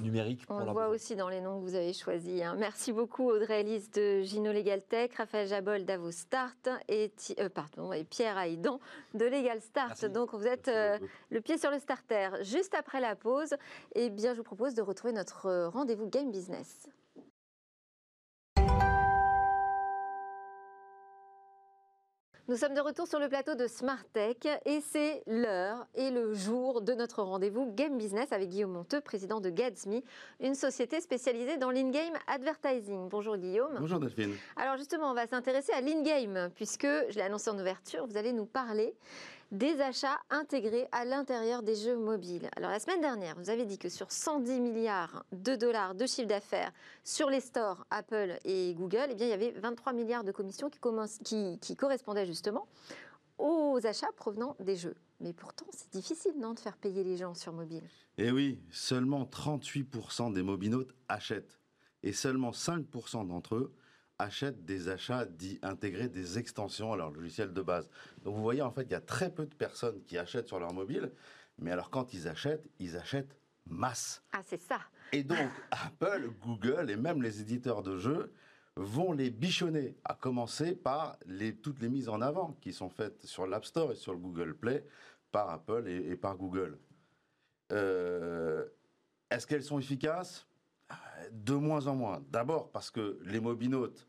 numérique. 0.00 0.42
on 0.48 0.64
le 0.64 0.70
voit 0.70 0.88
aussi 0.88 1.16
dans 1.16 1.28
les 1.28 1.40
noms 1.40 1.58
que 1.58 1.62
vous 1.62 1.74
avez 1.74 1.92
choisis. 1.92 2.42
Hein. 2.42 2.56
Merci 2.58 2.92
beaucoup 2.92 3.30
Audrey 3.30 3.60
Elise 3.60 3.90
de 3.90 4.22
Gino 4.22 4.52
Legal 4.52 4.82
Tech, 4.82 5.12
Raphaël 5.16 5.48
Jabol 5.48 5.84
d'Avo 5.84 6.10
Start 6.10 6.68
et, 6.88 7.12
euh, 7.40 7.48
pardon, 7.48 7.92
et 7.92 8.04
Pierre 8.04 8.36
Haïdon 8.36 8.78
de 9.14 9.24
Legal 9.24 9.60
Start. 9.60 10.04
Donc 10.06 10.34
vous 10.34 10.46
êtes 10.46 10.68
euh, 10.68 10.98
le 11.30 11.40
pied 11.40 11.56
sur 11.56 11.70
le 11.70 11.78
starter. 11.78 12.28
Juste 12.42 12.74
après 12.74 13.00
la 13.00 13.16
pause, 13.16 13.54
eh 13.94 14.10
bien, 14.10 14.32
je 14.32 14.38
vous 14.38 14.44
propose 14.44 14.74
de 14.74 14.82
retrouver 14.82 15.14
notre 15.14 15.46
euh, 15.46 15.68
rendez-vous 15.68 16.08
Game 16.08 16.30
Business. 16.30 16.88
Nous 22.48 22.56
sommes 22.56 22.74
de 22.74 22.80
retour 22.80 23.08
sur 23.08 23.18
le 23.18 23.28
plateau 23.28 23.56
de 23.56 23.66
Smart 23.66 24.04
Tech 24.12 24.36
et 24.66 24.80
c'est 24.80 25.24
l'heure 25.26 25.84
et 25.96 26.12
le 26.12 26.32
jour 26.32 26.80
de 26.80 26.92
notre 26.92 27.24
rendez-vous 27.24 27.72
Game 27.74 27.98
Business 27.98 28.30
avec 28.30 28.50
Guillaume 28.50 28.70
Monteux, 28.70 29.00
président 29.00 29.40
de 29.40 29.50
Gadsme, 29.50 30.00
une 30.38 30.54
société 30.54 31.00
spécialisée 31.00 31.56
dans 31.56 31.72
l'in-game 31.72 32.14
advertising. 32.28 33.08
Bonjour 33.08 33.36
Guillaume. 33.36 33.74
Bonjour 33.80 33.98
Delphine. 33.98 34.36
Alors 34.54 34.76
justement, 34.76 35.10
on 35.10 35.14
va 35.14 35.26
s'intéresser 35.26 35.72
à 35.72 35.80
l'in-game 35.80 36.50
puisque, 36.54 36.86
je 36.86 37.16
l'ai 37.16 37.22
annoncé 37.22 37.50
en 37.50 37.58
ouverture, 37.58 38.06
vous 38.06 38.16
allez 38.16 38.32
nous 38.32 38.46
parler 38.46 38.94
des 39.52 39.80
achats 39.80 40.18
intégrés 40.30 40.86
à 40.92 41.04
l'intérieur 41.04 41.62
des 41.62 41.74
jeux 41.74 41.96
mobiles. 41.96 42.48
Alors 42.56 42.70
la 42.70 42.78
semaine 42.78 43.00
dernière, 43.00 43.36
vous 43.38 43.50
avez 43.50 43.64
dit 43.64 43.78
que 43.78 43.88
sur 43.88 44.10
110 44.10 44.60
milliards 44.60 45.24
de 45.32 45.54
dollars 45.54 45.94
de 45.94 46.06
chiffre 46.06 46.28
d'affaires 46.28 46.72
sur 47.04 47.30
les 47.30 47.40
stores 47.40 47.86
Apple 47.90 48.38
et 48.44 48.74
Google, 48.74 49.08
eh 49.10 49.14
bien, 49.14 49.26
il 49.26 49.30
y 49.30 49.32
avait 49.32 49.52
23 49.52 49.92
milliards 49.92 50.24
de 50.24 50.32
commissions 50.32 50.70
qui, 50.70 51.76
correspondaient 51.76 52.26
justement 52.26 52.66
aux 53.38 53.78
achats 53.84 54.12
provenant 54.16 54.56
des 54.60 54.76
jeux. 54.76 54.96
Mais 55.20 55.32
pourtant, 55.32 55.66
c'est 55.70 55.92
difficile, 55.92 56.32
non, 56.38 56.54
de 56.54 56.60
faire 56.60 56.76
payer 56.76 57.04
les 57.04 57.16
gens 57.16 57.34
sur 57.34 57.52
mobile 57.52 57.84
Eh 58.18 58.30
oui, 58.30 58.60
seulement 58.70 59.24
38% 59.24 60.32
des 60.32 60.42
mobinautes 60.42 60.94
achètent. 61.08 61.58
Et 62.02 62.12
seulement 62.12 62.50
5% 62.50 63.26
d'entre 63.26 63.56
eux 63.56 63.74
achètent 64.18 64.64
des 64.64 64.88
achats 64.88 65.24
dits 65.24 65.58
intégrés, 65.62 66.08
des 66.08 66.38
extensions 66.38 66.92
à 66.92 66.96
leur 66.96 67.10
logiciel 67.10 67.52
de 67.52 67.62
base. 67.62 67.88
Donc 68.24 68.34
vous 68.34 68.42
voyez, 68.42 68.62
en 68.62 68.70
fait, 68.70 68.82
il 68.82 68.92
y 68.92 68.94
a 68.94 69.00
très 69.00 69.30
peu 69.30 69.46
de 69.46 69.54
personnes 69.54 70.02
qui 70.04 70.18
achètent 70.18 70.48
sur 70.48 70.58
leur 70.58 70.72
mobile, 70.72 71.12
mais 71.58 71.70
alors 71.70 71.90
quand 71.90 72.14
ils 72.14 72.28
achètent, 72.28 72.66
ils 72.78 72.96
achètent 72.96 73.36
masse. 73.66 74.22
Ah, 74.32 74.42
c'est 74.44 74.60
ça. 74.60 74.80
Et 75.12 75.22
donc, 75.22 75.50
Apple, 75.70 76.30
Google 76.40 76.90
et 76.90 76.96
même 76.96 77.22
les 77.22 77.40
éditeurs 77.40 77.82
de 77.82 77.98
jeux 77.98 78.32
vont 78.76 79.12
les 79.12 79.30
bichonner, 79.30 79.96
à 80.04 80.14
commencer 80.14 80.74
par 80.74 81.16
les, 81.26 81.56
toutes 81.56 81.80
les 81.80 81.88
mises 81.88 82.08
en 82.08 82.20
avant 82.20 82.52
qui 82.60 82.72
sont 82.72 82.90
faites 82.90 83.24
sur 83.24 83.46
l'App 83.46 83.64
Store 83.64 83.92
et 83.92 83.96
sur 83.96 84.12
le 84.12 84.18
Google 84.18 84.54
Play 84.54 84.84
par 85.32 85.50
Apple 85.50 85.88
et, 85.88 86.16
par 86.16 86.36
Google. 86.36 86.78
Euh, 87.72 88.66
est-ce 89.30 89.46
qu'elles 89.46 89.64
sont 89.64 89.78
efficaces? 89.78 90.46
De 91.32 91.54
moins 91.54 91.86
en 91.86 91.94
moins. 91.94 92.22
D'abord 92.30 92.70
parce 92.70 92.90
que 92.90 93.18
les 93.24 93.40
mobinautes 93.40 94.06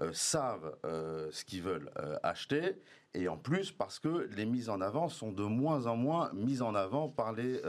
euh, 0.00 0.12
savent 0.12 0.76
euh, 0.84 1.28
ce 1.32 1.44
qu'ils 1.44 1.62
veulent 1.62 1.90
euh, 1.98 2.16
acheter, 2.22 2.76
et 3.14 3.26
en 3.26 3.36
plus 3.36 3.72
parce 3.72 3.98
que 3.98 4.28
les 4.36 4.46
mises 4.46 4.68
en 4.68 4.80
avant 4.80 5.08
sont 5.08 5.32
de 5.32 5.42
moins 5.42 5.86
en 5.86 5.96
moins 5.96 6.30
mises 6.34 6.62
en 6.62 6.74
avant 6.74 7.08
par 7.08 7.32
les 7.32 7.60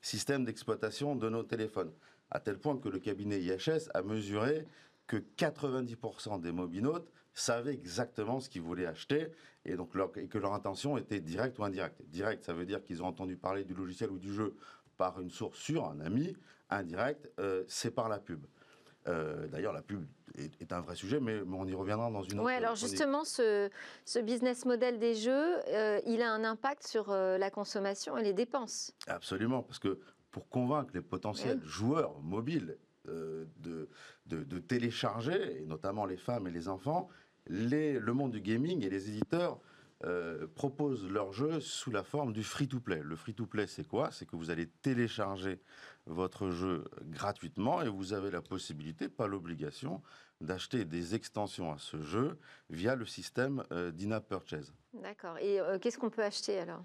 systèmes 0.00 0.44
d'exploitation 0.44 1.14
de 1.14 1.28
nos 1.28 1.42
téléphones. 1.42 1.92
À 2.30 2.40
tel 2.40 2.58
point 2.58 2.78
que 2.78 2.88
le 2.88 2.98
cabinet 2.98 3.40
IHS 3.40 3.90
a 3.94 4.02
mesuré 4.02 4.66
que 5.06 5.18
90% 5.18 6.40
des 6.40 6.52
mobinautes 6.52 7.12
savaient 7.34 7.74
exactement 7.74 8.40
ce 8.40 8.48
qu'ils 8.48 8.62
voulaient 8.62 8.86
acheter 8.86 9.28
et 9.64 9.76
donc 9.76 9.90
et 10.16 10.26
que 10.26 10.38
leur 10.38 10.54
intention 10.54 10.96
était 10.96 11.20
directe 11.20 11.58
ou 11.58 11.64
indirecte. 11.64 12.02
Direct, 12.08 12.42
ça 12.42 12.54
veut 12.54 12.66
dire 12.66 12.82
qu'ils 12.82 13.02
ont 13.02 13.06
entendu 13.06 13.36
parler 13.36 13.64
du 13.64 13.74
logiciel 13.74 14.10
ou 14.10 14.18
du 14.18 14.32
jeu 14.32 14.56
par 15.02 15.20
une 15.20 15.30
source 15.30 15.58
sûre, 15.58 15.84
un 15.84 15.98
ami, 15.98 16.36
indirect, 16.70 17.28
euh, 17.40 17.64
c'est 17.66 17.90
par 17.90 18.08
la 18.08 18.20
pub. 18.20 18.46
Euh, 19.08 19.48
d'ailleurs, 19.48 19.72
la 19.72 19.82
pub 19.82 20.06
est, 20.38 20.72
un 20.72 20.80
vrai 20.80 20.94
sujet, 20.94 21.18
mais, 21.18 21.40
on 21.40 21.66
y 21.66 21.74
reviendra 21.74 22.08
dans 22.08 22.22
une 22.22 22.38
autre. 22.38 22.46
Oui, 22.46 22.52
alors 22.52 22.76
justement, 22.76 23.24
ce, 23.24 23.68
business 24.22 24.64
model 24.64 25.00
des 25.00 25.16
jeux, 25.16 25.58
euh, 25.66 26.00
il 26.06 26.22
a 26.22 26.32
un 26.32 26.44
impact 26.44 26.86
sur 26.86 27.10
la 27.10 27.50
consommation 27.50 28.16
et 28.16 28.22
les 28.22 28.32
dépenses. 28.32 28.94
Absolument, 29.08 29.64
parce 29.64 29.80
que 29.80 29.98
pour 30.30 30.48
convaincre 30.48 30.92
les 30.94 31.02
potentiels 31.02 31.60
joueurs 31.64 32.20
mobiles 32.20 32.78
de, 33.06 33.88
de, 34.26 34.58
télécharger, 34.60 35.62
et 35.62 35.66
notamment 35.66 36.06
les 36.06 36.16
femmes 36.16 36.46
et 36.46 36.52
les 36.52 36.68
enfants, 36.68 37.08
les, 37.48 37.98
le 37.98 38.12
monde 38.12 38.30
du 38.30 38.40
gaming 38.40 38.86
et 38.86 38.88
les 38.88 39.08
éditeurs 39.08 39.58
proposent 40.54 41.08
leurs 41.08 41.32
jeux 41.32 41.60
sous 41.60 41.90
la 41.90 42.02
forme 42.02 42.32
du 42.32 42.42
free-to-play. 42.42 43.00
Le 43.02 43.16
free-to-play, 43.16 43.66
c'est 43.66 43.86
quoi? 43.86 44.10
C'est 44.10 44.26
que 44.26 44.36
vous 44.36 44.50
allez 44.50 44.66
télécharger 44.66 45.60
votre 46.06 46.50
jeu 46.50 46.84
gratuitement 47.04 47.82
et 47.82 47.88
vous 47.88 48.12
avez 48.12 48.30
la 48.30 48.42
possibilité, 48.42 49.08
pas 49.08 49.26
l'obligation, 49.26 50.02
d'acheter 50.40 50.84
des 50.84 51.14
extensions 51.14 51.72
à 51.72 51.78
ce 51.78 52.00
jeu 52.02 52.38
via 52.68 52.96
le 52.96 53.06
système 53.06 53.62
euh, 53.72 53.92
d'in-app 53.92 54.28
purchase. 54.28 54.74
D'accord. 54.92 55.38
Et 55.38 55.60
euh, 55.60 55.78
qu'est-ce 55.78 55.98
qu'on 55.98 56.10
peut 56.10 56.24
acheter 56.24 56.58
alors? 56.58 56.82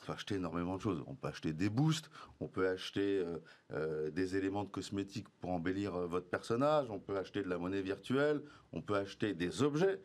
Peut 0.00 0.12
acheter 0.12 0.36
énormément 0.36 0.76
de 0.76 0.80
choses. 0.80 1.02
On 1.06 1.14
peut 1.14 1.28
acheter 1.28 1.52
des 1.52 1.68
boosts, 1.68 2.10
on 2.40 2.48
peut 2.48 2.68
acheter 2.68 3.24
euh, 3.72 4.10
des 4.10 4.36
éléments 4.36 4.64
de 4.64 4.68
cosmétiques 4.68 5.28
pour 5.40 5.50
embellir 5.50 5.92
votre 5.92 6.28
personnage, 6.28 6.90
on 6.90 6.98
peut 6.98 7.16
acheter 7.16 7.42
de 7.42 7.48
la 7.48 7.58
monnaie 7.58 7.82
virtuelle, 7.82 8.42
on 8.72 8.82
peut 8.82 8.96
acheter 8.96 9.34
des 9.34 9.62
objets 9.62 10.00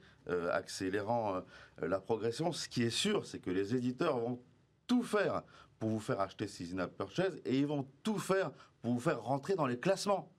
accélérant 0.51 1.43
la 1.79 1.99
progression. 1.99 2.51
Ce 2.51 2.67
qui 2.67 2.81
est 2.81 2.89
sûr, 2.89 3.27
c'est 3.27 3.37
que 3.37 3.51
les 3.51 3.75
éditeurs 3.75 4.17
vont 4.17 4.41
tout 4.87 5.03
faire 5.03 5.43
pour 5.79 5.89
vous 5.89 5.99
faire 5.99 6.19
acheter 6.19 6.47
ces 6.47 6.73
in-app 6.73 6.95
purchase 6.95 7.39
et 7.45 7.59
ils 7.59 7.67
vont 7.67 7.87
tout 8.03 8.17
faire 8.17 8.51
pour 8.81 8.93
vous 8.93 8.99
faire 8.99 9.21
rentrer 9.21 9.55
dans 9.55 9.67
les 9.67 9.79
classements. 9.79 10.31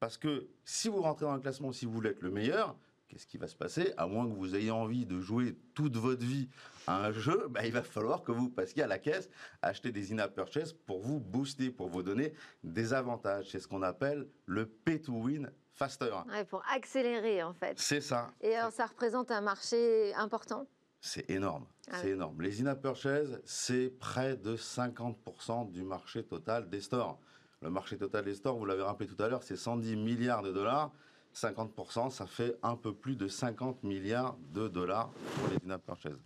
Parce 0.00 0.16
que 0.16 0.48
si 0.64 0.88
vous 0.88 1.02
rentrez 1.02 1.24
dans 1.24 1.34
le 1.34 1.40
classement, 1.40 1.72
si 1.72 1.84
vous 1.84 1.92
voulez 1.92 2.10
être 2.10 2.22
le 2.22 2.30
meilleur, 2.30 2.76
qu'est-ce 3.08 3.26
qui 3.26 3.38
va 3.38 3.48
se 3.48 3.56
passer? 3.56 3.92
À 3.96 4.06
moins 4.06 4.28
que 4.28 4.34
vous 4.34 4.54
ayez 4.54 4.70
envie 4.70 5.06
de 5.06 5.20
jouer 5.20 5.56
toute 5.74 5.96
votre 5.96 6.24
vie 6.24 6.48
à 6.86 7.06
un 7.06 7.12
jeu, 7.12 7.48
bah, 7.50 7.66
il 7.66 7.72
va 7.72 7.82
falloir 7.82 8.22
que 8.22 8.32
vous 8.32 8.48
passiez 8.48 8.82
à 8.82 8.86
la 8.86 8.98
caisse, 8.98 9.28
acheter 9.62 9.90
des 9.90 10.12
in-app 10.12 10.34
purchase 10.34 10.72
pour 10.72 11.00
vous 11.00 11.18
booster, 11.18 11.70
pour 11.70 11.88
vous 11.88 12.02
donner 12.02 12.32
des 12.62 12.92
avantages. 12.92 13.48
C'est 13.50 13.60
ce 13.60 13.68
qu'on 13.68 13.82
appelle 13.82 14.28
le 14.46 14.66
pay 14.66 15.00
to 15.00 15.12
win 15.12 15.50
faster. 15.72 16.10
pour 16.48 16.62
accélérer 16.72 17.42
en 17.42 17.54
fait. 17.54 17.78
C'est 17.78 18.00
ça. 18.00 18.32
Et 18.40 18.54
alors 18.54 18.72
ça 18.72 18.86
représente 18.86 19.30
un 19.30 19.40
marché 19.40 20.12
important? 20.14 20.66
C'est 21.00 21.30
énorme. 21.30 21.66
Ah 21.90 21.98
c'est 22.00 22.10
énorme. 22.10 22.42
Les 22.42 22.60
in-app 22.60 22.82
purchases, 22.82 23.40
c'est 23.44 23.88
près 23.88 24.36
de 24.36 24.56
50% 24.56 25.70
du 25.70 25.84
marché 25.84 26.24
total 26.24 26.68
des 26.68 26.80
stores. 26.80 27.20
Le 27.62 27.70
marché 27.70 27.96
total 27.96 28.24
des 28.24 28.34
stores, 28.34 28.58
vous 28.58 28.64
l'avez 28.64 28.82
rappelé 28.82 29.08
tout 29.08 29.20
à 29.22 29.28
l'heure, 29.28 29.42
c'est 29.42 29.56
110 29.56 29.96
milliards 29.96 30.42
de 30.42 30.52
dollars. 30.52 30.92
50%, 31.34 32.10
ça 32.10 32.26
fait 32.26 32.56
un 32.62 32.76
peu 32.76 32.94
plus 32.94 33.16
de 33.16 33.28
50 33.28 33.82
milliards 33.84 34.36
de 34.52 34.68
dollars 34.68 35.10
pour 35.10 35.48
les 35.48 35.56
in-app 35.66 35.84
purchases. 35.84 36.18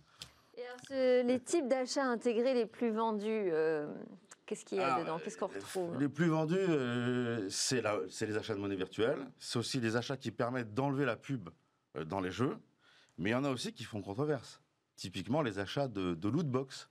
Et 0.89 1.23
les 1.23 1.39
types 1.39 1.67
d'achats 1.67 2.05
intégrés 2.05 2.53
les 2.53 2.65
plus 2.65 2.91
vendus, 2.91 3.49
euh, 3.51 3.87
qu'est-ce 4.45 4.65
qu'il 4.65 4.77
y 4.77 4.81
a 4.81 5.01
dedans? 5.01 5.19
Qu'est-ce 5.19 5.37
qu'on 5.37 5.47
retrouve? 5.47 5.97
Les 5.99 6.09
plus 6.09 6.27
vendus, 6.27 6.55
euh, 6.57 7.49
c'est 7.49 7.81
les 7.81 8.37
achats 8.37 8.53
de 8.53 8.59
monnaie 8.59 8.75
virtuelle. 8.75 9.19
C'est 9.39 9.59
aussi 9.59 9.79
les 9.79 9.95
achats 9.95 10.17
qui 10.17 10.31
permettent 10.31 10.73
d'enlever 10.73 11.05
la 11.05 11.15
pub 11.15 11.49
euh, 11.97 12.03
dans 12.03 12.19
les 12.19 12.31
jeux. 12.31 12.57
Mais 13.17 13.29
il 13.29 13.33
y 13.33 13.35
en 13.35 13.43
a 13.43 13.49
aussi 13.51 13.73
qui 13.73 13.83
font 13.83 14.01
controverse. 14.01 14.61
Typiquement 14.95 15.41
les 15.41 15.59
achats 15.59 15.87
de, 15.87 16.13
de 16.13 16.29
loot 16.29 16.47
box. 16.47 16.89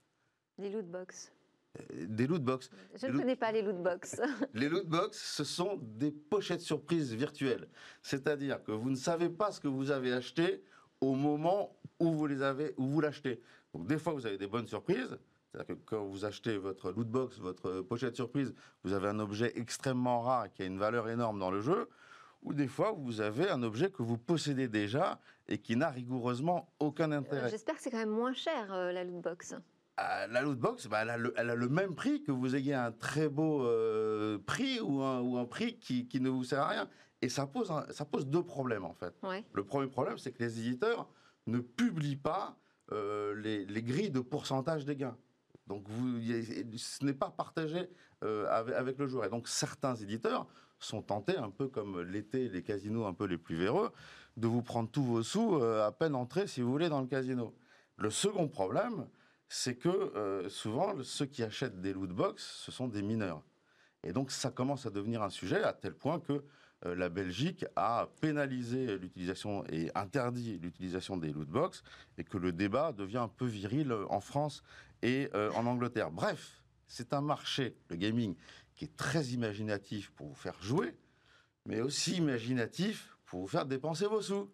Les 0.57 0.69
loot 0.69 0.85
box. 0.89 1.31
Euh, 1.79 2.05
des 2.07 2.27
loot 2.27 2.43
box. 2.43 2.69
Je 2.95 3.07
ne 3.07 3.17
connais 3.17 3.35
pas 3.35 3.51
les 3.51 3.61
loot 3.61 3.81
box. 3.81 4.21
les 4.53 4.69
loot 4.69 4.87
box, 4.87 5.17
ce 5.17 5.43
sont 5.43 5.79
des 5.81 6.11
pochettes 6.11 6.61
surprises 6.61 7.13
virtuelles. 7.13 7.67
C'est-à-dire 8.01 8.63
que 8.63 8.71
vous 8.71 8.89
ne 8.89 8.95
savez 8.95 9.29
pas 9.29 9.51
ce 9.51 9.59
que 9.59 9.67
vous 9.67 9.91
avez 9.91 10.13
acheté 10.13 10.63
au 11.01 11.15
moment 11.15 11.75
où 11.99 12.11
vous 12.11 12.27
les 12.27 12.41
avez, 12.41 12.73
où 12.77 12.85
vous 12.85 13.01
l'achetez. 13.01 13.41
Donc 13.73 13.87
des 13.87 13.97
fois 13.97 14.13
vous 14.13 14.25
avez 14.25 14.37
des 14.37 14.47
bonnes 14.47 14.67
surprises. 14.67 15.17
C'est-à-dire 15.51 15.75
que 15.75 15.81
quand 15.85 16.03
vous 16.03 16.25
achetez 16.25 16.57
votre 16.57 16.91
loot 16.91 17.07
box, 17.07 17.37
votre 17.39 17.81
pochette 17.81 18.15
surprise, 18.15 18.53
vous 18.83 18.93
avez 18.93 19.07
un 19.07 19.19
objet 19.19 19.53
extrêmement 19.55 20.21
rare 20.21 20.51
qui 20.51 20.63
a 20.63 20.65
une 20.65 20.79
valeur 20.79 21.09
énorme 21.09 21.39
dans 21.39 21.51
le 21.51 21.61
jeu 21.61 21.89
ou 22.43 22.53
des 22.53 22.67
fois 22.67 22.91
vous 22.91 23.21
avez 23.21 23.49
un 23.49 23.63
objet 23.63 23.89
que 23.89 24.03
vous 24.03 24.17
possédez 24.17 24.67
déjà 24.67 25.19
et 25.47 25.57
qui 25.57 25.75
n'a 25.75 25.89
rigoureusement 25.89 26.73
aucun 26.79 27.11
euh, 27.11 27.19
intérêt. 27.19 27.49
J'espère 27.49 27.75
que 27.75 27.81
c'est 27.81 27.91
quand 27.91 27.97
même 27.97 28.09
moins 28.09 28.33
cher 28.33 28.71
euh, 28.73 28.91
la 28.91 29.03
loot 29.03 29.21
box. 29.21 29.55
La 29.97 30.41
loot 30.41 30.57
box, 30.57 30.87
bah, 30.87 31.01
elle, 31.03 31.09
a 31.09 31.55
le, 31.55 31.69
même 31.69 31.93
prix 31.93 32.23
que 32.23 32.31
vous 32.31 32.55
ayez 32.55 32.73
un 32.73 32.91
très 32.91 33.29
beau 33.29 33.63
euh, 33.63 34.39
prix 34.39 34.79
ou 34.79 35.01
un, 35.01 35.21
ou 35.21 35.37
un 35.37 35.45
prix 35.45 35.77
qui, 35.77 36.07
qui, 36.07 36.19
ne 36.19 36.29
vous 36.29 36.43
sert 36.43 36.61
à 36.61 36.67
rien. 36.67 36.89
Et 37.21 37.29
ça 37.29 37.45
pose, 37.45 37.71
ça 37.91 38.05
pose 38.05 38.25
deux 38.27 38.43
problèmes 38.43 38.85
en 38.85 38.93
fait. 38.93 39.13
Le 39.53 39.63
premier 39.63 39.87
problème, 39.87 40.17
c'est 40.17 40.31
que 40.31 40.43
les 40.43 40.59
éditeurs 40.59 41.07
ne 41.45 41.59
publient 41.59 42.15
pas 42.15 42.57
les, 42.91 43.65
les, 43.65 43.83
grilles 43.83 44.11
de 44.11 44.19
pourcentage 44.19 44.85
des 44.85 44.95
gains. 44.95 45.17
Donc 45.67 45.83
vous, 45.87 46.19
ce 46.77 47.05
n'est 47.05 47.13
pas 47.13 47.29
partagé 47.29 47.89
euh, 48.23 48.47
avec, 48.49 48.97
le 48.97 49.07
joueur. 49.07 49.25
Et 49.25 49.29
donc 49.29 49.47
certains 49.47 49.95
éditeurs 49.95 50.47
sont 50.79 51.01
tentés, 51.01 51.37
un 51.37 51.49
peu 51.49 51.67
comme 51.67 52.01
l'été, 52.01 52.49
les 52.49 52.63
casinos 52.63 53.05
un 53.05 53.13
peu 53.13 53.25
les 53.25 53.37
plus 53.37 53.55
véreux, 53.55 53.91
de 54.35 54.47
vous 54.47 54.61
prendre 54.61 54.89
tous 54.89 55.03
vos 55.03 55.23
sous 55.23 55.55
euh, 55.55 55.85
à 55.85 55.91
peine 55.91 56.15
entrés, 56.15 56.47
si 56.47 56.61
vous 56.61 56.71
voulez, 56.71 56.89
dans 56.89 57.01
le 57.01 57.07
casino. 57.07 57.53
Le 57.97 58.09
second 58.09 58.47
problème, 58.47 59.07
c'est 59.49 59.75
que 59.75 59.89
euh, 59.89 60.49
souvent, 60.49 60.95
ceux 61.03 61.25
qui 61.25 61.43
achètent 61.43 61.81
des 61.81 61.93
loot 61.93 62.09
box, 62.09 62.43
ce 62.65 62.71
sont 62.71 62.87
des 62.87 63.01
mineurs. 63.01 63.43
Et 64.03 64.11
donc 64.13 64.31
ça 64.31 64.51
commence 64.51 64.85
à 64.85 64.89
devenir 64.89 65.21
un 65.21 65.29
sujet 65.29 65.63
à 65.63 65.73
tel 65.73 65.93
point 65.93 66.19
que 66.19 66.43
euh, 66.85 66.95
la 66.95 67.09
Belgique 67.09 67.65
a 67.75 68.09
pénalisé 68.19 68.97
l'utilisation 68.97 69.63
et 69.69 69.91
interdit 69.95 70.59
l'utilisation 70.59 71.17
des 71.17 71.31
loot 71.31 71.47
box 71.47 71.83
et 72.17 72.23
que 72.23 72.37
le 72.37 72.51
débat 72.51 72.91
devient 72.91 73.19
un 73.19 73.27
peu 73.27 73.45
viril 73.45 73.93
en 74.09 74.19
France 74.19 74.63
et 75.01 75.29
euh, 75.33 75.51
en 75.51 75.65
Angleterre. 75.65 76.11
Bref, 76.11 76.63
c'est 76.87 77.13
un 77.13 77.21
marché, 77.21 77.77
le 77.89 77.95
gaming, 77.95 78.35
qui 78.75 78.85
est 78.85 78.95
très 78.95 79.27
imaginatif 79.27 80.11
pour 80.11 80.27
vous 80.27 80.35
faire 80.35 80.61
jouer, 80.61 80.95
mais 81.65 81.81
aussi 81.81 82.17
imaginatif 82.17 83.17
pour 83.25 83.41
vous 83.41 83.47
faire 83.47 83.65
dépenser 83.65 84.05
vos 84.05 84.21
sous. 84.21 84.51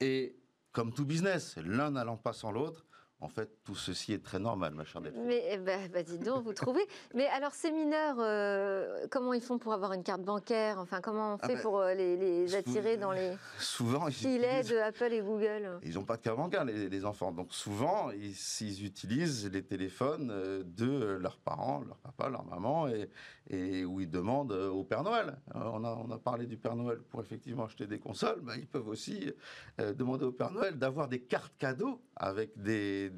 Et 0.00 0.36
comme 0.72 0.92
tout 0.92 1.06
business, 1.06 1.56
l'un 1.56 1.92
n'allant 1.92 2.16
pas 2.18 2.32
sans 2.32 2.52
l'autre, 2.52 2.86
en 3.20 3.28
fait, 3.28 3.48
tout 3.64 3.74
ceci 3.74 4.12
est 4.12 4.22
très 4.22 4.38
normal, 4.38 4.74
ma 4.74 4.84
chère 4.84 5.00
Delphine. 5.00 5.24
Mais 5.24 5.42
eh 5.50 5.56
ben, 5.56 5.90
bah, 5.90 6.02
dis 6.02 6.18
donc, 6.18 6.44
vous 6.44 6.52
trouvez. 6.52 6.86
Mais 7.14 7.26
alors, 7.28 7.54
ces 7.54 7.72
mineurs, 7.72 8.16
euh, 8.18 9.06
comment 9.10 9.32
ils 9.32 9.40
font 9.40 9.58
pour 9.58 9.72
avoir 9.72 9.94
une 9.94 10.02
carte 10.02 10.20
bancaire? 10.20 10.78
Enfin, 10.78 11.00
comment 11.00 11.32
on 11.32 11.38
ah 11.40 11.46
fait 11.46 11.54
ben, 11.54 11.62
pour 11.62 11.78
euh, 11.78 11.94
les, 11.94 12.54
attirer 12.54 12.98
dans 12.98 13.12
les 13.12 13.32
souvent 13.58 14.10
filets 14.10 14.64
de 14.64 14.76
Apple 14.76 15.12
et 15.14 15.22
Google 15.22 15.80
Ils 15.82 15.94
n'ont 15.94 16.04
pas 16.04 16.18
de 16.18 16.22
carte 16.22 16.36
bancaire, 16.36 16.66
les, 16.66 17.04
enfants. 17.06 17.32
Donc, 17.32 17.54
souvent, 17.54 18.10
ils, 18.10 18.84
utilisent 18.84 19.50
les 19.50 19.62
téléphones 19.62 20.30
euh, 20.30 20.62
de 20.64 21.16
leurs 21.18 21.38
parents, 21.38 21.82
leur 21.86 21.96
papa, 21.96 22.28
leur 22.28 22.44
maman, 22.44 22.86
et, 22.88 23.08
et 23.48 23.84
où 23.84 24.00
ils 24.00 24.10
demandent 24.10 24.52
au 24.52 24.84
Père 24.84 25.02
Noël. 25.02 25.38
On 25.54 25.84
a, 25.84 25.94
on 25.94 26.10
a 26.10 26.18
parlé 26.18 26.46
du 26.46 26.56
Père 26.56 26.76
Noël 26.76 26.98
pour 26.98 27.20
effectivement 27.20 27.64
acheter 27.64 27.86
des 27.86 27.98
consoles. 27.98 28.40
mais 28.42 28.58
ils 28.58 28.66
peuvent 28.66 28.88
aussi 28.88 29.32
demander 29.78 30.24
au 30.24 30.32
Père 30.32 30.50
Noël 30.50 30.76
d'avoir 30.76 31.08
des 31.08 31.20
cartes 31.20 31.56
cadeaux 31.58 32.00
avec 32.16 32.60
des 32.60 33.10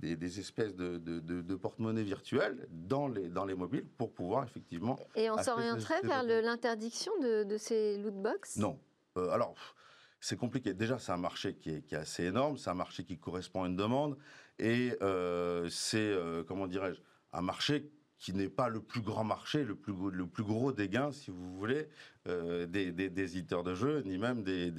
des, 0.00 0.16
des, 0.16 0.40
espèces 0.40 0.74
de, 0.74 0.98
de, 0.98 1.54
porte-monnaie 1.54 2.02
virtuelles 2.02 2.66
dans 2.70 3.08
les, 3.08 3.28
dans 3.28 3.44
les 3.44 3.54
mobiles 3.54 3.86
pour 3.98 4.12
pouvoir 4.12 4.44
effectivement. 4.44 4.98
Et 5.14 5.30
on 5.30 5.38
s'orienterait 5.38 6.00
vers 6.02 6.22
l'interdiction 6.22 7.12
de, 7.20 7.56
ces 7.58 7.98
loot 7.98 8.14
box? 8.14 8.56
Non. 8.56 8.78
Euh, 9.16 9.30
alors. 9.30 9.54
C'est 10.22 10.36
compliqué. 10.36 10.74
Déjà, 10.74 10.98
c'est 10.98 11.12
un 11.12 11.16
marché 11.16 11.54
qui 11.54 11.70
est, 11.70 11.80
qui 11.80 11.94
est 11.94 11.98
assez 11.98 12.24
énorme, 12.24 12.58
c'est 12.58 12.68
un 12.68 12.74
marché 12.74 13.04
qui 13.04 13.16
correspond 13.16 13.62
à 13.62 13.68
une 13.68 13.76
demande, 13.76 14.18
et 14.58 14.94
euh, 15.00 15.66
c'est, 15.70 15.96
euh, 15.96 16.44
comment 16.44 16.66
dirais-je, 16.66 17.00
un 17.32 17.40
marché 17.40 17.90
qui 18.20 18.32
n'est 18.32 18.48
pas 18.48 18.68
le 18.68 18.80
plus 18.80 19.00
grand 19.00 19.24
marché, 19.24 19.64
le 19.64 19.74
plus, 19.74 19.94
le 20.12 20.26
plus 20.26 20.44
gros 20.44 20.72
des 20.72 20.88
gains, 20.88 21.10
si 21.10 21.30
vous 21.30 21.56
voulez, 21.56 21.88
des, 22.26 22.92
des, 22.92 23.36
éditeurs 23.36 23.64
de 23.64 23.74
jeux, 23.74 24.02
ni 24.02 24.18
même 24.18 24.44
des, 24.44 24.70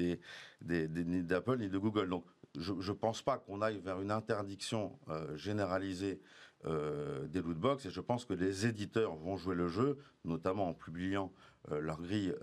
d'Apple 0.61 1.57
ni 1.57 1.67
de 1.67 1.77
Google. 1.77 2.07
Donc, 2.07 2.23
je 2.57 2.73
ne 2.73 2.97
pense 2.97 3.21
pas 3.21 3.37
qu'on 3.37 3.61
aille 3.61 3.79
vers 3.79 4.01
une 4.01 4.11
interdiction 4.11 4.97
euh, 5.09 5.35
généralisée 5.37 6.21
euh, 6.65 7.27
des 7.27 7.41
loot 7.41 7.57
box 7.57 7.85
et 7.85 7.89
je 7.89 8.01
pense 8.01 8.25
que 8.25 8.33
les 8.33 8.67
éditeurs 8.67 9.15
vont 9.15 9.37
jouer 9.37 9.55
le 9.55 9.67
jeu, 9.67 9.97
notamment 10.25 10.69
en 10.69 10.73
publiant 10.73 11.31
euh, 11.71 11.79
leur 11.79 12.01
grille 12.01 12.33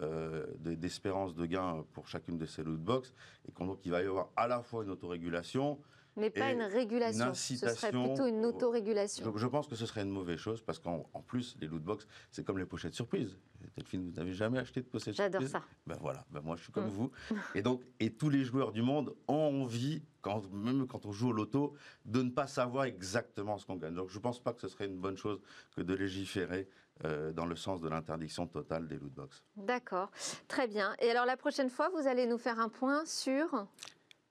d'espérance 0.60 1.34
de 1.34 1.46
gain 1.46 1.84
pour 1.92 2.08
chacune 2.08 2.38
de 2.38 2.46
ces 2.46 2.64
loot 2.64 2.80
box 2.80 3.14
et 3.48 3.64
donc 3.64 3.80
il 3.84 3.90
va 3.90 4.02
y 4.02 4.06
avoir 4.06 4.30
à 4.36 4.48
la 4.48 4.62
fois 4.62 4.82
une 4.82 4.90
autorégulation 4.90 5.78
mais 6.18 6.30
pas 6.30 6.52
une 6.52 6.62
régulation. 6.62 7.32
ce 7.34 7.56
serait 7.56 7.90
plutôt 7.90 8.26
une 8.26 8.44
autorégulation. 8.44 9.32
Je, 9.32 9.38
je 9.38 9.46
pense 9.46 9.66
que 9.66 9.76
ce 9.76 9.86
serait 9.86 10.02
une 10.02 10.10
mauvaise 10.10 10.38
chose 10.38 10.62
parce 10.62 10.78
qu'en 10.78 11.04
plus, 11.26 11.56
les 11.60 11.66
loot 11.66 11.82
box, 11.82 12.06
c'est 12.30 12.44
comme 12.44 12.58
les 12.58 12.66
pochettes 12.66 12.94
surprises. 12.94 13.36
Delphine, 13.76 14.10
vous 14.10 14.16
n'avez 14.16 14.32
jamais 14.32 14.58
acheté 14.58 14.80
de 14.80 14.86
pochettes 14.86 15.14
J'adore 15.14 15.42
ça. 15.42 15.62
Ben 15.86 15.96
voilà, 16.00 16.24
ben 16.30 16.40
moi 16.40 16.56
je 16.56 16.62
suis 16.62 16.72
comme 16.72 16.86
mm. 16.86 16.90
vous. 16.90 17.10
Et 17.54 17.62
donc, 17.62 17.82
et 18.00 18.12
tous 18.12 18.28
les 18.28 18.44
joueurs 18.44 18.72
du 18.72 18.82
monde 18.82 19.14
ont 19.26 19.62
envie, 19.62 20.02
quand, 20.20 20.50
même 20.52 20.86
quand 20.86 21.06
on 21.06 21.12
joue 21.12 21.28
au 21.28 21.32
loto, 21.32 21.74
de 22.04 22.22
ne 22.22 22.30
pas 22.30 22.46
savoir 22.46 22.84
exactement 22.84 23.58
ce 23.58 23.66
qu'on 23.66 23.76
gagne. 23.76 23.94
Donc 23.94 24.10
je 24.10 24.16
ne 24.16 24.22
pense 24.22 24.40
pas 24.40 24.52
que 24.52 24.60
ce 24.60 24.68
serait 24.68 24.86
une 24.86 24.98
bonne 24.98 25.16
chose 25.16 25.40
que 25.76 25.82
de 25.82 25.94
légiférer 25.94 26.68
euh, 27.04 27.32
dans 27.32 27.46
le 27.46 27.54
sens 27.54 27.80
de 27.80 27.88
l'interdiction 27.88 28.46
totale 28.46 28.88
des 28.88 28.96
loot 28.96 29.12
box. 29.12 29.44
D'accord, 29.56 30.10
très 30.48 30.66
bien. 30.66 30.94
Et 31.00 31.10
alors 31.10 31.26
la 31.26 31.36
prochaine 31.36 31.70
fois, 31.70 31.90
vous 31.90 32.08
allez 32.08 32.26
nous 32.26 32.38
faire 32.38 32.58
un 32.58 32.68
point 32.68 33.04
sur 33.06 33.66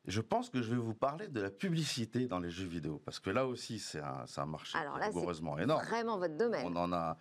je 0.07 0.21
pense 0.21 0.49
que 0.49 0.61
je 0.61 0.71
vais 0.71 0.77
vous 0.77 0.93
parler 0.93 1.27
de 1.27 1.41
la 1.41 1.49
publicité 1.49 2.27
dans 2.27 2.39
les 2.39 2.49
jeux 2.49 2.65
vidéo, 2.65 3.01
parce 3.03 3.19
que 3.19 3.29
là 3.29 3.45
aussi, 3.45 3.77
c'est 3.77 3.99
un, 3.99 4.23
un, 4.35 4.45
marché 4.45 4.77
Alors 4.77 4.97
là, 4.97 5.09
énorme. 5.59 5.85
Vraiment 5.85 6.17
votre 6.17 6.37
domaine. 6.37 6.65
On 6.65 6.75
en 6.77 6.93
a, 6.93 7.17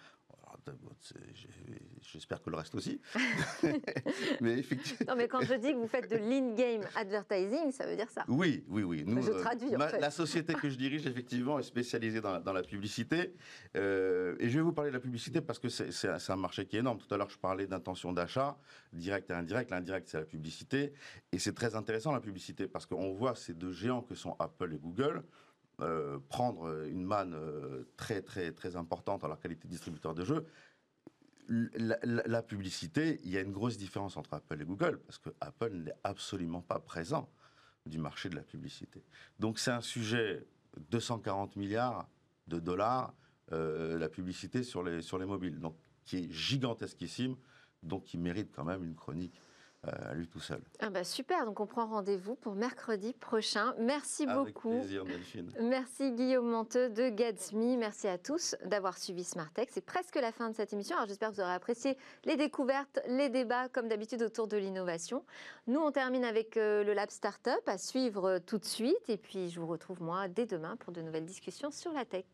J'espère 2.03 2.43
que 2.43 2.51
le 2.51 2.57
reste 2.57 2.75
aussi. 2.75 3.01
mais 4.41 4.59
effectivement. 4.59 5.13
Non, 5.13 5.17
mais 5.17 5.29
quand 5.29 5.43
je 5.43 5.55
dis 5.55 5.73
que 5.73 5.77
vous 5.79 5.87
faites 5.87 6.11
de 6.11 6.17
l'in-game 6.17 6.83
advertising, 6.95 7.73
ça 7.73 7.87
veut 7.87 7.97
dire 7.97 8.11
ça. 8.11 8.25
Oui, 8.29 8.65
oui, 8.69 8.83
oui. 8.83 9.05
Nous, 9.07 9.23
je 9.23 9.31
euh, 9.31 9.41
traduis. 9.41 9.71
La 9.71 10.11
société 10.11 10.55
que 10.55 10.69
je 10.69 10.77
dirige, 10.77 11.07
effectivement, 11.07 11.59
est 11.59 11.65
spécialisée 11.65 12.21
dans, 12.21 12.53
la 12.53 12.63
publicité. 12.63 13.35
Euh, 13.77 14.37
et 14.39 14.49
je 14.49 14.59
vais 14.59 14.63
vous 14.63 14.73
parler 14.73 14.91
de 14.91 14.97
la 14.97 15.01
publicité 15.01 15.41
parce 15.41 15.59
que 15.59 15.69
c'est 15.69 16.31
un 16.31 16.37
marché 16.37 16.67
qui 16.67 16.77
est 16.77 16.81
énorme. 16.81 16.99
Tout 16.99 17.13
à 17.15 17.19
l'heure, 17.19 17.31
je 17.31 17.39
parlais 17.39 17.67
d'intention 17.67 18.13
d'achat, 18.13 18.57
direct 18.93 19.31
et 19.31 19.35
indirect. 19.35 19.71
L'indirect, 19.71 20.09
c'est 20.09 20.19
la 20.19 20.25
publicité. 20.25 20.93
Et 21.33 21.39
c'est 21.39 21.55
très 21.55 21.75
intéressant, 21.75 22.13
la 22.13 22.21
publicité, 22.21 22.67
parce 22.67 22.87
qu'on 22.87 23.13
voit 23.13 23.35
ces 23.35 23.55
deux 23.55 23.73
géants 23.73 24.03
que 24.03 24.15
sont 24.15 24.37
Apple 24.39 24.73
et 24.75 24.79
Google 24.79 25.23
euh, 25.83 26.19
prendre 26.31 26.87
une 26.87 27.05
manne 27.05 27.35
euh, 27.35 27.85
très 27.99 28.23
très 28.23 28.53
très 28.53 28.77
importante 28.77 29.25
en 29.25 29.29
leur 29.29 29.39
qualité 29.39 29.69
de 29.69 29.73
distributeur 29.73 30.15
de 30.15 30.25
jeux. 30.25 30.47
La, 31.49 32.43
publicité, 32.43 33.21
il 33.23 33.31
y 33.31 33.37
a 33.37 33.41
une 33.41 33.53
grosse 33.53 33.77
différence 33.77 34.17
entre 34.17 34.35
Apple 34.35 34.61
et 34.61 34.65
Google 34.65 34.99
parce 35.07 35.19
que 35.19 35.31
Apple 35.41 35.71
n'est 35.75 35.93
absolument 36.03 36.63
pas 36.63 36.81
présent 36.81 37.31
du 37.85 37.99
marché 37.99 38.29
de 38.29 38.35
la 38.35 38.43
publicité. 38.43 39.05
Donc 39.39 39.59
c'est 39.59 39.71
un 39.71 39.83
sujet 39.83 40.45
240 40.91 41.55
milliards 41.57 42.09
de 42.49 42.59
dollars 42.59 43.15
euh, 43.53 43.99
la 43.99 44.09
publicité 44.09 44.63
sur 44.63 44.83
les 44.83 45.03
sur 45.03 45.19
les 45.19 45.27
mobiles, 45.27 45.61
donc 45.61 45.77
qui 46.05 46.17
est 46.17 46.33
gigantesquissime, 46.33 47.37
donc 47.83 48.05
qui 48.05 48.19
mérite 48.19 48.51
quand 48.51 48.65
même 48.65 48.83
une 48.83 48.97
chronique 48.97 49.41
à 49.89 50.15
lui 50.15 50.27
tout 50.27 50.41
seul. 50.41 50.61
Ah 50.81 50.91
bah 50.91 51.05
super, 51.05 51.45
donc 51.45 51.61
on 51.61 51.67
prend 51.67 51.87
rendez-vous 51.87 52.35
pour 52.35 52.55
mercredi 52.55 53.13
prochain. 53.13 53.75
Merci 53.79 54.25
Avec 54.25 54.55
beaucoup. 54.55 54.79
Plaisir, 54.79 55.05
Delphine. 55.05 55.53
Merci 55.61 56.13
Guillaume 56.13 56.49
Monteux 56.49 56.89
de 56.89 57.09
Gatsby. 57.09 57.77
Merci 57.77 58.09
à 58.09 58.19
tous 58.19 58.57
d'avoir 58.65 58.99
suivi 58.99 59.25
Smartech. 59.25 59.69
C'est 59.73 59.85
presque 59.85 60.17
la 60.17 60.33
fin 60.33 60.51
de 60.51 60.55
cette 60.55 60.73
émission. 60.73 60.97
Alors 60.97 61.09
j'espère 61.09 61.31
que 61.31 61.37
vous 61.37 61.41
aurez 61.41 61.55
apprécié 61.55 61.97
les 62.25 62.37
découvertes, 62.37 63.01
les 63.09 63.29
débats, 63.29 63.69
comme 63.69 63.89
d'habitude 63.89 64.23
autour 64.23 64.49
de 64.49 64.57
l'innovation. 64.57 65.25
Nous, 65.67 65.81
on 65.81 65.91
termine 65.91 66.25
avec 66.25 66.57
euh, 66.57 66.85
le 66.85 66.95
Lab 66.95 67.11
Startup 67.11 67.63
à 67.67 67.79
suivre 67.79 68.39
tout 68.39 68.59
de 68.59 68.65
suite. 68.65 69.09
Et 69.09 69.17
puis 69.17 69.51
je 69.51 69.61
vous 69.61 69.67
retrouve 69.67 70.03
moi 70.03 70.29
dès 70.29 70.47
demain 70.47 70.77
pour 70.77 70.93
de 70.93 71.01
nouvelles 71.01 71.27
discussions 71.27 71.71
sur 71.71 71.93
la 71.93 72.05
tech. 72.05 72.25